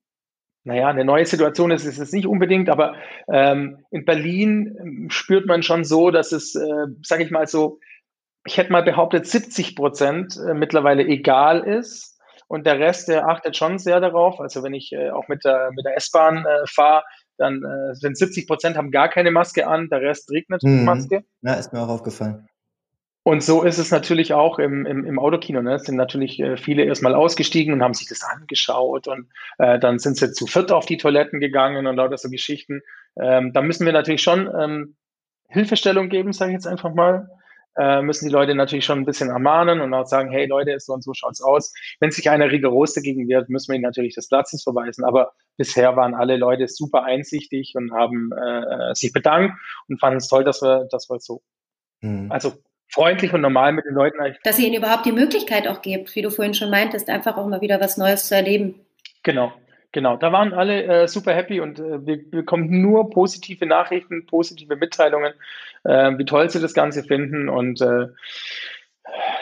naja, 0.64 0.88
eine 0.88 1.06
neue 1.06 1.26
Situation 1.26 1.72
ist, 1.72 1.86
ist 1.86 2.00
es 2.00 2.12
nicht 2.12 2.28
unbedingt, 2.28 2.70
aber 2.70 2.96
ähm, 3.32 3.86
in 3.92 4.06
Berlin 4.06 4.76
ähm, 4.80 5.10
spürt 5.10 5.46
man 5.46 5.62
schon 5.62 5.84
so, 5.84 6.10
dass 6.10 6.32
es, 6.32 6.56
äh, 6.56 6.88
sage 7.02 7.24
ich 7.24 7.32
mal 7.32 7.48
so, 7.48 7.80
ich 8.46 8.58
hätte 8.58 8.72
mal 8.72 8.84
behauptet, 8.84 9.26
70 9.26 9.76
Prozent 9.76 10.38
äh, 10.38 10.54
mittlerweile 10.54 11.04
egal 11.04 11.62
ist. 11.62 12.20
Und 12.48 12.68
der 12.68 12.78
Rest, 12.78 13.08
der 13.08 13.28
achtet 13.28 13.58
schon 13.58 13.80
sehr 13.80 14.00
darauf. 14.00 14.40
Also 14.40 14.64
wenn 14.64 14.74
ich 14.74 14.92
äh, 14.92 15.10
auch 15.10 15.28
mit 15.28 15.44
der, 15.44 15.72
mit 15.76 15.86
der 15.86 15.96
S-Bahn 15.98 16.46
äh, 16.46 16.68
fahre, 16.68 17.04
dann 17.38 17.64
äh, 17.64 17.96
sind 17.96 18.18
70 18.18 18.48
Prozent 18.48 18.78
haben 18.78 18.92
gar 18.92 19.10
keine 19.10 19.32
Maske 19.32 19.66
an, 19.66 19.90
der 19.90 20.02
Rest 20.02 20.28
trägt 20.28 20.50
natürlich 20.50 20.80
mhm. 20.80 20.86
Maske. 20.86 21.24
Ja, 21.42 21.54
ist 21.54 21.74
mir 21.74 21.82
auch 21.82 21.90
aufgefallen. 21.90 22.48
Und 23.26 23.42
so 23.42 23.64
ist 23.64 23.78
es 23.78 23.90
natürlich 23.90 24.34
auch 24.34 24.60
im, 24.60 24.86
im, 24.86 25.06
im 25.06 25.18
Autokino. 25.18 25.62
Ne? 25.62 25.76
Es 25.76 25.84
sind 25.84 25.96
natürlich 25.96 26.42
äh, 26.42 26.58
viele 26.58 26.84
erstmal 26.84 27.16
ausgestiegen 27.16 27.74
und 27.74 27.82
haben 27.82 27.94
sich 27.94 28.10
das 28.10 28.22
angeschaut 28.22 29.08
und 29.08 29.30
äh, 29.60 29.80
dann 29.80 29.98
sind 29.98 30.18
sie 30.18 30.34
zu 30.34 30.46
viert 30.46 30.74
auf 30.74 30.86
die 30.86 30.98
Toiletten 30.98 31.40
gegangen 31.40 31.88
und 31.88 31.96
lauter 31.96 32.18
so 32.18 32.30
Geschichten. 32.30 32.82
Ähm, 33.16 33.54
da 33.54 33.62
müssen 33.62 33.86
wir 33.86 33.94
natürlich 33.94 34.22
schon 34.22 34.52
ähm, 34.60 34.98
Hilfestellung 35.48 36.10
geben, 36.10 36.34
sage 36.34 36.52
ich 36.52 36.56
jetzt 36.56 36.68
einfach 36.68 36.94
mal. 36.94 37.30
Äh, 37.78 38.02
müssen 38.02 38.28
die 38.28 38.34
Leute 38.34 38.56
natürlich 38.56 38.86
schon 38.86 39.00
ein 39.00 39.06
bisschen 39.06 39.30
ermahnen 39.30 39.80
und 39.80 39.94
auch 39.94 40.06
sagen, 40.06 40.30
hey 40.30 40.46
Leute, 40.46 40.78
so 40.80 40.94
und 40.94 41.04
so 41.04 41.14
schaut's 41.14 41.42
aus. 41.42 41.74
Wenn 42.02 42.12
sich 42.12 42.30
einer 42.30 42.52
rigoros 42.52 42.94
dagegen 42.94 43.30
wird, 43.30 43.50
müssen 43.50 43.72
wir 43.72 43.78
ihn 43.78 43.82
natürlich 43.84 44.16
des 44.16 44.28
Platzes 44.28 44.64
verweisen. 44.64 45.06
Aber 45.06 45.32
bisher 45.56 45.96
waren 45.96 46.14
alle 46.14 46.36
Leute 46.36 46.68
super 46.68 47.04
einsichtig 47.06 47.74
und 47.76 47.94
haben 47.94 48.32
äh, 48.34 48.94
sich 48.94 49.14
bedankt 49.14 49.58
und 49.88 50.00
fanden 50.00 50.18
es 50.18 50.28
toll, 50.28 50.44
dass 50.44 50.62
wir, 50.62 50.88
dass 50.92 51.10
wir 51.10 51.20
so, 51.20 51.42
mhm. 52.02 52.30
also 52.30 52.54
freundlich 52.90 53.34
und 53.34 53.42
normal 53.42 53.74
mit 53.74 53.86
den 53.86 53.94
Leuten. 53.94 54.18
Dass 54.44 54.60
ihr 54.60 54.68
ihnen 54.68 54.78
überhaupt 54.78 55.06
die 55.06 55.12
Möglichkeit 55.12 55.68
auch 55.68 55.82
gebt, 55.82 56.16
wie 56.16 56.22
du 56.22 56.30
vorhin 56.30 56.54
schon 56.54 56.70
meintest, 56.70 57.10
einfach 57.10 57.38
auch 57.38 57.48
mal 57.48 57.62
wieder 57.62 57.80
was 57.80 57.98
Neues 57.98 58.28
zu 58.28 58.36
erleben. 58.36 58.76
Genau, 59.24 59.52
genau. 59.92 60.18
Da 60.18 60.32
waren 60.32 60.54
alle 60.54 60.84
äh, 60.84 61.08
super 61.08 61.34
happy 61.34 61.60
und 61.60 61.80
äh, 61.80 62.06
wir 62.06 62.30
bekommen 62.30 62.82
nur 62.82 63.10
positive 63.10 63.66
Nachrichten, 63.66 64.26
positive 64.26 64.76
Mitteilungen, 64.76 65.34
äh, 65.84 66.12
wie 66.18 66.26
toll 66.26 66.50
sie 66.50 66.62
das 66.62 66.74
Ganze 66.74 67.04
finden 67.04 67.50
und 67.50 67.82
äh, 67.82 68.08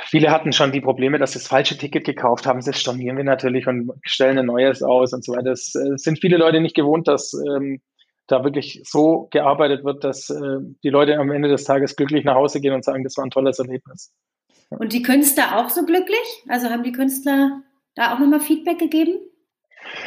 Viele 0.06 0.32
hatten 0.32 0.52
schon 0.52 0.72
die 0.72 0.82
Probleme, 0.82 1.20
dass 1.20 1.32
sie 1.34 1.40
das 1.40 1.48
falsche 1.48 1.78
Ticket 1.78 2.04
gekauft 2.04 2.46
haben. 2.46 2.62
Das 2.66 2.80
stornieren 2.80 3.16
wir 3.16 3.24
natürlich 3.24 3.68
und 3.68 3.92
stellen 4.04 4.38
ein 4.40 4.48
neues 4.48 4.84
aus 4.84 5.14
und 5.14 5.24
so 5.24 5.34
weiter. 5.34 5.52
Das 5.52 5.74
äh, 5.76 5.98
sind 5.98 6.20
viele 6.20 6.38
Leute 6.38 6.60
nicht 6.60 6.76
gewohnt, 6.76 7.08
dass 7.08 7.34
ähm, 7.34 7.80
da 8.28 8.44
wirklich 8.44 8.82
so 8.86 9.28
gearbeitet 9.32 9.84
wird, 9.84 10.04
dass 10.04 10.30
äh, 10.30 10.60
die 10.84 10.90
Leute 10.90 11.18
am 11.18 11.32
Ende 11.32 11.50
des 11.50 11.64
Tages 11.64 11.96
glücklich 11.96 12.24
nach 12.24 12.36
Hause 12.36 12.62
gehen 12.62 12.74
und 12.74 12.84
sagen, 12.84 13.04
das 13.04 13.18
war 13.18 13.26
ein 13.26 13.32
tolles 13.32 13.60
Erlebnis. 13.60 14.14
Und 14.70 14.94
die 14.94 15.02
Künstler 15.02 15.58
auch 15.58 15.70
so 15.70 15.86
glücklich? 15.86 16.44
Also 16.48 16.70
haben 16.70 16.84
die 16.84 16.94
Künstler 16.94 17.62
da 17.96 18.14
auch 18.14 18.20
nochmal 18.20 18.40
Feedback 18.40 18.80
gegeben? 18.80 19.20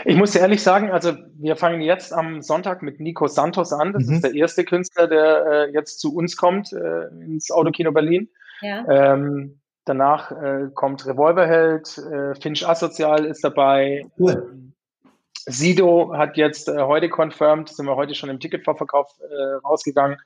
Ich 0.04 0.16
muss 0.16 0.34
ehrlich 0.34 0.62
sagen, 0.62 0.90
also 0.90 1.12
wir 1.36 1.56
fangen 1.56 1.82
jetzt 1.82 2.12
am 2.12 2.42
Sonntag 2.42 2.82
mit 2.82 3.00
Nico 3.00 3.26
Santos 3.26 3.72
an. 3.72 3.92
Das 3.92 4.06
mhm. 4.06 4.14
ist 4.14 4.24
der 4.24 4.34
erste 4.34 4.64
Künstler, 4.64 5.08
der 5.08 5.46
äh, 5.46 5.72
jetzt 5.72 6.00
zu 6.00 6.14
uns 6.14 6.36
kommt 6.36 6.72
äh, 6.72 7.08
ins 7.24 7.50
Autokino 7.50 7.92
Berlin. 7.92 8.28
Ja. 8.60 8.86
Ähm, 8.88 9.60
danach 9.84 10.30
äh, 10.30 10.68
kommt 10.72 11.06
Revolverheld, 11.06 11.98
äh, 11.98 12.34
Finch 12.40 12.66
Asozial 12.66 13.24
ist 13.26 13.44
dabei. 13.44 14.06
Cool. 14.18 14.63
Sido 15.46 16.16
hat 16.16 16.36
jetzt 16.36 16.68
äh, 16.68 16.82
heute 16.82 17.08
confirmed, 17.08 17.68
sind 17.68 17.86
wir 17.86 17.96
heute 17.96 18.14
schon 18.14 18.30
im 18.30 18.40
Ticketvorverkauf 18.40 19.08
äh, 19.20 19.66
rausgegangen. 19.66 20.18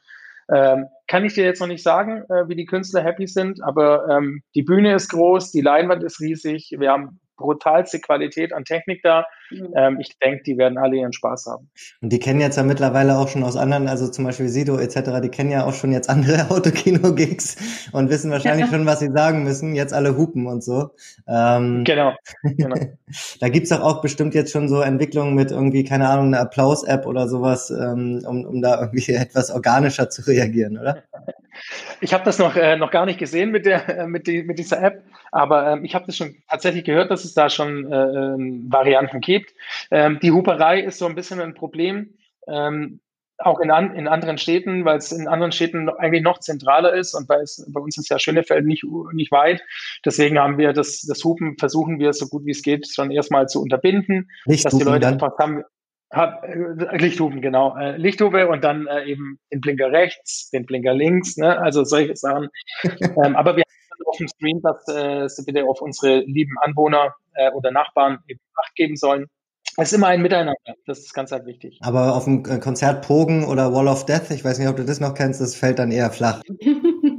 Ähm, 0.51 0.87
kann 1.07 1.25
ich 1.25 1.35
dir 1.35 1.45
jetzt 1.45 1.61
noch 1.61 1.67
nicht 1.67 1.83
sagen, 1.83 2.23
äh, 2.31 2.49
wie 2.49 2.55
die 2.55 2.65
Künstler 2.65 3.03
happy 3.03 3.27
sind, 3.27 3.63
aber 3.63 4.09
ähm, 4.09 4.43
die 4.55 4.63
Bühne 4.63 4.95
ist 4.95 5.11
groß, 5.11 5.51
die 5.53 5.61
Leinwand 5.61 6.03
ist 6.03 6.21
riesig, 6.21 6.75
wir 6.79 6.91
haben 6.91 7.21
brutalste 7.39 8.01
Qualität 8.01 8.53
an 8.53 8.65
Technik 8.65 9.03
da. 9.03 9.27
Mhm. 9.51 9.73
Ähm, 9.75 10.01
ich 10.01 10.19
denke, 10.19 10.43
die 10.43 10.59
werden 10.59 10.77
alle 10.77 10.97
ihren 10.97 11.15
Spaß 11.15 11.47
haben. 11.47 11.71
Und 12.03 12.13
die 12.13 12.19
kennen 12.19 12.41
jetzt 12.41 12.57
ja 12.57 12.63
mittlerweile 12.63 13.17
auch 13.17 13.29
schon 13.29 13.45
aus 13.45 13.57
anderen, 13.57 13.89
also 13.89 14.09
zum 14.09 14.27
Beispiel 14.27 14.49
Sido 14.49 14.77
etc., 14.77 15.21
die 15.23 15.31
kennen 15.31 15.51
ja 15.51 15.65
auch 15.65 15.73
schon 15.73 15.93
jetzt 15.93 16.11
andere 16.11 16.51
Autokino-Gigs 16.51 17.91
und 17.93 18.11
wissen 18.11 18.31
wahrscheinlich 18.31 18.69
schon, 18.69 18.85
was 18.85 19.01
sie 19.01 19.11
sagen 19.11 19.45
müssen. 19.45 19.75
Jetzt 19.75 19.95
alle 19.95 20.17
hupen 20.17 20.47
und 20.47 20.63
so. 20.63 20.91
Ähm, 21.27 21.85
genau. 21.85 22.15
genau. 22.43 22.77
da 23.41 23.49
gibt's 23.49 23.71
doch 23.71 23.81
auch 23.81 24.03
bestimmt 24.03 24.35
jetzt 24.35 24.53
schon 24.53 24.69
so 24.69 24.83
Entwicklungen 24.83 25.35
mit 25.35 25.51
irgendwie, 25.51 25.85
keine 25.85 26.09
Ahnung, 26.09 26.27
einer 26.27 26.41
Applaus-App 26.41 27.07
oder 27.07 27.29
sowas, 27.29 27.71
ähm, 27.71 28.23
um, 28.27 28.45
um 28.45 28.61
da 28.61 28.81
irgendwie 28.81 29.13
etwas 29.13 29.51
organischer 29.51 30.11
zu 30.11 30.27
reagieren, 30.27 30.79
oder? 30.79 31.05
Ich 32.01 32.15
habe 32.15 32.25
das 32.25 32.39
noch, 32.39 32.57
äh, 32.57 32.77
noch 32.77 32.91
gar 32.91 33.07
nicht 33.07 33.19
gesehen 33.19 33.51
mit, 33.51 33.67
der, 33.67 33.89
äh, 33.89 34.07
mit, 34.07 34.27
die, 34.27 34.43
mit 34.43 34.59
dieser 34.59 34.83
App, 34.83 35.03
aber 35.33 35.73
ähm, 35.73 35.85
ich 35.85 35.95
habe 35.95 36.07
das 36.07 36.17
schon 36.17 36.37
tatsächlich 36.49 36.85
gehört, 36.85 37.11
dass 37.11 37.25
es 37.25 37.35
da 37.35 37.51
schon 37.51 37.91
äh, 37.91 37.97
ähm, 37.97 38.67
Varianten 38.71 39.21
gibt. 39.21 39.55
Ähm, 39.91 40.19
die 40.21 40.33
Huperei 40.33 40.81
ist 40.81 40.99
so 40.99 41.07
ein 41.07 41.15
bisschen 41.15 41.41
ein 41.41 41.55
Problem, 41.55 42.15
ähm, 42.47 43.01
auch 43.39 43.61
in, 43.61 43.71
an, 43.71 43.95
in 43.95 44.09
anderen 44.09 44.37
Städten, 44.37 44.85
weil 44.85 44.99
es 44.99 45.13
in 45.13 45.29
anderen 45.29 45.53
Städten 45.53 45.89
eigentlich 45.89 46.23
noch 46.23 46.41
zentraler 46.41 46.95
ist 46.95 47.15
und 47.15 47.29
weil 47.29 47.43
es 47.43 47.65
bei 47.69 47.81
uns 47.81 47.97
ist 47.97 48.11
ja 48.11 48.19
Schönefeld 48.19 48.67
nicht, 48.67 48.85
nicht 49.13 49.31
weit. 49.31 49.63
Deswegen 50.05 50.39
haben 50.39 50.59
wir 50.59 50.73
das, 50.73 51.03
das 51.03 51.23
Hupen, 51.23 51.57
versuchen 51.57 52.01
wir 52.01 52.13
so 52.13 52.27
gut 52.27 52.45
wie 52.47 52.51
es 52.51 52.63
geht 52.63 52.89
schon 52.93 53.13
erstmal 53.13 53.47
zu 53.47 53.63
unterbinden, 53.63 54.29
nicht 54.45 54.65
dass 54.65 54.77
die 54.77 54.83
Leute 54.83 55.01
dann. 55.01 55.15
einfach 55.15 55.39
haben, 55.39 55.63
hab, 56.11 56.45
äh, 56.45 56.97
Lichthupen, 56.97 57.43
genau. 57.43 57.77
Äh, 57.77 57.97
Lichthupe 57.97 58.49
und 58.49 58.65
dann 58.65 58.87
äh, 58.87 59.05
eben 59.05 59.39
den 59.53 59.61
Blinker 59.61 59.93
rechts, 59.93 60.51
den 60.51 60.65
Blinker 60.65 60.95
links, 60.95 61.37
ne? 61.37 61.59
also 61.59 61.85
solche 61.85 62.17
Sachen. 62.17 62.49
ähm, 62.83 63.37
aber 63.37 63.57
wir 63.57 63.63
haben 63.65 64.07
auf 64.07 64.17
dem 64.17 64.29
Stream, 64.29 64.61
dass 64.63 64.89
äh, 64.89 65.29
sie 65.29 65.45
bitte 65.45 65.65
auf 65.65 65.83
unsere 65.83 66.21
lieben 66.21 66.57
Anwohner 66.63 67.15
äh, 67.35 67.51
oder 67.51 67.71
Nachbarn 67.71 68.19
eben 68.27 68.41
Acht 68.57 68.75
geben 68.75 68.97
sollen. 68.97 69.27
Es 69.77 69.93
ist 69.93 69.99
immer 69.99 70.09
ein 70.09 70.23
Miteinander, 70.23 70.57
das 70.87 70.99
ist 70.99 71.15
ganz 71.15 71.31
halt 71.31 71.47
wichtig. 71.47 71.79
Aber 71.83 72.17
auf 72.17 72.25
dem 72.25 72.45
äh, 72.47 72.59
Konzert 72.59 73.07
Pogen 73.07 73.45
oder 73.45 73.73
Wall 73.73 73.87
of 73.87 74.07
Death, 74.07 74.31
ich 74.31 74.45
weiß 74.45 74.59
nicht, 74.59 74.69
ob 74.69 74.77
du 74.77 74.85
das 74.85 74.99
noch 74.99 75.15
kennst, 75.15 75.41
das 75.41 75.55
fällt 75.55 75.79
dann 75.79 75.93
eher 75.93 76.11
flach. 76.11 76.43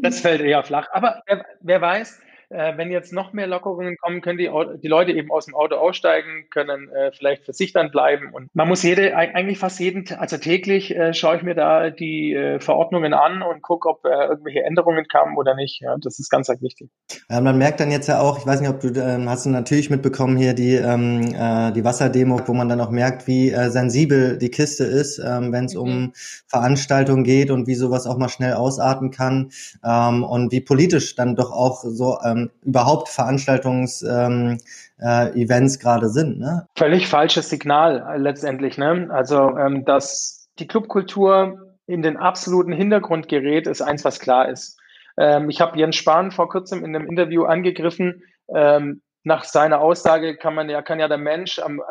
das 0.02 0.20
fällt 0.20 0.42
eher 0.42 0.64
flach. 0.64 0.88
Aber 0.92 1.22
wer, 1.26 1.46
wer 1.62 1.80
weiß, 1.80 2.20
äh, 2.50 2.78
wenn 2.78 2.92
jetzt 2.92 3.14
noch 3.14 3.34
mehr 3.34 3.48
Lockerungen 3.48 3.98
kommen, 3.98 4.22
können 4.22 4.38
die, 4.38 4.50
die 4.82 4.88
Leute 4.88 5.12
eben 5.12 5.32
aus 5.32 5.46
dem 5.46 5.56
Auto 5.56 5.76
aussteigen, 5.76 6.48
können 6.50 6.90
äh, 6.90 7.12
vielleicht 7.12 7.46
für 7.46 7.54
sich 7.54 7.74
dann 7.74 7.92
bleiben. 7.92 8.34
Und 8.34 8.50
man 8.56 8.68
muss 8.68 8.84
jede, 8.84 9.16
eigentlich 9.16 9.60
fast 9.60 9.80
jeden, 9.80 10.06
also 10.18 10.38
täglich 10.38 10.96
äh, 10.96 11.14
schaue 11.14 11.38
ich 11.38 11.44
mir 11.44 11.56
da 11.56 11.90
die 11.90 12.34
äh, 12.34 12.60
Verordnungen 12.60 13.14
an 13.14 13.44
und 13.44 13.62
gucke, 13.62 13.88
ob 13.88 14.06
äh, 14.06 14.10
irgendwelche 14.10 14.64
Änderungen 14.64 15.08
kamen 15.08 15.38
oder 15.38 15.56
nicht. 15.56 15.82
Ja, 15.82 15.96
das 16.02 16.20
ist 16.20 16.30
ganz, 16.30 16.50
wichtig. 16.50 16.90
Ja, 17.30 17.42
man 17.42 17.60
merkt 17.60 17.80
dann 17.80 17.92
jetzt 17.92 18.08
ja 18.08 18.20
auch, 18.20 18.40
ich 18.40 18.48
weiß 18.48 18.60
nicht, 18.60 18.72
ob 18.72 18.80
du 18.80 18.88
ähm, 19.00 19.30
hast 19.30 19.46
du 19.46 19.52
natürlich 19.52 19.92
mitbekommen 19.92 20.36
hier 20.36 20.56
die, 20.56 20.74
ähm, 20.74 21.22
äh, 21.36 21.72
die 21.74 21.84
Wasserdemo, 21.84 22.42
wo 22.48 22.54
man 22.54 22.68
dann 22.70 22.82
auch 22.82 22.90
merkt, 22.90 23.28
wie 23.28 23.52
sensibel 23.52 24.40
die 24.40 24.50
Kiste 24.50 24.84
ist, 24.84 25.20
ähm, 25.20 25.52
wenn 25.52 25.66
es 25.66 25.76
mhm. 25.76 25.82
um 25.82 26.14
Veranstaltungen 26.48 27.24
geht 27.24 27.52
und 27.52 27.68
wie 27.68 27.76
sowas 27.76 28.08
auch 28.08 28.18
mal 28.18 28.30
schnell 28.30 28.54
ausarten 28.54 29.12
kann 29.12 29.52
ähm, 29.86 30.24
und 30.24 30.52
wie 30.52 30.62
politisch 30.62 31.14
dann 31.14 31.36
doch 31.36 31.52
auch 31.52 31.84
so 31.84 32.18
ähm, 32.26 32.39
ähm, 32.44 32.52
überhaupt 32.64 33.10
Veranstaltungs-Events 33.10 35.76
ähm, 35.76 35.80
äh, 35.80 35.84
gerade 35.84 36.10
sind. 36.10 36.40
Ne? 36.40 36.68
Völlig 36.78 37.08
falsches 37.08 37.50
Signal 37.50 38.06
äh, 38.08 38.18
letztendlich. 38.18 38.78
Ne? 38.78 39.10
Also, 39.12 39.58
ähm, 39.58 39.86
dass 39.86 40.50
die 40.60 40.68
Clubkultur 40.68 41.76
in 41.88 42.02
den 42.02 42.18
absoluten 42.18 42.72
Hintergrund 42.72 43.28
gerät, 43.28 43.68
ist 43.68 43.82
eins, 43.82 44.06
was 44.06 44.20
klar 44.20 44.50
ist. 44.50 44.78
Ähm, 45.18 45.50
ich 45.50 45.62
habe 45.62 45.78
Jens 45.78 45.96
Spahn 45.96 46.32
vor 46.32 46.50
kurzem 46.50 46.86
in 46.86 46.96
einem 46.96 47.08
Interview 47.08 47.46
angegriffen. 47.46 48.24
Ähm, 48.54 49.02
nach 49.24 49.44
seiner 49.44 49.82
Aussage 49.82 50.38
kann 50.38 50.56
man 50.56 50.70
ja, 50.70 50.82
kann 50.82 51.00
ja 51.00 51.08
der 51.08 51.18
Mensch 51.18 51.60
am, 51.60 51.80
äh, 51.80 51.84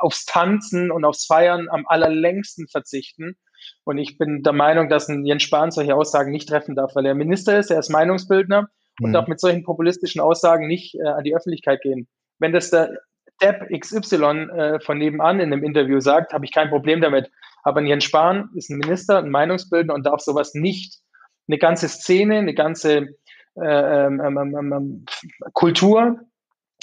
aufs 0.00 0.26
Tanzen 0.26 0.90
und 0.90 1.04
aufs 1.04 1.26
Feiern 1.26 1.68
am 1.70 1.86
allerlängsten 1.86 2.68
verzichten. 2.68 3.36
Und 3.84 3.98
ich 3.98 4.18
bin 4.18 4.42
der 4.42 4.52
Meinung, 4.52 4.88
dass 4.88 5.08
ein 5.08 5.24
Jens 5.24 5.42
Spahn 5.42 5.70
solche 5.70 5.94
Aussagen 5.94 6.32
nicht 6.32 6.48
treffen 6.48 6.74
darf, 6.74 6.94
weil 6.94 7.06
er 7.06 7.14
Minister 7.14 7.58
ist, 7.58 7.70
er 7.70 7.78
ist 7.78 7.90
Meinungsbildner 7.90 8.68
und 9.00 9.10
mhm. 9.10 9.14
darf 9.14 9.28
mit 9.28 9.40
solchen 9.40 9.64
populistischen 9.64 10.20
Aussagen 10.20 10.66
nicht 10.66 10.94
äh, 10.94 11.06
an 11.06 11.24
die 11.24 11.34
Öffentlichkeit 11.34 11.80
gehen. 11.82 12.08
Wenn 12.38 12.52
das 12.52 12.70
der 12.70 12.98
Depp 13.40 13.68
XY 13.70 14.24
äh, 14.24 14.80
von 14.80 14.98
nebenan 14.98 15.40
in 15.40 15.52
einem 15.52 15.64
Interview 15.64 16.00
sagt, 16.00 16.32
habe 16.32 16.44
ich 16.44 16.52
kein 16.52 16.68
Problem 16.68 17.00
damit. 17.00 17.30
Aber 17.62 17.80
Jens 17.80 18.04
Spahn 18.04 18.50
ist 18.54 18.70
ein 18.70 18.78
Minister, 18.78 19.18
ein 19.18 19.30
Meinungsbildner 19.30 19.94
und 19.94 20.04
darf 20.06 20.20
sowas 20.20 20.54
nicht. 20.54 21.00
Eine 21.48 21.58
ganze 21.58 21.88
Szene, 21.88 22.38
eine 22.38 22.54
ganze 22.54 23.08
äh, 23.56 24.06
ähm, 24.06 24.20
ähm, 24.20 24.38
ähm, 24.38 24.72
ähm 24.72 25.04
Kultur 25.52 26.20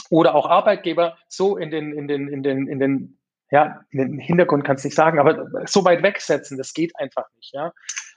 oder 0.10 0.36
auch 0.36 0.48
Arbeitgeber 0.48 1.18
so 1.28 1.58
in 1.58 1.72
den, 1.72 1.94
in 1.94 2.08
den, 2.08 2.28
in 2.28 2.44
den, 2.44 2.68
in 2.68 2.80
den, 2.80 3.20
ja, 3.52 3.82
in 3.92 4.00
den 4.00 4.20
Hintergrund 4.20 4.64
kannst 4.64 4.84
du 4.84 4.88
nicht 4.88 4.96
sagen, 4.96 5.20
aber 5.20 5.48
so 5.66 5.86
weit 5.86 6.04
wegsetzen, 6.04 6.58
das 6.58 6.74
geht 6.74 6.98
einfach 7.00 7.26
nicht, 7.36 7.54
ja. 7.54 7.72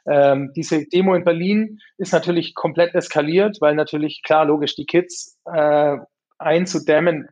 Ähm, 0.06 0.52
diese 0.54 0.86
Demo 0.86 1.14
in 1.14 1.24
Berlin 1.24 1.78
ist 1.98 2.12
natürlich 2.12 2.54
komplett 2.54 2.94
eskaliert, 2.94 3.58
weil 3.60 3.74
natürlich, 3.74 4.22
klar, 4.22 4.44
logisch, 4.44 4.74
die 4.76 4.86
Kids 4.86 5.38
äh, 5.52 5.96
einzudämmen 6.38 7.28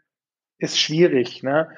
ist 0.59 0.79
schwierig. 0.79 1.43
Ne? 1.43 1.69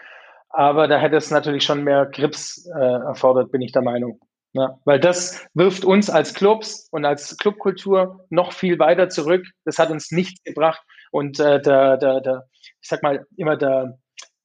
Aber 0.49 0.89
da 0.89 0.99
hätte 0.99 1.17
es 1.17 1.31
natürlich 1.31 1.65
schon 1.65 1.85
mehr 1.85 2.07
Grips 2.07 2.67
äh, 2.75 2.79
erfordert, 2.81 3.53
bin 3.53 3.63
ich 3.63 3.73
der 3.73 3.83
Meinung. 3.83 4.21
Ne? 4.53 4.77
Weil 4.85 4.99
das 4.99 5.47
wirft 5.55 5.85
uns 5.85 6.11
als 6.11 6.35
Clubs 6.35 6.89
und 6.91 7.05
als 7.05 7.37
Clubkultur 7.37 8.27
noch 8.31 8.53
viel 8.53 8.79
weiter 8.79 9.09
zurück. 9.09 9.47
Das 9.65 9.79
hat 9.79 9.91
uns 9.91 10.11
nichts 10.11 10.43
gebracht. 10.43 10.83
Und 11.13 11.39
äh, 11.39 11.61
der, 11.63 11.97
der, 11.99 12.21
der, 12.21 12.45
ich 12.81 12.89
sag 12.89 13.03
mal, 13.03 13.27
immer 13.37 13.57
der, 13.57 13.99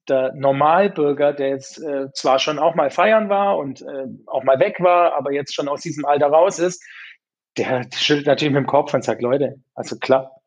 der 0.07 0.33
Normalbürger, 0.33 1.33
der 1.33 1.49
jetzt 1.49 1.81
äh, 1.81 2.11
zwar 2.13 2.39
schon 2.39 2.59
auch 2.59 2.75
mal 2.75 2.89
feiern 2.89 3.29
war 3.29 3.57
und 3.57 3.81
äh, 3.81 4.05
auch 4.27 4.43
mal 4.43 4.59
weg 4.59 4.77
war, 4.79 5.15
aber 5.15 5.31
jetzt 5.31 5.53
schon 5.53 5.67
aus 5.67 5.81
diesem 5.81 6.05
Alter 6.05 6.27
raus 6.27 6.59
ist, 6.59 6.83
der 7.57 7.85
schüttelt 7.93 8.27
natürlich 8.27 8.53
mit 8.53 8.63
dem 8.63 8.67
Kopf 8.67 8.93
und 8.93 9.03
sagt, 9.03 9.21
Leute, 9.21 9.55
also 9.73 9.97
klar, 9.97 10.41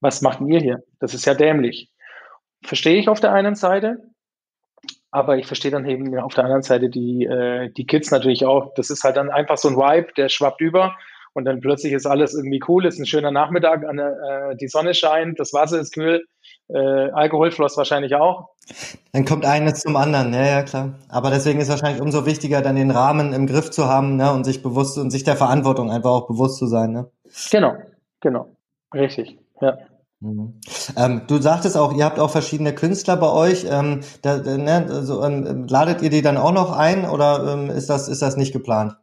was 0.00 0.22
macht 0.22 0.40
ihr 0.40 0.60
hier? 0.60 0.82
Das 0.98 1.14
ist 1.14 1.26
ja 1.26 1.34
dämlich. 1.34 1.90
Verstehe 2.62 2.98
ich 2.98 3.08
auf 3.08 3.20
der 3.20 3.32
einen 3.32 3.54
Seite, 3.54 3.98
aber 5.10 5.36
ich 5.36 5.46
verstehe 5.46 5.70
dann 5.70 5.86
eben 5.86 6.18
auf 6.18 6.34
der 6.34 6.44
anderen 6.44 6.62
Seite 6.62 6.88
die, 6.88 7.24
äh, 7.24 7.70
die 7.70 7.86
Kids 7.86 8.10
natürlich 8.10 8.44
auch. 8.46 8.74
Das 8.74 8.90
ist 8.90 9.04
halt 9.04 9.16
dann 9.16 9.30
einfach 9.30 9.58
so 9.58 9.68
ein 9.68 9.76
Vibe, 9.76 10.12
der 10.16 10.28
schwappt 10.28 10.60
über 10.60 10.96
und 11.32 11.44
dann 11.44 11.60
plötzlich 11.60 11.92
ist 11.92 12.06
alles 12.06 12.34
irgendwie 12.34 12.62
cool, 12.68 12.86
ist 12.86 12.98
ein 12.98 13.06
schöner 13.06 13.30
Nachmittag, 13.30 13.82
äh, 13.82 14.56
die 14.56 14.68
Sonne 14.68 14.94
scheint, 14.94 15.38
das 15.38 15.52
Wasser 15.52 15.80
ist 15.80 15.92
kühl, 15.94 16.24
äh, 16.74 17.10
Alkoholfloss 17.10 17.76
wahrscheinlich 17.76 18.14
auch. 18.14 18.50
Dann 19.12 19.24
kommt 19.24 19.44
eines 19.44 19.80
zum 19.80 19.96
anderen, 19.96 20.32
ja, 20.32 20.46
ja, 20.46 20.62
klar. 20.62 20.94
Aber 21.08 21.30
deswegen 21.30 21.60
ist 21.60 21.68
wahrscheinlich 21.68 22.00
umso 22.00 22.26
wichtiger, 22.26 22.62
dann 22.62 22.76
den 22.76 22.90
Rahmen 22.90 23.32
im 23.32 23.46
Griff 23.46 23.70
zu 23.70 23.86
haben, 23.86 24.16
ne, 24.16 24.32
und 24.32 24.44
sich 24.44 24.62
bewusst 24.62 24.98
und 24.98 25.10
sich 25.10 25.24
der 25.24 25.36
Verantwortung 25.36 25.90
einfach 25.90 26.10
auch 26.10 26.26
bewusst 26.26 26.58
zu 26.58 26.66
sein, 26.66 26.92
ne? 26.92 27.10
Genau, 27.50 27.74
genau. 28.20 28.48
Richtig, 28.94 29.38
ja. 29.60 29.78
Mhm. 30.20 30.60
Ähm, 30.96 31.22
du 31.26 31.38
sagtest 31.38 31.76
auch, 31.76 31.94
ihr 31.96 32.04
habt 32.04 32.18
auch 32.18 32.30
verschiedene 32.30 32.74
Künstler 32.74 33.16
bei 33.16 33.30
euch. 33.30 33.66
Ähm, 33.68 34.00
da, 34.22 34.36
ne, 34.36 34.86
also, 34.88 35.24
ähm, 35.24 35.66
ladet 35.68 36.02
ihr 36.02 36.10
die 36.10 36.22
dann 36.22 36.36
auch 36.36 36.52
noch 36.52 36.76
ein 36.76 37.08
oder 37.08 37.54
ähm, 37.54 37.70
ist 37.70 37.88
das 37.88 38.08
ist 38.08 38.20
das 38.20 38.36
nicht 38.36 38.52
geplant? 38.52 38.96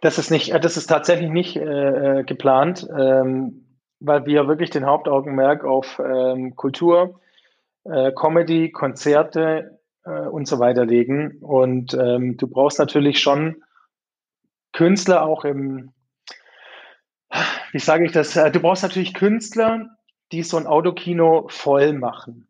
Das 0.00 0.18
ist 0.18 0.30
nicht, 0.30 0.52
das 0.52 0.76
ist 0.76 0.86
tatsächlich 0.86 1.30
nicht 1.30 1.56
äh, 1.56 2.20
äh, 2.20 2.24
geplant, 2.24 2.88
ähm, 2.96 3.67
weil 4.00 4.26
wir 4.26 4.48
wirklich 4.48 4.70
den 4.70 4.86
Hauptaugenmerk 4.86 5.64
auf 5.64 6.00
ähm, 6.04 6.54
Kultur, 6.56 7.20
äh, 7.84 8.12
Comedy, 8.12 8.70
Konzerte 8.70 9.78
äh, 10.04 10.10
und 10.10 10.46
so 10.46 10.58
weiter 10.58 10.84
legen. 10.84 11.38
Und 11.40 11.94
ähm, 11.94 12.36
du 12.36 12.46
brauchst 12.46 12.78
natürlich 12.78 13.20
schon 13.20 13.62
Künstler 14.72 15.24
auch 15.24 15.44
im, 15.44 15.92
wie 17.72 17.78
sage 17.78 18.06
ich 18.06 18.12
das? 18.12 18.36
Äh, 18.36 18.50
du 18.50 18.60
brauchst 18.60 18.82
natürlich 18.82 19.14
Künstler, 19.14 19.88
die 20.32 20.42
so 20.42 20.56
ein 20.56 20.66
Autokino 20.66 21.46
voll 21.48 21.92
machen. 21.92 22.48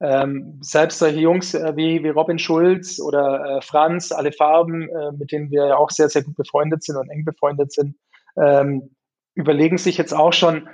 Ähm, 0.00 0.58
selbst 0.62 0.98
solche 0.98 1.20
Jungs 1.20 1.54
äh, 1.54 1.76
wie, 1.76 2.02
wie 2.02 2.08
Robin 2.08 2.38
Schulz 2.38 2.98
oder 2.98 3.58
äh, 3.58 3.62
Franz, 3.62 4.10
alle 4.10 4.32
Farben, 4.32 4.88
äh, 4.88 5.12
mit 5.12 5.30
denen 5.30 5.50
wir 5.52 5.66
ja 5.66 5.76
auch 5.76 5.90
sehr, 5.90 6.08
sehr 6.08 6.24
gut 6.24 6.34
befreundet 6.34 6.82
sind 6.82 6.96
und 6.96 7.08
eng 7.08 7.24
befreundet 7.24 7.72
sind, 7.72 7.96
ähm, 8.36 8.90
überlegen 9.34 9.78
sich 9.78 9.96
jetzt 9.98 10.12
auch 10.12 10.32
schon, 10.32 10.68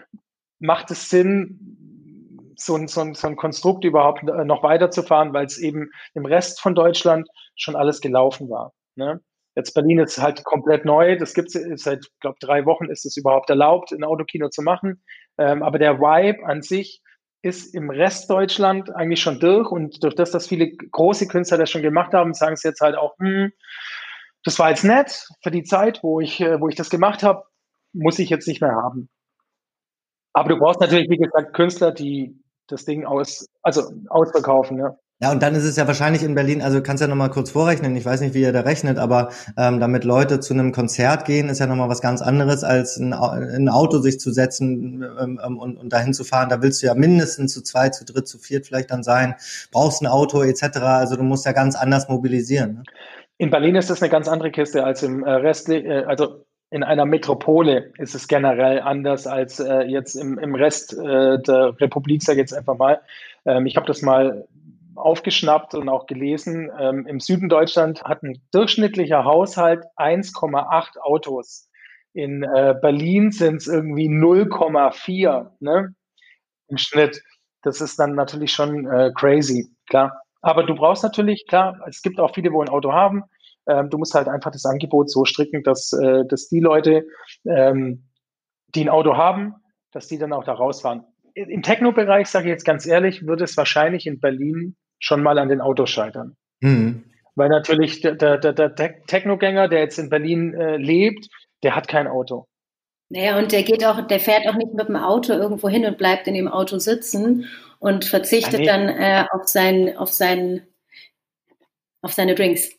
macht 0.59 0.91
es 0.91 1.11
Sinn, 1.11 2.55
so 2.57 2.75
ein, 2.75 2.89
so 2.89 3.01
ein, 3.01 3.15
so 3.15 3.29
ein 3.29 3.37
Konstrukt 3.37 3.85
überhaupt 3.85 4.23
äh, 4.25 4.45
noch 4.45 4.63
weiterzufahren, 4.63 5.33
weil 5.33 5.47
es 5.47 5.59
eben 5.59 5.91
im 6.15 6.27
Rest 6.27 6.61
von 6.61 6.75
Deutschland 6.75 7.29
schon 7.55 7.77
alles 7.77 8.01
gelaufen 8.01 8.51
war. 8.51 8.73
Ne? 8.97 9.21
Jetzt 9.55 9.75
Berlin 9.75 10.01
ist 10.01 10.19
halt 10.19 10.45
komplett 10.45 10.85
neu. 10.85 11.17
Das 11.17 11.35
gibt 11.35 11.55
es 11.55 11.83
seit, 11.83 12.07
glaube 12.21 12.39
drei 12.41 12.65
Wochen 12.65 12.87
ist 12.87 13.05
es 13.07 13.17
überhaupt 13.17 13.51
erlaubt, 13.51 13.93
ein 13.93 14.05
Autokino 14.05 14.49
zu 14.49 14.63
machen. 14.63 15.03
Ähm, 15.39 15.63
aber 15.63 15.79
der 15.79 16.01
Vibe 16.01 16.45
an 16.47 16.63
sich 16.63 17.01
ist 17.43 17.75
im 17.75 17.91
Rest 17.91 18.29
Deutschland 18.31 18.95
eigentlich 18.95 19.21
schon 19.21 19.41
durch. 19.41 19.71
Und 19.71 20.03
durch 20.03 20.15
das, 20.15 20.31
dass 20.33 20.49
viele 20.49 20.71
große 20.71 21.29
Künstler 21.29 21.59
das 21.59 21.71
schon 21.71 21.83
gemacht 21.83 22.13
haben, 22.13 22.35
sagen 22.35 22.57
sie 22.57 22.69
jetzt 22.69 22.81
halt 22.81 22.97
auch, 22.97 23.17
hm, 23.19 23.53
das 24.45 24.59
war 24.59 24.71
jetzt 24.71 24.85
nett 24.85 25.27
für 25.43 25.51
die 25.51 25.65
Zeit, 25.65 26.01
wo 26.03 26.21
ich, 26.21 26.41
äh, 26.41 26.61
wo 26.61 26.69
ich 26.69 26.77
das 26.77 26.91
gemacht 26.91 27.23
habe, 27.23 27.45
muss 27.93 28.19
ich 28.19 28.31
jetzt 28.31 28.49
nicht 28.49 28.61
mehr 28.61 28.75
haben. 28.75 29.09
Aber 30.33 30.51
du 30.51 30.59
brauchst 30.59 30.81
natürlich, 30.81 31.09
wie 31.11 31.17
gesagt, 31.17 31.55
Künstler, 31.55 31.93
die 31.93 32.41
das 32.69 32.85
Ding 32.85 33.05
aus, 33.05 33.47
also 33.63 33.91
ausverkaufen. 34.09 34.79
Ja. 34.79 34.97
Ja, 35.21 35.33
und 35.33 35.43
dann 35.43 35.57
ist 35.57 35.65
es 35.65 35.75
ja 35.75 35.89
wahrscheinlich 35.89 36.23
in 36.23 36.37
Berlin, 36.37 36.63
also 36.63 36.81
kannst 36.81 37.01
ja 37.01 37.09
nochmal 37.09 37.31
kurz 37.31 37.51
vorrechnen, 37.51 37.97
ich 37.97 38.05
weiß 38.05 38.21
nicht, 38.21 38.35
wie 38.35 38.43
ihr 38.43 38.53
da 38.53 38.61
rechnet, 38.61 38.99
aber 38.99 39.31
ähm, 39.57 39.81
damit 39.81 40.05
Leute 40.05 40.39
zu 40.39 40.55
einem 40.55 40.71
Konzert 40.71 41.25
gehen, 41.25 41.49
ist 41.49 41.59
ja 41.59 41.67
nochmal 41.67 41.89
was 41.89 42.01
ganz 42.01 42.23
anderes, 42.23 42.63
als 42.63 42.99
ein, 42.99 43.13
ein 43.13 43.69
Auto 43.69 43.99
sich 43.99 44.21
zu 44.21 44.31
setzen 44.31 45.05
ähm, 45.21 45.41
ähm, 45.45 45.59
und, 45.59 45.77
und 45.77 45.93
dahin 45.93 46.15
zu 46.15 46.23
fahren. 46.23 46.49
Da 46.51 46.63
willst 46.63 46.83
du 46.83 46.87
ja 46.87 46.95
mindestens 46.95 47.53
zu 47.53 47.63
zweit, 47.63 47.97
zu 47.97 48.05
dritt, 48.05 48.29
zu 48.29 48.39
viert 48.39 48.67
vielleicht 48.67 48.93
dann 48.93 49.03
sein, 49.03 49.35
brauchst 49.73 50.03
ein 50.03 50.07
Auto 50.07 50.45
etc. 50.45 50.79
Also 50.83 51.17
du 51.17 51.25
musst 51.25 51.45
ja 51.47 51.53
ganz 51.53 51.75
anders 51.75 52.09
mobilisieren. 52.09 52.75
Ne? 52.75 52.83
In 53.39 53.51
Berlin 53.51 53.75
ist 53.75 53.91
das 53.91 54.01
eine 54.01 54.11
ganz 54.11 54.29
andere 54.29 54.53
Kiste 54.53 54.85
als 54.85 55.03
im 55.03 55.25
äh, 55.25 55.31
Rest, 55.31 55.69
äh, 55.69 56.05
also 56.07 56.45
in 56.71 56.83
einer 56.83 57.07
Metropole 57.07 57.93
ist 57.99 58.15
es 58.15 58.29
generell 58.29 58.81
anders 58.81 59.27
als 59.27 59.59
äh, 59.59 59.83
jetzt 59.83 60.15
im, 60.15 60.39
im 60.39 60.55
Rest 60.55 60.93
äh, 60.93 61.41
der 61.41 61.81
Republik, 61.81 62.23
sage 62.23 62.39
ich 62.39 62.43
jetzt 62.43 62.53
einfach 62.53 62.77
mal. 62.77 63.01
Ähm, 63.47 63.67
ich 63.67 63.77
habe 63.77 63.87
das 63.87 64.03
mal 64.03 64.47
aufgeschnappt 64.95 65.75
und 65.75 65.89
auch 65.89 66.07
gelesen. 66.07 66.71
Ähm, 66.79 67.07
Im 67.07 67.21
Süden 67.21 67.49
Deutschland 67.49 68.05
hat 68.05 68.23
ein 68.23 68.43
durchschnittlicher 68.53 69.25
Haushalt 69.25 69.85
1,8 69.97 70.99
Autos. 71.01 71.69
In 72.13 72.43
äh, 72.43 72.75
Berlin 72.81 73.31
sind 73.31 73.57
es 73.57 73.67
irgendwie 73.67 74.09
0,4 74.09 75.51
ne? 75.61 75.95
im 76.69 76.79
Schnitt. 76.79 77.23
Das 77.63 77.81
ist 77.81 77.99
dann 77.99 78.15
natürlich 78.15 78.53
schon 78.53 78.87
äh, 78.87 79.11
crazy, 79.15 79.71
klar. 79.89 80.21
Aber 80.41 80.65
du 80.65 80.75
brauchst 80.75 81.03
natürlich, 81.03 81.47
klar, 81.49 81.81
es 81.89 82.03
gibt 82.03 82.21
auch 82.21 82.35
viele, 82.35 82.53
wo 82.53 82.63
ein 82.63 82.69
Auto 82.69 82.93
haben. 82.93 83.25
Ähm, 83.69 83.91
du 83.91 83.99
musst 83.99 84.15
halt 84.15 84.29
einfach 84.29 84.51
das 84.51 84.65
Angebot 84.65 85.11
so 85.11 85.25
stricken, 85.25 85.63
dass, 85.63 85.93
äh, 85.93 86.25
dass 86.27 86.49
die 86.49 86.61
Leute, 86.61 87.07
ähm, 87.45 88.09
die 88.75 88.85
ein 88.85 88.89
Auto 88.89 89.17
haben, 89.17 89.55
dass 89.93 90.09
die 90.09 90.19
dann 90.19 90.33
auch 90.33 90.45
da 90.45 90.53
rausfahren. 90.55 91.05
Im 91.35 91.63
Techno-Bereich, 91.63 92.29
sage 92.29 92.47
ich 92.47 92.51
jetzt 92.51 92.65
ganz 92.65 92.87
ehrlich, 92.87 93.27
würde 93.27 93.45
es 93.45 93.57
wahrscheinlich 93.57 94.07
in 94.07 94.21
Berlin 94.21 94.77
schon 94.99 95.23
mal 95.23 95.39
an 95.39 95.49
den 95.49 95.61
Autos 95.61 95.91
scheitern. 95.91 96.37
Mhm. 96.61 97.05
Weil 97.37 97.49
natürlich 97.49 98.01
der, 98.01 98.17
der, 98.17 98.39
der, 98.39 98.69
der 98.69 99.03
Technogänger, 99.05 99.69
der 99.69 99.81
jetzt 99.81 99.99
in 99.99 100.11
Berlin 100.11 100.55
äh, 100.55 100.77
lebt, 100.77 101.29
der 101.63 101.77
hat 101.77 101.87
kein 101.87 102.09
Auto. 102.09 102.47
Naja, 103.11 103.39
und 103.39 103.53
der 103.53 103.63
geht 103.63 103.85
auch, 103.85 104.07
der 104.07 104.21
fährt 104.21 104.47
auch 104.49 104.55
nicht 104.55 104.75
mit 104.75 104.89
dem 104.89 104.97
Auto 104.97 105.33
irgendwo 105.33 105.69
hin 105.69 105.87
und 105.87 105.97
bleibt 105.97 106.27
in 106.27 106.35
dem 106.35 106.49
Auto 106.49 106.79
sitzen 106.79 107.47
und 107.79 108.05
verzichtet 108.05 108.61
ja, 108.61 108.77
nee. 108.77 108.87
dann 108.87 108.89
äh, 108.89 109.25
auf 109.31 109.49
sein, 109.49 109.97
auf 109.97 110.13
sein, 110.13 110.67
auf 112.03 112.13
seine 112.13 112.35
Drinks. 112.35 112.78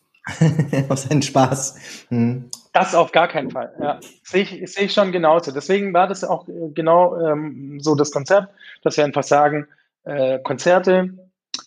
auf 0.90 1.00
seinen 1.00 1.22
Spaß. 1.22 2.06
Hm. 2.10 2.50
Das 2.74 2.96
auf 2.96 3.12
gar 3.12 3.28
keinen 3.28 3.52
Fall. 3.52 3.74
Ja, 3.82 4.00
sehe 4.24 4.44
ich, 4.44 4.72
sehe 4.72 4.86
ich 4.86 4.94
schon 4.94 5.12
genauso. 5.12 5.52
Deswegen 5.52 5.94
war 5.94 6.08
das 6.08 6.24
auch 6.24 6.48
äh, 6.48 6.70
genau 6.74 7.18
ähm, 7.20 7.80
so 7.80 7.96
das 7.96 8.12
Konzept, 8.12 8.50
dass 8.84 8.98
wir 8.98 9.06
einfach 9.06 9.24
sagen, 9.24 9.68
äh, 10.04 10.40
Konzerte, 10.40 11.10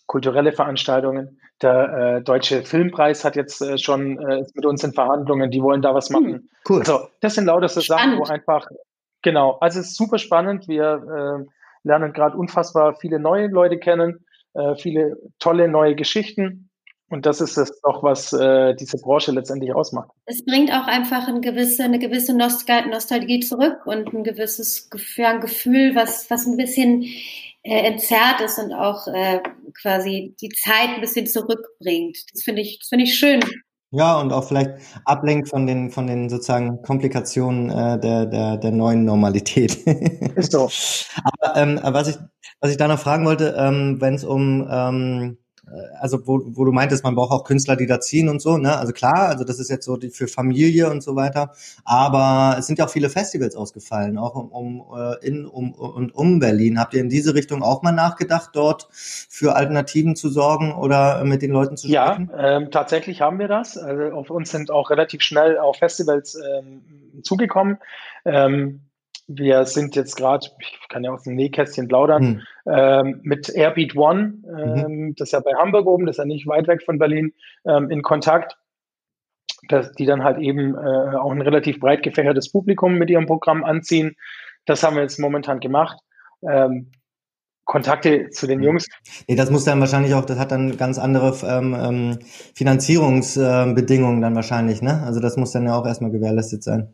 kulturelle 0.07 0.53
Veranstaltungen. 0.53 1.38
Der 1.61 2.16
äh, 2.16 2.22
Deutsche 2.22 2.62
Filmpreis 2.62 3.25
hat 3.25 3.37
jetzt 3.37 3.62
äh, 3.62 3.79
schon 3.79 4.18
äh, 4.18 4.44
mit 4.55 4.66
uns 4.66 4.83
in 4.83 4.92
Verhandlungen, 4.92 5.51
die 5.51 5.62
wollen 5.62 5.83
da 5.83 5.94
was 5.94 6.09
hm, 6.09 6.14
machen. 6.14 6.51
Cool. 6.68 6.81
Also 6.81 7.09
das 7.20 7.35
sind 7.35 7.46
lauter 7.46 7.68
so 7.68 7.81
Sachen, 7.81 8.18
wo 8.18 8.25
einfach, 8.25 8.66
genau, 9.22 9.59
also 9.61 9.81
es 9.81 9.88
ist 9.88 9.96
super 9.96 10.18
spannend. 10.18 10.66
Wir 10.66 11.44
äh, 11.44 11.51
lernen 11.85 12.12
gerade 12.12 12.37
unfassbar 12.37 12.94
viele 12.94 13.18
neue 13.18 13.46
Leute 13.48 13.79
kennen, 13.79 14.25
äh, 14.55 14.75
viele 14.77 15.16
tolle 15.38 15.68
neue 15.68 15.94
Geschichten. 15.94 16.68
Und 17.12 17.27
das 17.27 17.42
ist 17.42 17.59
es 17.59 17.79
doch, 17.83 18.03
was 18.03 18.33
äh, 18.33 18.75
diese 18.75 18.96
Branche 18.96 19.33
letztendlich 19.33 19.75
ausmacht. 19.75 20.09
Es 20.25 20.42
bringt 20.46 20.70
auch 20.72 20.87
einfach 20.87 21.29
eine 21.29 21.42
gewisse, 21.42 21.85
eine 21.85 21.98
gewisse 21.98 22.35
Nostalgie 22.35 23.40
zurück 23.40 23.85
und 23.85 24.14
ein 24.14 24.25
gewisses 24.25 24.88
ja, 25.16 25.29
ein 25.29 25.42
Gefühl, 25.42 25.94
was, 25.94 26.31
was 26.31 26.46
ein 26.46 26.57
bisschen 26.57 27.03
äh, 27.64 27.87
entzerrt 27.87 28.40
ist 28.40 28.59
und 28.59 28.72
auch 28.72 29.07
äh, 29.09 29.40
quasi 29.83 30.35
die 30.40 30.48
Zeit 30.48 30.88
ein 30.94 31.03
bisschen 31.03 31.27
zurückbringt. 31.27 32.16
Das 32.33 32.44
finde 32.44 32.62
ich, 32.62 32.79
das 32.79 32.88
finde 32.88 33.05
ich 33.05 33.14
schön. 33.14 33.40
Ja, 33.90 34.18
und 34.18 34.33
auch 34.33 34.48
vielleicht 34.48 34.70
ablenkt 35.05 35.51
von 35.51 35.66
den, 35.66 35.90
von 35.90 36.07
den 36.07 36.31
sozusagen 36.31 36.81
Komplikationen 36.81 37.68
äh, 37.68 38.01
der, 38.01 38.25
der, 38.25 38.57
der 38.57 38.70
neuen 38.70 39.05
Normalität. 39.05 39.75
Ist 40.35 40.53
so. 40.53 40.70
Aber 41.25 41.57
ähm, 41.61 41.79
was 41.83 42.09
ich, 42.09 42.16
was 42.61 42.70
ich 42.70 42.79
da 42.79 42.88
noch 42.88 42.98
fragen 42.98 43.27
wollte, 43.27 43.55
ähm, 43.59 44.01
wenn 44.01 44.14
es 44.14 44.25
um 44.25 44.66
ähm, 44.70 45.37
äh, 45.37 45.41
also 46.01 46.27
wo, 46.27 46.42
wo 46.44 46.64
du 46.64 46.72
meintest, 46.72 47.05
man 47.05 47.14
braucht 47.14 47.31
auch 47.31 47.44
Künstler, 47.44 47.77
die 47.77 47.87
da 47.87 48.01
ziehen 48.01 48.29
und 48.29 48.42
so, 48.42 48.59
ne? 48.59 48.77
Also 48.77 48.92
klar, 48.92 49.29
also 49.29 49.44
das 49.44 49.59
ist 49.59 49.70
jetzt 49.70 49.85
so 49.85 49.96
die, 49.96 50.11
für 50.11 50.27
Familie 50.27 50.90
und 50.90 51.03
so 51.03 51.14
weiter. 51.14 51.53
Aber 51.85 52.57
es 52.59 52.66
sind 52.66 52.79
ja 52.79 52.87
auch 52.87 52.90
viele 52.90 53.09
Festivals 53.09 53.55
ausgefallen, 53.55 54.18
auch 54.18 54.35
um, 54.35 54.51
um 54.51 54.98
äh, 54.98 55.27
in 55.27 55.46
um 55.46 55.72
und 55.72 56.14
um 56.14 56.40
Berlin. 56.40 56.79
Habt 56.79 56.94
ihr 56.94 57.01
in 57.01 57.09
diese 57.09 57.35
Richtung 57.35 57.62
auch 57.62 57.83
mal 57.83 57.92
nachgedacht, 57.92 58.51
dort 58.55 58.88
für 58.92 59.55
Alternativen 59.55 60.16
zu 60.16 60.31
sorgen 60.31 60.75
oder 60.75 61.25
mit 61.25 61.42
den 61.42 61.53
Leuten 61.53 61.77
zu 61.77 61.88
sprechen? 61.88 62.31
Ja, 62.33 62.57
ähm, 62.57 62.70
tatsächlich 62.70 63.20
haben 63.20 63.38
wir 63.38 63.48
das. 63.48 63.79
Also 63.79 64.16
auf 64.16 64.31
uns 64.31 64.51
sind 64.51 64.70
auch 64.70 64.90
relativ 64.90 65.22
schnell 65.22 65.59
auch 65.59 65.77
Festivals 65.77 66.35
ähm, 66.35 66.83
zugekommen. 67.22 67.79
Ähm, 68.25 68.81
wir 69.38 69.64
sind 69.66 69.97
jetzt 69.97 70.16
gerade, 70.16 70.47
ich 70.61 70.88
kann 70.88 71.05
ja 71.05 71.12
aus 71.12 71.25
dem 71.25 71.35
Nähkästchen 71.35 71.88
plaudern, 71.88 72.23
hm. 72.23 72.73
ähm, 72.73 73.21
mit 73.23 73.49
Airbeat 73.49 73.97
One, 73.97 74.35
ähm, 74.47 75.07
mhm. 75.09 75.14
das 75.16 75.29
ist 75.29 75.33
ja 75.33 75.40
bei 75.40 75.55
Hamburg 75.55 75.87
oben, 75.87 76.07
das 76.07 76.14
ist 76.14 76.18
ja 76.18 76.25
nicht 76.25 76.47
weit 76.47 76.68
weg 76.68 76.83
von 76.83 76.99
Berlin, 76.99 77.33
ähm, 77.64 77.90
in 77.90 78.03
Kontakt, 78.03 78.57
dass 79.68 79.92
die 79.92 80.07
dann 80.07 80.25
halt 80.25 80.38
eben 80.38 80.75
äh, 80.75 81.16
auch 81.16 81.31
ein 81.31 81.40
relativ 81.40 81.81
breit 81.81 82.03
gefächertes 82.03 82.51
Publikum 82.51 82.95
mit 82.95 83.11
ihrem 83.11 83.27
Programm 83.27 83.64
anziehen. 83.64 84.16
Das 84.64 84.83
haben 84.83 84.97
wir 84.97 85.03
jetzt 85.03 85.18
momentan 85.18 85.61
gemacht. 85.61 85.99
Ähm, 86.49 86.90
Kontakte 87.64 88.29
zu 88.31 88.47
den 88.47 88.59
hm. 88.59 88.64
Jungs. 88.64 88.88
Nee, 89.29 89.37
das 89.37 89.51
muss 89.51 89.64
dann 89.64 89.81
wahrscheinlich 89.81 90.14
auch, 90.14 90.25
das 90.25 90.38
hat 90.38 90.51
dann 90.51 90.77
ganz 90.77 90.99
andere 90.99 91.35
ähm, 91.47 91.77
ähm 91.79 92.18
Finanzierungsbedingungen 92.55 94.21
dann 94.21 94.35
wahrscheinlich, 94.35 94.83
ne? 94.83 95.03
Also 95.05 95.21
das 95.21 95.37
muss 95.37 95.53
dann 95.53 95.66
ja 95.66 95.77
auch 95.77 95.87
erstmal 95.87 96.11
gewährleistet 96.11 96.64
sein. 96.64 96.92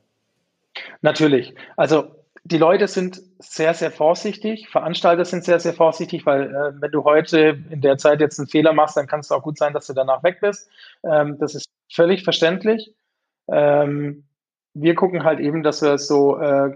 Natürlich. 1.01 1.55
Also 1.77 2.18
die 2.51 2.57
Leute 2.57 2.89
sind 2.89 3.21
sehr, 3.39 3.75
sehr 3.75 3.91
vorsichtig. 3.91 4.69
Veranstalter 4.71 5.25
sind 5.27 5.45
sehr, 5.45 5.61
sehr 5.61 5.75
vorsichtig, 5.75 6.25
weil 6.25 6.45
äh, 6.45 6.81
wenn 6.81 6.91
du 6.91 7.05
heute 7.05 7.59
in 7.69 7.83
der 7.83 7.99
Zeit 7.99 8.21
jetzt 8.21 8.39
einen 8.39 8.49
Fehler 8.49 8.73
machst, 8.73 8.97
dann 8.97 9.07
kann 9.07 9.21
es 9.21 9.31
auch 9.31 9.43
gut 9.43 9.59
sein, 9.59 9.75
dass 9.75 9.87
du 9.87 9.93
danach 9.93 10.23
weg 10.23 10.39
bist. 10.41 10.71
Ähm, 11.05 11.37
das 11.39 11.55
ist 11.55 11.67
völlig 11.93 12.25
verständlich. 12.25 12.95
Ähm, 13.51 14.25
wir 14.73 14.95
gucken 14.95 15.25
halt 15.25 15.41
eben, 15.41 15.63
dass 15.63 15.83
wir 15.83 15.99
so 15.99 16.39
äh, 16.39 16.75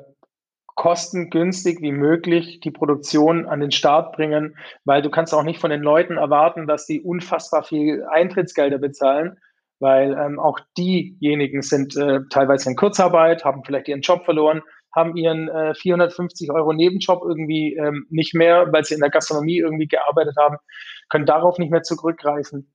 kostengünstig 0.75 1.81
wie 1.81 1.93
möglich 1.93 2.61
die 2.61 2.71
Produktion 2.71 3.47
an 3.47 3.61
den 3.61 3.73
Start 3.73 4.15
bringen, 4.15 4.57
weil 4.85 5.01
du 5.01 5.11
kannst 5.11 5.33
auch 5.33 5.43
nicht 5.43 5.61
von 5.61 5.71
den 5.71 5.83
Leuten 5.83 6.19
erwarten, 6.19 6.67
dass 6.67 6.87
die 6.87 7.01
unfassbar 7.01 7.63
viel 7.63 8.05
Eintrittsgelder 8.11 8.79
bezahlen, 8.79 9.39
weil 9.81 10.13
ähm, 10.19 10.39
auch 10.39 10.61
diejenigen 10.77 11.63
sind 11.63 11.97
äh, 11.97 12.21
teilweise 12.31 12.69
in 12.69 12.77
Kurzarbeit, 12.77 13.45
haben 13.45 13.65
vielleicht 13.65 13.89
ihren 13.89 14.03
Job 14.03 14.25
verloren, 14.25 14.63
haben 14.95 15.17
ihren 15.17 15.49
äh, 15.49 15.75
450 15.75 16.51
Euro 16.51 16.73
Nebenjob 16.73 17.23
irgendwie 17.27 17.75
ähm, 17.75 18.07
nicht 18.11 18.35
mehr, 18.35 18.67
weil 18.73 18.85
sie 18.85 18.95
in 18.95 19.01
der 19.01 19.11
Gastronomie 19.11 19.59
irgendwie 19.59 19.87
gearbeitet 19.87 20.37
haben, 20.39 20.57
können 21.09 21.27
darauf 21.27 21.59
nicht 21.59 21.71
mehr 21.71 21.83
zurückgreifen. 21.83 22.73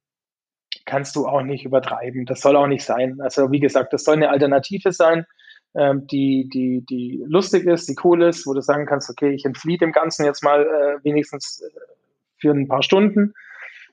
Kannst 0.86 1.16
du 1.16 1.28
auch 1.28 1.42
nicht 1.42 1.66
übertreiben. 1.66 2.26
Das 2.26 2.42
soll 2.42 2.56
auch 2.56 2.68
nicht 2.68 2.84
sein. 2.84 3.20
Also 3.22 3.52
wie 3.52 3.60
gesagt, 3.60 3.94
das 3.94 4.04
soll 4.04 4.16
eine 4.16 4.30
Alternative 4.30 4.92
sein, 4.92 5.26
ähm, 5.76 6.08
die, 6.08 6.50
die, 6.52 6.86
die 6.90 7.24
lustig 7.28 7.66
ist, 7.66 7.88
die 7.88 7.96
cool 8.04 8.24
ist, 8.24 8.48
wo 8.48 8.54
du 8.54 8.62
sagen 8.62 8.86
kannst, 8.86 9.10
okay, 9.10 9.32
ich 9.32 9.46
entfliehe 9.46 9.78
dem 9.78 9.92
Ganzen 9.92 10.26
jetzt 10.26 10.44
mal 10.44 10.64
äh, 10.64 11.04
wenigstens 11.04 11.62
äh, 11.62 11.80
für 12.40 12.52
ein 12.52 12.68
paar 12.68 12.84
Stunden 12.84 13.34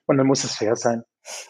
und 0.06 0.16
dann 0.16 0.26
muss 0.26 0.44
es 0.44 0.56
fair 0.56 0.76
sein. 0.76 1.02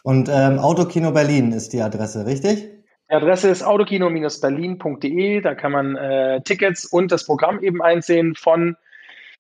Und 0.03 0.29
ähm, 0.29 0.59
Autokino 0.59 1.13
Berlin 1.13 1.53
ist 1.53 1.73
die 1.73 1.83
Adresse, 1.83 2.27
richtig? 2.27 2.71
Die 3.15 3.19
Adresse 3.19 3.49
ist 3.49 3.63
autokino-berlin.de. 3.63 5.41
Da 5.41 5.55
kann 5.55 5.71
man 5.71 5.95
äh, 5.95 6.41
Tickets 6.41 6.85
und 6.85 7.13
das 7.13 7.25
Programm 7.25 7.63
eben 7.63 7.81
einsehen 7.81 8.35
von 8.35 8.77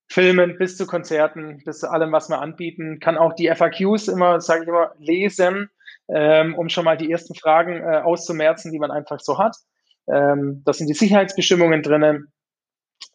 Filmen 0.07 0.57
bis 0.59 0.77
zu 0.77 0.87
Konzerten, 0.87 1.61
bis 1.65 1.81
zu 1.81 1.91
allem, 1.91 2.13
was 2.13 2.29
wir 2.29 2.41
anbieten. 2.41 3.01
Kann 3.01 3.19
auch 3.19 3.33
die 3.33 3.53
FAQs 3.53 4.07
immer, 4.07 4.41
sage 4.41 4.63
ich 4.63 4.69
immer, 4.69 4.93
lesen, 5.01 5.71
ähm, 6.07 6.55
um 6.55 6.69
schon 6.69 6.85
mal 6.85 6.97
die 6.97 7.11
ersten 7.11 7.35
Fragen 7.35 7.83
äh, 7.83 7.97
auszumerzen, 7.97 8.71
die 8.71 8.79
man 8.79 8.93
einfach 8.93 9.19
so 9.19 9.39
hat. 9.39 9.57
Ähm, 10.07 10.63
das 10.65 10.79
sind 10.79 10.87
die 10.87 10.95
Sicherheitsbestimmungen 10.95 11.83
drinnen. 11.83 12.29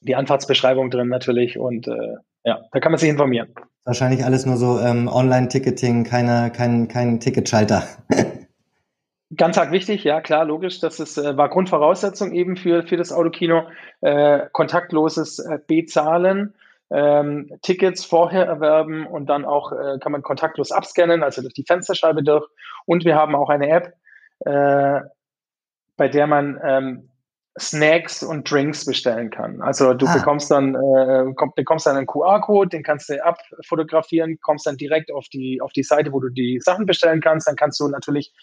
die 0.01 0.17
Anfahrtsbeschreibung 0.17 0.89
drin 0.89 1.07
natürlich 1.07 1.57
und 1.57 1.87
äh, 1.87 2.15
ja, 2.43 2.59
da 2.73 2.81
kann 2.81 2.91
man 2.91 2.99
sich 2.99 3.07
informieren. 3.07 3.55
Wahrscheinlich 3.85 4.25
alles 4.25 4.45
nur 4.45 4.57
so 4.57 4.77
ähm, 4.81 5.07
Online-Ticketing, 5.07 6.03
keine, 6.03 6.51
kein, 6.51 6.89
kein 6.89 7.21
Ticketschalter. 7.21 7.83
Ganz 9.35 9.59
arg 9.59 9.71
wichtig, 9.71 10.03
ja 10.03 10.21
klar, 10.21 10.43
logisch. 10.43 10.79
Das 10.79 10.99
ist, 10.99 11.17
äh, 11.17 11.37
war 11.37 11.49
Grundvoraussetzung 11.49 12.33
eben 12.33 12.57
für, 12.57 12.83
für 12.83 12.97
das 12.97 13.11
Autokino. 13.11 13.67
Äh, 14.01 14.47
kontaktloses 14.53 15.37
äh, 15.37 15.59
Bezahlen, 15.67 16.55
ähm, 16.89 17.51
Tickets 17.61 18.05
vorher 18.05 18.45
erwerben 18.45 19.05
und 19.05 19.27
dann 19.27 19.45
auch 19.45 19.71
äh, 19.71 19.99
kann 19.99 20.11
man 20.11 20.23
kontaktlos 20.23 20.71
abscannen, 20.71 21.21
also 21.21 21.41
durch 21.41 21.53
die 21.53 21.63
Fensterscheibe 21.63 22.23
durch. 22.23 22.47
Und 22.85 23.05
wir 23.05 23.15
haben 23.15 23.35
auch 23.35 23.49
eine 23.49 23.69
App, 23.69 23.93
äh, 24.45 25.01
bei 25.95 26.07
der 26.07 26.25
man 26.25 26.59
ähm, 26.63 27.09
Snacks 27.59 28.23
und 28.23 28.49
Drinks 28.49 28.85
bestellen 28.85 29.29
kann. 29.29 29.61
Also 29.61 29.93
du 29.93 30.07
ah. 30.07 30.13
bekommst 30.13 30.49
dann 30.49 30.73
äh, 30.73 31.33
komm, 31.35 31.51
bekommst 31.55 31.85
dann 31.85 31.97
einen 31.97 32.07
QR-Code, 32.07 32.69
den 32.69 32.83
kannst 32.83 33.09
du 33.09 33.23
abfotografieren, 33.23 34.39
kommst 34.41 34.65
dann 34.65 34.77
direkt 34.77 35.11
auf 35.11 35.27
die 35.27 35.61
auf 35.61 35.71
die 35.73 35.83
Seite, 35.83 36.11
wo 36.13 36.19
du 36.19 36.29
die 36.29 36.59
Sachen 36.59 36.87
bestellen 36.87 37.21
kannst. 37.21 37.47
Dann 37.47 37.55
kannst 37.55 37.79
du 37.79 37.87
natürlich 37.89 38.33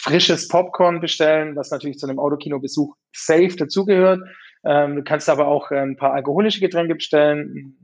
frisches 0.00 0.48
Popcorn 0.48 1.00
bestellen, 1.00 1.56
was 1.56 1.70
natürlich 1.70 1.98
zu 1.98 2.06
einem 2.06 2.18
Autokino-Besuch 2.18 2.94
safe 3.12 3.56
dazugehört. 3.56 4.20
Ähm, 4.64 4.96
du 4.96 5.02
kannst 5.02 5.28
aber 5.28 5.48
auch 5.48 5.70
ein 5.70 5.96
paar 5.96 6.12
alkoholische 6.12 6.60
Getränke 6.60 6.94
bestellen, 6.94 7.76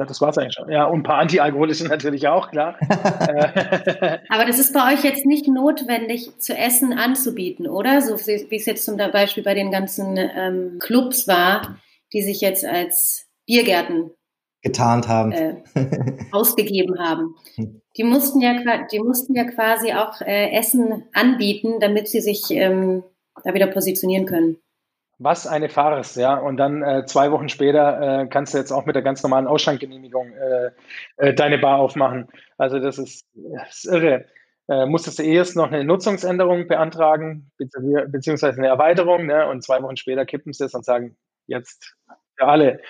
ja, 0.00 0.06
das 0.06 0.22
war 0.22 0.30
es 0.30 0.38
eigentlich 0.38 0.54
schon. 0.54 0.70
Ja, 0.70 0.86
und 0.86 1.00
ein 1.00 1.02
paar 1.02 1.18
Antialkoholische 1.18 1.84
natürlich 1.88 2.26
auch, 2.26 2.50
klar. 2.50 2.78
Aber 4.30 4.46
das 4.46 4.58
ist 4.58 4.72
bei 4.72 4.94
euch 4.94 5.04
jetzt 5.04 5.26
nicht 5.26 5.46
notwendig, 5.46 6.38
zu 6.38 6.56
essen 6.56 6.94
anzubieten, 6.94 7.68
oder? 7.68 8.00
So 8.00 8.16
wie 8.16 8.56
es 8.56 8.64
jetzt 8.64 8.86
zum 8.86 8.96
Beispiel 8.96 9.42
bei 9.42 9.52
den 9.52 9.70
ganzen 9.70 10.16
ähm, 10.16 10.78
Clubs 10.80 11.28
war, 11.28 11.76
die 12.14 12.22
sich 12.22 12.40
jetzt 12.40 12.64
als 12.64 13.26
Biergärten 13.46 14.10
getarnt 14.62 15.08
haben, 15.08 15.32
äh, 15.32 15.56
ausgegeben 16.32 16.98
haben. 16.98 17.34
Die 17.96 18.04
mussten 18.04 18.40
ja, 18.40 18.54
die 18.90 19.00
mussten 19.00 19.34
ja 19.34 19.44
quasi 19.44 19.92
auch 19.92 20.20
äh, 20.20 20.50
Essen 20.52 21.04
anbieten, 21.12 21.80
damit 21.80 22.08
sie 22.08 22.20
sich 22.20 22.50
ähm, 22.50 23.02
da 23.44 23.54
wieder 23.54 23.66
positionieren 23.66 24.26
können. 24.26 24.58
Was 25.18 25.46
eine 25.46 25.68
Farce, 25.68 26.16
ja. 26.16 26.34
Und 26.34 26.56
dann 26.56 26.82
äh, 26.82 27.04
zwei 27.04 27.30
Wochen 27.30 27.50
später 27.50 28.22
äh, 28.22 28.26
kannst 28.26 28.54
du 28.54 28.58
jetzt 28.58 28.72
auch 28.72 28.86
mit 28.86 28.94
der 28.94 29.02
ganz 29.02 29.22
normalen 29.22 29.46
Ausschankgenehmigung 29.46 30.32
äh, 30.32 30.70
äh 31.18 31.34
deine 31.34 31.58
Bar 31.58 31.78
aufmachen. 31.78 32.28
Also 32.56 32.78
das 32.78 32.98
ist, 32.98 33.26
das 33.34 33.84
ist 33.84 33.86
irre. 33.86 34.24
Äh, 34.68 34.86
musstest 34.86 35.18
du 35.18 35.22
erst 35.22 35.56
noch 35.56 35.70
eine 35.70 35.84
Nutzungsänderung 35.84 36.68
beantragen, 36.68 37.50
beziehungsweise 37.58 38.58
eine 38.58 38.68
Erweiterung, 38.68 39.26
ne? 39.26 39.46
und 39.48 39.62
zwei 39.62 39.82
Wochen 39.82 39.96
später 39.96 40.24
kippen 40.24 40.52
sie 40.52 40.64
es 40.64 40.74
und 40.74 40.84
sagen, 40.84 41.16
jetzt 41.46 41.96
für 42.36 42.46
alle. 42.46 42.80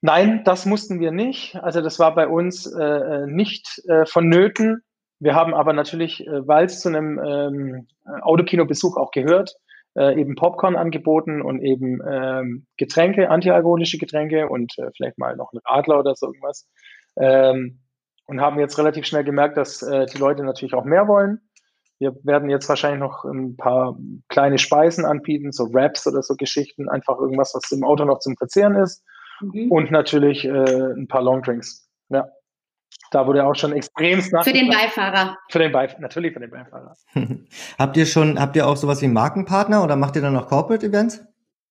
Nein, 0.00 0.42
das 0.44 0.64
mussten 0.64 1.00
wir 1.00 1.10
nicht. 1.10 1.56
Also 1.56 1.80
das 1.80 1.98
war 1.98 2.14
bei 2.14 2.28
uns 2.28 2.66
äh, 2.66 2.82
äh 2.82 3.26
nicht 3.26 3.82
äh, 3.88 4.06
vonnöten. 4.06 4.82
Wir 5.18 5.34
haben 5.34 5.54
aber 5.54 5.72
natürlich, 5.72 6.26
äh, 6.26 6.46
weil 6.46 6.66
es 6.66 6.80
zu 6.80 6.88
einem 6.88 7.18
ähm, 7.18 7.88
Autokinobesuch 8.22 8.96
auch 8.96 9.10
gehört, 9.10 9.56
äh, 9.96 10.20
eben 10.20 10.36
Popcorn 10.36 10.76
angeboten 10.76 11.42
und 11.42 11.60
eben 11.60 12.00
ähm, 12.08 12.66
Getränke, 12.76 13.30
antialkoholische 13.30 13.98
Getränke 13.98 14.48
und 14.48 14.78
äh, 14.78 14.90
vielleicht 14.96 15.18
mal 15.18 15.36
noch 15.36 15.52
ein 15.52 15.60
Radler 15.64 15.98
oder 15.98 16.14
so 16.14 16.26
irgendwas. 16.26 16.68
Ähm, 17.16 17.80
und 18.26 18.40
haben 18.40 18.60
jetzt 18.60 18.78
relativ 18.78 19.06
schnell 19.06 19.24
gemerkt, 19.24 19.56
dass 19.56 19.82
äh, 19.82 20.06
die 20.06 20.18
Leute 20.18 20.44
natürlich 20.44 20.74
auch 20.74 20.84
mehr 20.84 21.08
wollen. 21.08 21.40
Wir 21.98 22.14
werden 22.22 22.50
jetzt 22.50 22.68
wahrscheinlich 22.68 23.00
noch 23.00 23.24
ein 23.24 23.56
paar 23.56 23.98
kleine 24.28 24.58
Speisen 24.58 25.04
anbieten, 25.04 25.50
so 25.50 25.72
Wraps 25.72 26.06
oder 26.06 26.22
so 26.22 26.36
Geschichten, 26.36 26.88
einfach 26.88 27.18
irgendwas, 27.18 27.54
was 27.54 27.72
im 27.72 27.82
Auto 27.82 28.04
noch 28.04 28.20
zum 28.20 28.36
Verzehren 28.36 28.76
ist. 28.76 29.02
Mhm. 29.40 29.70
Und 29.70 29.90
natürlich 29.90 30.44
äh, 30.44 30.50
ein 30.50 31.08
paar 31.08 31.22
Longdrinks. 31.22 31.88
Ja. 32.08 32.28
Da 33.10 33.26
wurde 33.26 33.44
auch 33.44 33.54
schon 33.54 33.72
extremst 33.72 34.32
nach. 34.32 34.44
Für 34.44 34.52
den 34.52 34.68
Beifahrer. 34.68 35.38
Für 35.50 35.58
den 35.58 35.72
Beifahrer, 35.72 36.00
natürlich 36.00 36.34
für 36.34 36.40
den 36.40 36.50
Beifahrer. 36.50 36.94
habt 37.78 37.96
ihr 37.96 38.06
schon, 38.06 38.38
habt 38.38 38.56
ihr 38.56 38.66
auch 38.66 38.76
sowas 38.76 39.00
wie 39.02 39.08
Markenpartner 39.08 39.82
oder 39.82 39.96
macht 39.96 40.16
ihr 40.16 40.22
dann 40.22 40.34
noch 40.34 40.48
Corporate 40.48 40.84
Events? 40.84 41.24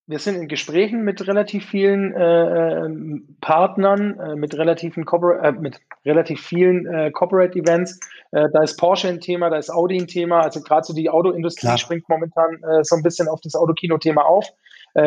Wir 0.09 0.19
sind 0.19 0.35
in 0.35 0.47
Gesprächen 0.47 1.03
mit 1.03 1.27
relativ 1.27 1.65
vielen 1.65 2.13
äh, 2.13 2.85
ähm, 2.85 3.37
Partnern, 3.41 4.17
äh, 4.17 4.35
mit, 4.37 4.57
relativen 4.57 5.05
äh, 5.05 5.51
mit 5.51 5.81
relativ 6.05 6.39
vielen 6.39 6.85
äh, 6.87 7.11
Corporate 7.11 7.59
Events. 7.59 7.99
Äh, 8.31 8.47
da 8.53 8.63
ist 8.63 8.77
Porsche 8.77 9.09
ein 9.09 9.19
Thema, 9.19 9.49
da 9.49 9.57
ist 9.57 9.69
Audi 9.69 9.99
ein 9.99 10.07
Thema. 10.07 10.39
Also 10.39 10.61
gerade 10.61 10.85
so 10.85 10.93
die 10.93 11.09
Autoindustrie 11.09 11.67
Klar. 11.67 11.77
springt 11.77 12.07
momentan 12.07 12.55
äh, 12.63 12.85
so 12.85 12.95
ein 12.95 13.03
bisschen 13.03 13.27
auf 13.27 13.41
das 13.41 13.55
Autokino-Thema 13.55 14.21
auf. 14.21 14.47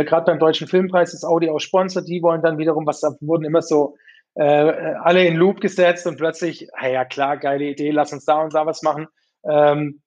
Gerade 0.05 0.24
beim 0.26 0.38
Deutschen 0.38 0.68
Filmpreis 0.68 1.14
ist 1.14 1.24
Audi 1.24 1.50
auch 1.50 1.59
Sponsor. 1.59 2.03
Die 2.03 2.22
wollen 2.22 2.42
dann 2.42 2.59
wiederum, 2.59 2.87
was 2.87 3.00
da 3.00 3.11
wurden 3.20 3.44
immer 3.44 3.62
so 3.62 3.96
äh, 4.35 4.44
alle 4.44 5.24
in 5.24 5.37
Loop 5.37 5.61
gesetzt 5.61 6.07
und 6.07 6.16
plötzlich, 6.16 6.68
hey, 6.74 6.94
ja 6.94 7.05
klar, 7.05 7.37
geile 7.37 7.64
Idee, 7.64 7.90
lass 7.90 8.12
uns 8.12 8.24
da 8.24 8.40
und 8.40 8.55
da 8.55 8.66
was 8.66 8.83
machen. 8.83 9.07
Ähm, 9.44 10.00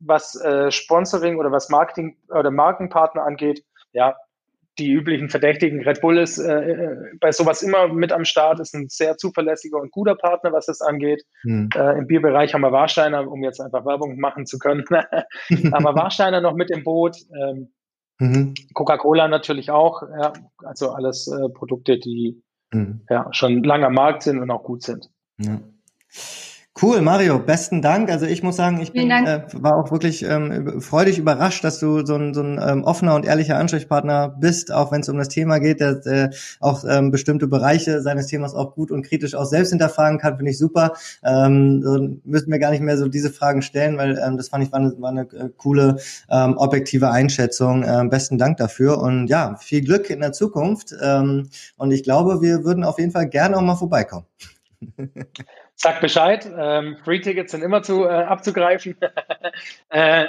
was 0.00 0.40
äh, 0.40 0.70
Sponsoring 0.70 1.38
oder 1.38 1.50
was 1.50 1.68
Marketing 1.68 2.16
oder 2.28 2.50
Markenpartner 2.50 3.24
angeht, 3.24 3.64
ja, 3.92 4.16
die 4.78 4.90
üblichen 4.90 5.28
Verdächtigen. 5.28 5.82
Red 5.82 6.00
Bull 6.00 6.18
ist 6.18 6.38
äh, 6.38 6.70
äh, 6.72 6.96
bei 7.20 7.30
sowas 7.30 7.62
immer 7.62 7.88
mit 7.88 8.12
am 8.12 8.24
Start, 8.24 8.58
ist 8.60 8.74
ein 8.74 8.88
sehr 8.88 9.16
zuverlässiger 9.16 9.78
und 9.78 9.92
guter 9.92 10.16
Partner, 10.16 10.52
was 10.52 10.66
das 10.66 10.80
angeht. 10.80 11.22
Hm. 11.42 11.68
Äh, 11.74 11.98
Im 11.98 12.06
Bierbereich 12.06 12.54
haben 12.54 12.62
wir 12.62 12.72
Warsteiner, 12.72 13.30
um 13.30 13.42
jetzt 13.42 13.60
einfach 13.60 13.86
Werbung 13.86 14.18
machen 14.18 14.46
zu 14.46 14.58
können, 14.58 14.84
haben 14.90 15.84
wir 15.84 15.94
Warsteiner 15.94 16.40
noch 16.40 16.54
mit 16.54 16.70
im 16.70 16.82
Boot. 16.82 17.16
Ähm, 17.40 17.72
mhm. 18.18 18.54
Coca-Cola 18.72 19.28
natürlich 19.28 19.70
auch. 19.70 20.02
Ja, 20.02 20.32
also 20.58 20.90
alles 20.90 21.28
äh, 21.28 21.48
Produkte, 21.48 21.98
die 21.98 22.42
mhm. 22.72 23.02
ja, 23.08 23.28
schon 23.32 23.62
lange 23.62 23.86
am 23.86 23.94
Markt 23.94 24.22
sind 24.22 24.38
und 24.40 24.50
auch 24.50 24.62
gut 24.62 24.82
sind. 24.82 25.10
Ja. 25.38 25.60
Cool, 26.82 27.02
Mario, 27.02 27.38
besten 27.38 27.82
Dank. 27.82 28.10
Also 28.10 28.26
ich 28.26 28.42
muss 28.42 28.56
sagen, 28.56 28.80
ich 28.80 28.90
bin, 28.90 29.08
äh, 29.08 29.42
war 29.52 29.76
auch 29.76 29.92
wirklich 29.92 30.24
ähm, 30.24 30.80
freudig 30.80 31.18
überrascht, 31.18 31.62
dass 31.62 31.78
du 31.78 32.04
so 32.04 32.16
ein, 32.16 32.34
so 32.34 32.42
ein 32.42 32.60
ähm, 32.60 32.82
offener 32.82 33.14
und 33.14 33.24
ehrlicher 33.24 33.58
Ansprechpartner 33.58 34.28
bist, 34.40 34.72
auch 34.72 34.90
wenn 34.90 35.00
es 35.00 35.08
um 35.08 35.16
das 35.16 35.28
Thema 35.28 35.60
geht, 35.60 35.78
der 35.78 36.04
äh, 36.04 36.30
auch 36.58 36.84
ähm, 36.84 37.12
bestimmte 37.12 37.46
Bereiche 37.46 38.02
seines 38.02 38.26
Themas 38.26 38.54
auch 38.54 38.74
gut 38.74 38.90
und 38.90 39.06
kritisch 39.06 39.36
auch 39.36 39.44
selbst 39.44 39.70
hinterfragen 39.70 40.18
kann, 40.18 40.34
finde 40.36 40.50
ich 40.50 40.58
super. 40.58 40.94
Ähm, 41.22 41.80
so 41.80 42.08
müssen 42.24 42.50
wir 42.50 42.58
gar 42.58 42.72
nicht 42.72 42.82
mehr 42.82 42.98
so 42.98 43.06
diese 43.06 43.30
Fragen 43.30 43.62
stellen, 43.62 43.96
weil 43.96 44.18
ähm, 44.18 44.36
das 44.36 44.48
fand 44.48 44.64
ich 44.64 44.72
war 44.72 44.80
eine, 44.80 45.00
war 45.00 45.10
eine 45.10 45.22
äh, 45.32 45.50
coole, 45.56 45.98
ähm, 46.28 46.56
objektive 46.56 47.08
Einschätzung. 47.08 47.84
Ähm, 47.86 48.10
besten 48.10 48.36
Dank 48.36 48.56
dafür 48.56 48.98
und 48.98 49.28
ja, 49.28 49.54
viel 49.60 49.82
Glück 49.82 50.10
in 50.10 50.18
der 50.18 50.32
Zukunft. 50.32 50.92
Ähm, 51.00 51.50
und 51.76 51.92
ich 51.92 52.02
glaube, 52.02 52.42
wir 52.42 52.64
würden 52.64 52.82
auf 52.82 52.98
jeden 52.98 53.12
Fall 53.12 53.28
gerne 53.28 53.58
auch 53.58 53.62
mal 53.62 53.76
vorbeikommen. 53.76 54.26
Sag 55.76 56.00
Bescheid. 56.00 56.48
Ähm, 56.56 56.96
Free 57.04 57.20
Tickets 57.20 57.52
sind 57.52 57.62
immer 57.62 57.82
zu 57.82 58.04
äh, 58.04 58.08
abzugreifen. 58.08 58.96
äh, 59.90 60.26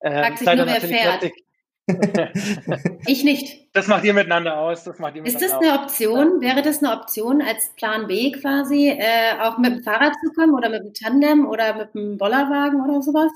äh, 0.00 0.20
Fragt 0.20 0.38
sich 0.38 0.54
nur, 0.54 0.66
wer 0.66 0.80
fährt. 0.80 1.30
ich 3.06 3.24
nicht. 3.24 3.74
Das 3.74 3.88
macht 3.88 4.04
ihr 4.04 4.14
miteinander 4.14 4.58
aus. 4.58 4.84
Das 4.84 4.98
macht 4.98 5.16
ihr 5.16 5.24
Ist 5.24 5.42
das 5.42 5.52
eine 5.52 5.80
Option? 5.80 6.40
Wäre 6.40 6.62
das 6.62 6.82
eine 6.82 6.92
Option 6.92 7.42
als 7.42 7.70
Plan 7.76 8.06
B 8.06 8.32
quasi, 8.32 8.88
äh, 8.88 9.40
auch 9.40 9.58
mit 9.58 9.72
dem 9.72 9.82
Fahrrad 9.82 10.12
zu 10.24 10.32
kommen 10.32 10.54
oder 10.54 10.68
mit 10.68 10.84
dem 10.84 10.94
Tandem 10.94 11.46
oder 11.46 11.74
mit 11.74 11.94
dem 11.94 12.18
Bollerwagen 12.18 12.80
oder 12.82 13.02
sowas? 13.02 13.32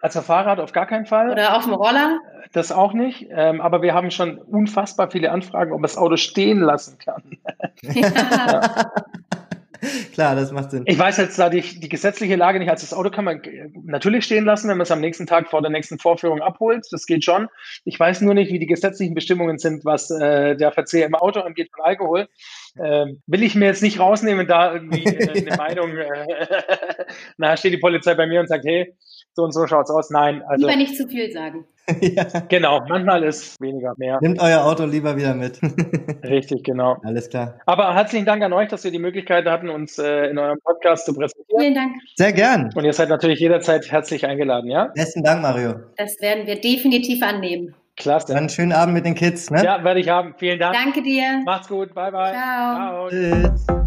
Also 0.00 0.20
Fahrrad 0.20 0.60
auf 0.60 0.72
gar 0.72 0.86
keinen 0.86 1.06
Fall. 1.06 1.30
Oder 1.30 1.56
auf 1.56 1.64
dem 1.64 1.74
Roller? 1.74 2.18
Das 2.52 2.70
auch 2.70 2.92
nicht. 2.92 3.28
Ähm, 3.30 3.60
aber 3.60 3.82
wir 3.82 3.94
haben 3.94 4.10
schon 4.10 4.38
unfassbar 4.38 5.10
viele 5.10 5.30
Anfragen, 5.30 5.72
ob 5.72 5.78
man 5.78 5.82
das 5.82 5.96
Auto 5.96 6.16
stehen 6.16 6.60
lassen 6.60 6.98
kann. 6.98 7.38
Ja. 7.82 8.08
ja. 8.08 8.92
Klar, 10.12 10.34
das 10.34 10.52
macht 10.52 10.70
Sinn. 10.70 10.82
Ich 10.86 10.98
weiß 10.98 11.16
jetzt 11.18 11.38
da 11.38 11.48
die, 11.48 11.60
die 11.60 11.88
gesetzliche 11.88 12.36
Lage 12.36 12.58
nicht. 12.58 12.70
Also 12.70 12.86
das 12.86 12.94
Auto 12.94 13.10
kann 13.10 13.24
man 13.24 13.40
natürlich 13.84 14.24
stehen 14.24 14.44
lassen, 14.44 14.68
wenn 14.68 14.76
man 14.76 14.84
es 14.84 14.90
am 14.90 15.00
nächsten 15.00 15.26
Tag 15.26 15.48
vor 15.48 15.62
der 15.62 15.70
nächsten 15.70 15.98
Vorführung 15.98 16.42
abholt. 16.42 16.86
Das 16.90 17.06
geht 17.06 17.24
schon. 17.24 17.48
Ich 17.84 17.98
weiß 17.98 18.20
nur 18.20 18.34
nicht, 18.34 18.52
wie 18.52 18.58
die 18.58 18.66
gesetzlichen 18.66 19.14
Bestimmungen 19.14 19.58
sind, 19.58 19.84
was 19.84 20.10
äh, 20.10 20.56
der 20.56 20.72
Verzehr 20.72 21.06
im 21.06 21.14
Auto 21.14 21.40
angeht 21.40 21.70
von 21.74 21.84
Alkohol. 21.84 22.28
Ähm, 22.78 23.22
will 23.26 23.42
ich 23.42 23.54
mir 23.54 23.66
jetzt 23.66 23.82
nicht 23.82 23.98
rausnehmen, 23.98 24.46
da 24.46 24.74
irgendwie 24.74 25.04
äh, 25.04 25.46
eine 25.46 25.56
Meinung, 25.56 25.96
äh, 25.96 26.46
na, 27.38 27.56
steht 27.56 27.72
die 27.72 27.78
Polizei 27.78 28.14
bei 28.14 28.26
mir 28.26 28.40
und 28.40 28.48
sagt, 28.48 28.64
hey, 28.66 28.94
so 29.36 29.42
und 29.42 29.52
so 29.52 29.66
schaut's 29.66 29.90
aus. 29.90 30.10
Nein, 30.10 30.42
also. 30.48 30.66
Lieber 30.66 30.78
nicht 30.78 30.96
zu 30.96 31.06
viel 31.06 31.30
sagen. 31.30 31.66
ja. 32.00 32.24
Genau, 32.48 32.80
manchmal 32.88 33.22
ist 33.22 33.60
weniger 33.60 33.94
mehr. 33.96 34.18
Nehmt 34.20 34.40
euer 34.40 34.64
Auto 34.64 34.84
lieber 34.86 35.16
wieder 35.16 35.34
mit. 35.34 35.60
Richtig, 36.24 36.64
genau. 36.64 36.96
Alles 37.04 37.28
klar. 37.28 37.60
Aber 37.66 37.94
herzlichen 37.94 38.26
Dank 38.26 38.42
an 38.42 38.52
euch, 38.52 38.68
dass 38.68 38.82
wir 38.82 38.90
die 38.90 38.98
Möglichkeit 38.98 39.46
hatten, 39.46 39.68
uns 39.68 39.98
äh, 39.98 40.30
in 40.30 40.38
eurem 40.38 40.58
Podcast 40.64 41.06
zu 41.06 41.14
präsentieren. 41.14 41.60
Vielen 41.60 41.74
Dank. 41.74 41.96
Sehr 42.16 42.32
gern. 42.32 42.70
Und 42.74 42.84
ihr 42.84 42.92
seid 42.92 43.10
natürlich 43.10 43.38
jederzeit 43.38 43.90
herzlich 43.90 44.26
eingeladen, 44.26 44.70
ja? 44.70 44.90
Besten 44.94 45.22
Dank, 45.22 45.42
Mario. 45.42 45.74
Das 45.96 46.20
werden 46.20 46.46
wir 46.46 46.60
definitiv 46.60 47.22
annehmen. 47.22 47.74
Klasse. 47.96 48.28
Dann 48.28 48.38
einen 48.38 48.48
schönen 48.48 48.72
Abend 48.72 48.94
mit 48.94 49.06
den 49.06 49.14
Kids. 49.14 49.50
Ne? 49.50 49.64
Ja, 49.64 49.82
werde 49.84 50.00
ich 50.00 50.08
haben. 50.08 50.34
Vielen 50.38 50.58
Dank. 50.58 50.74
Danke 50.74 51.02
dir. 51.02 51.42
Macht's 51.44 51.68
gut. 51.68 51.94
Bye, 51.94 52.10
bye. 52.10 52.32
Ciao. 52.32 53.08
Ciao. 53.08 53.10
Tschüss. 53.10 53.85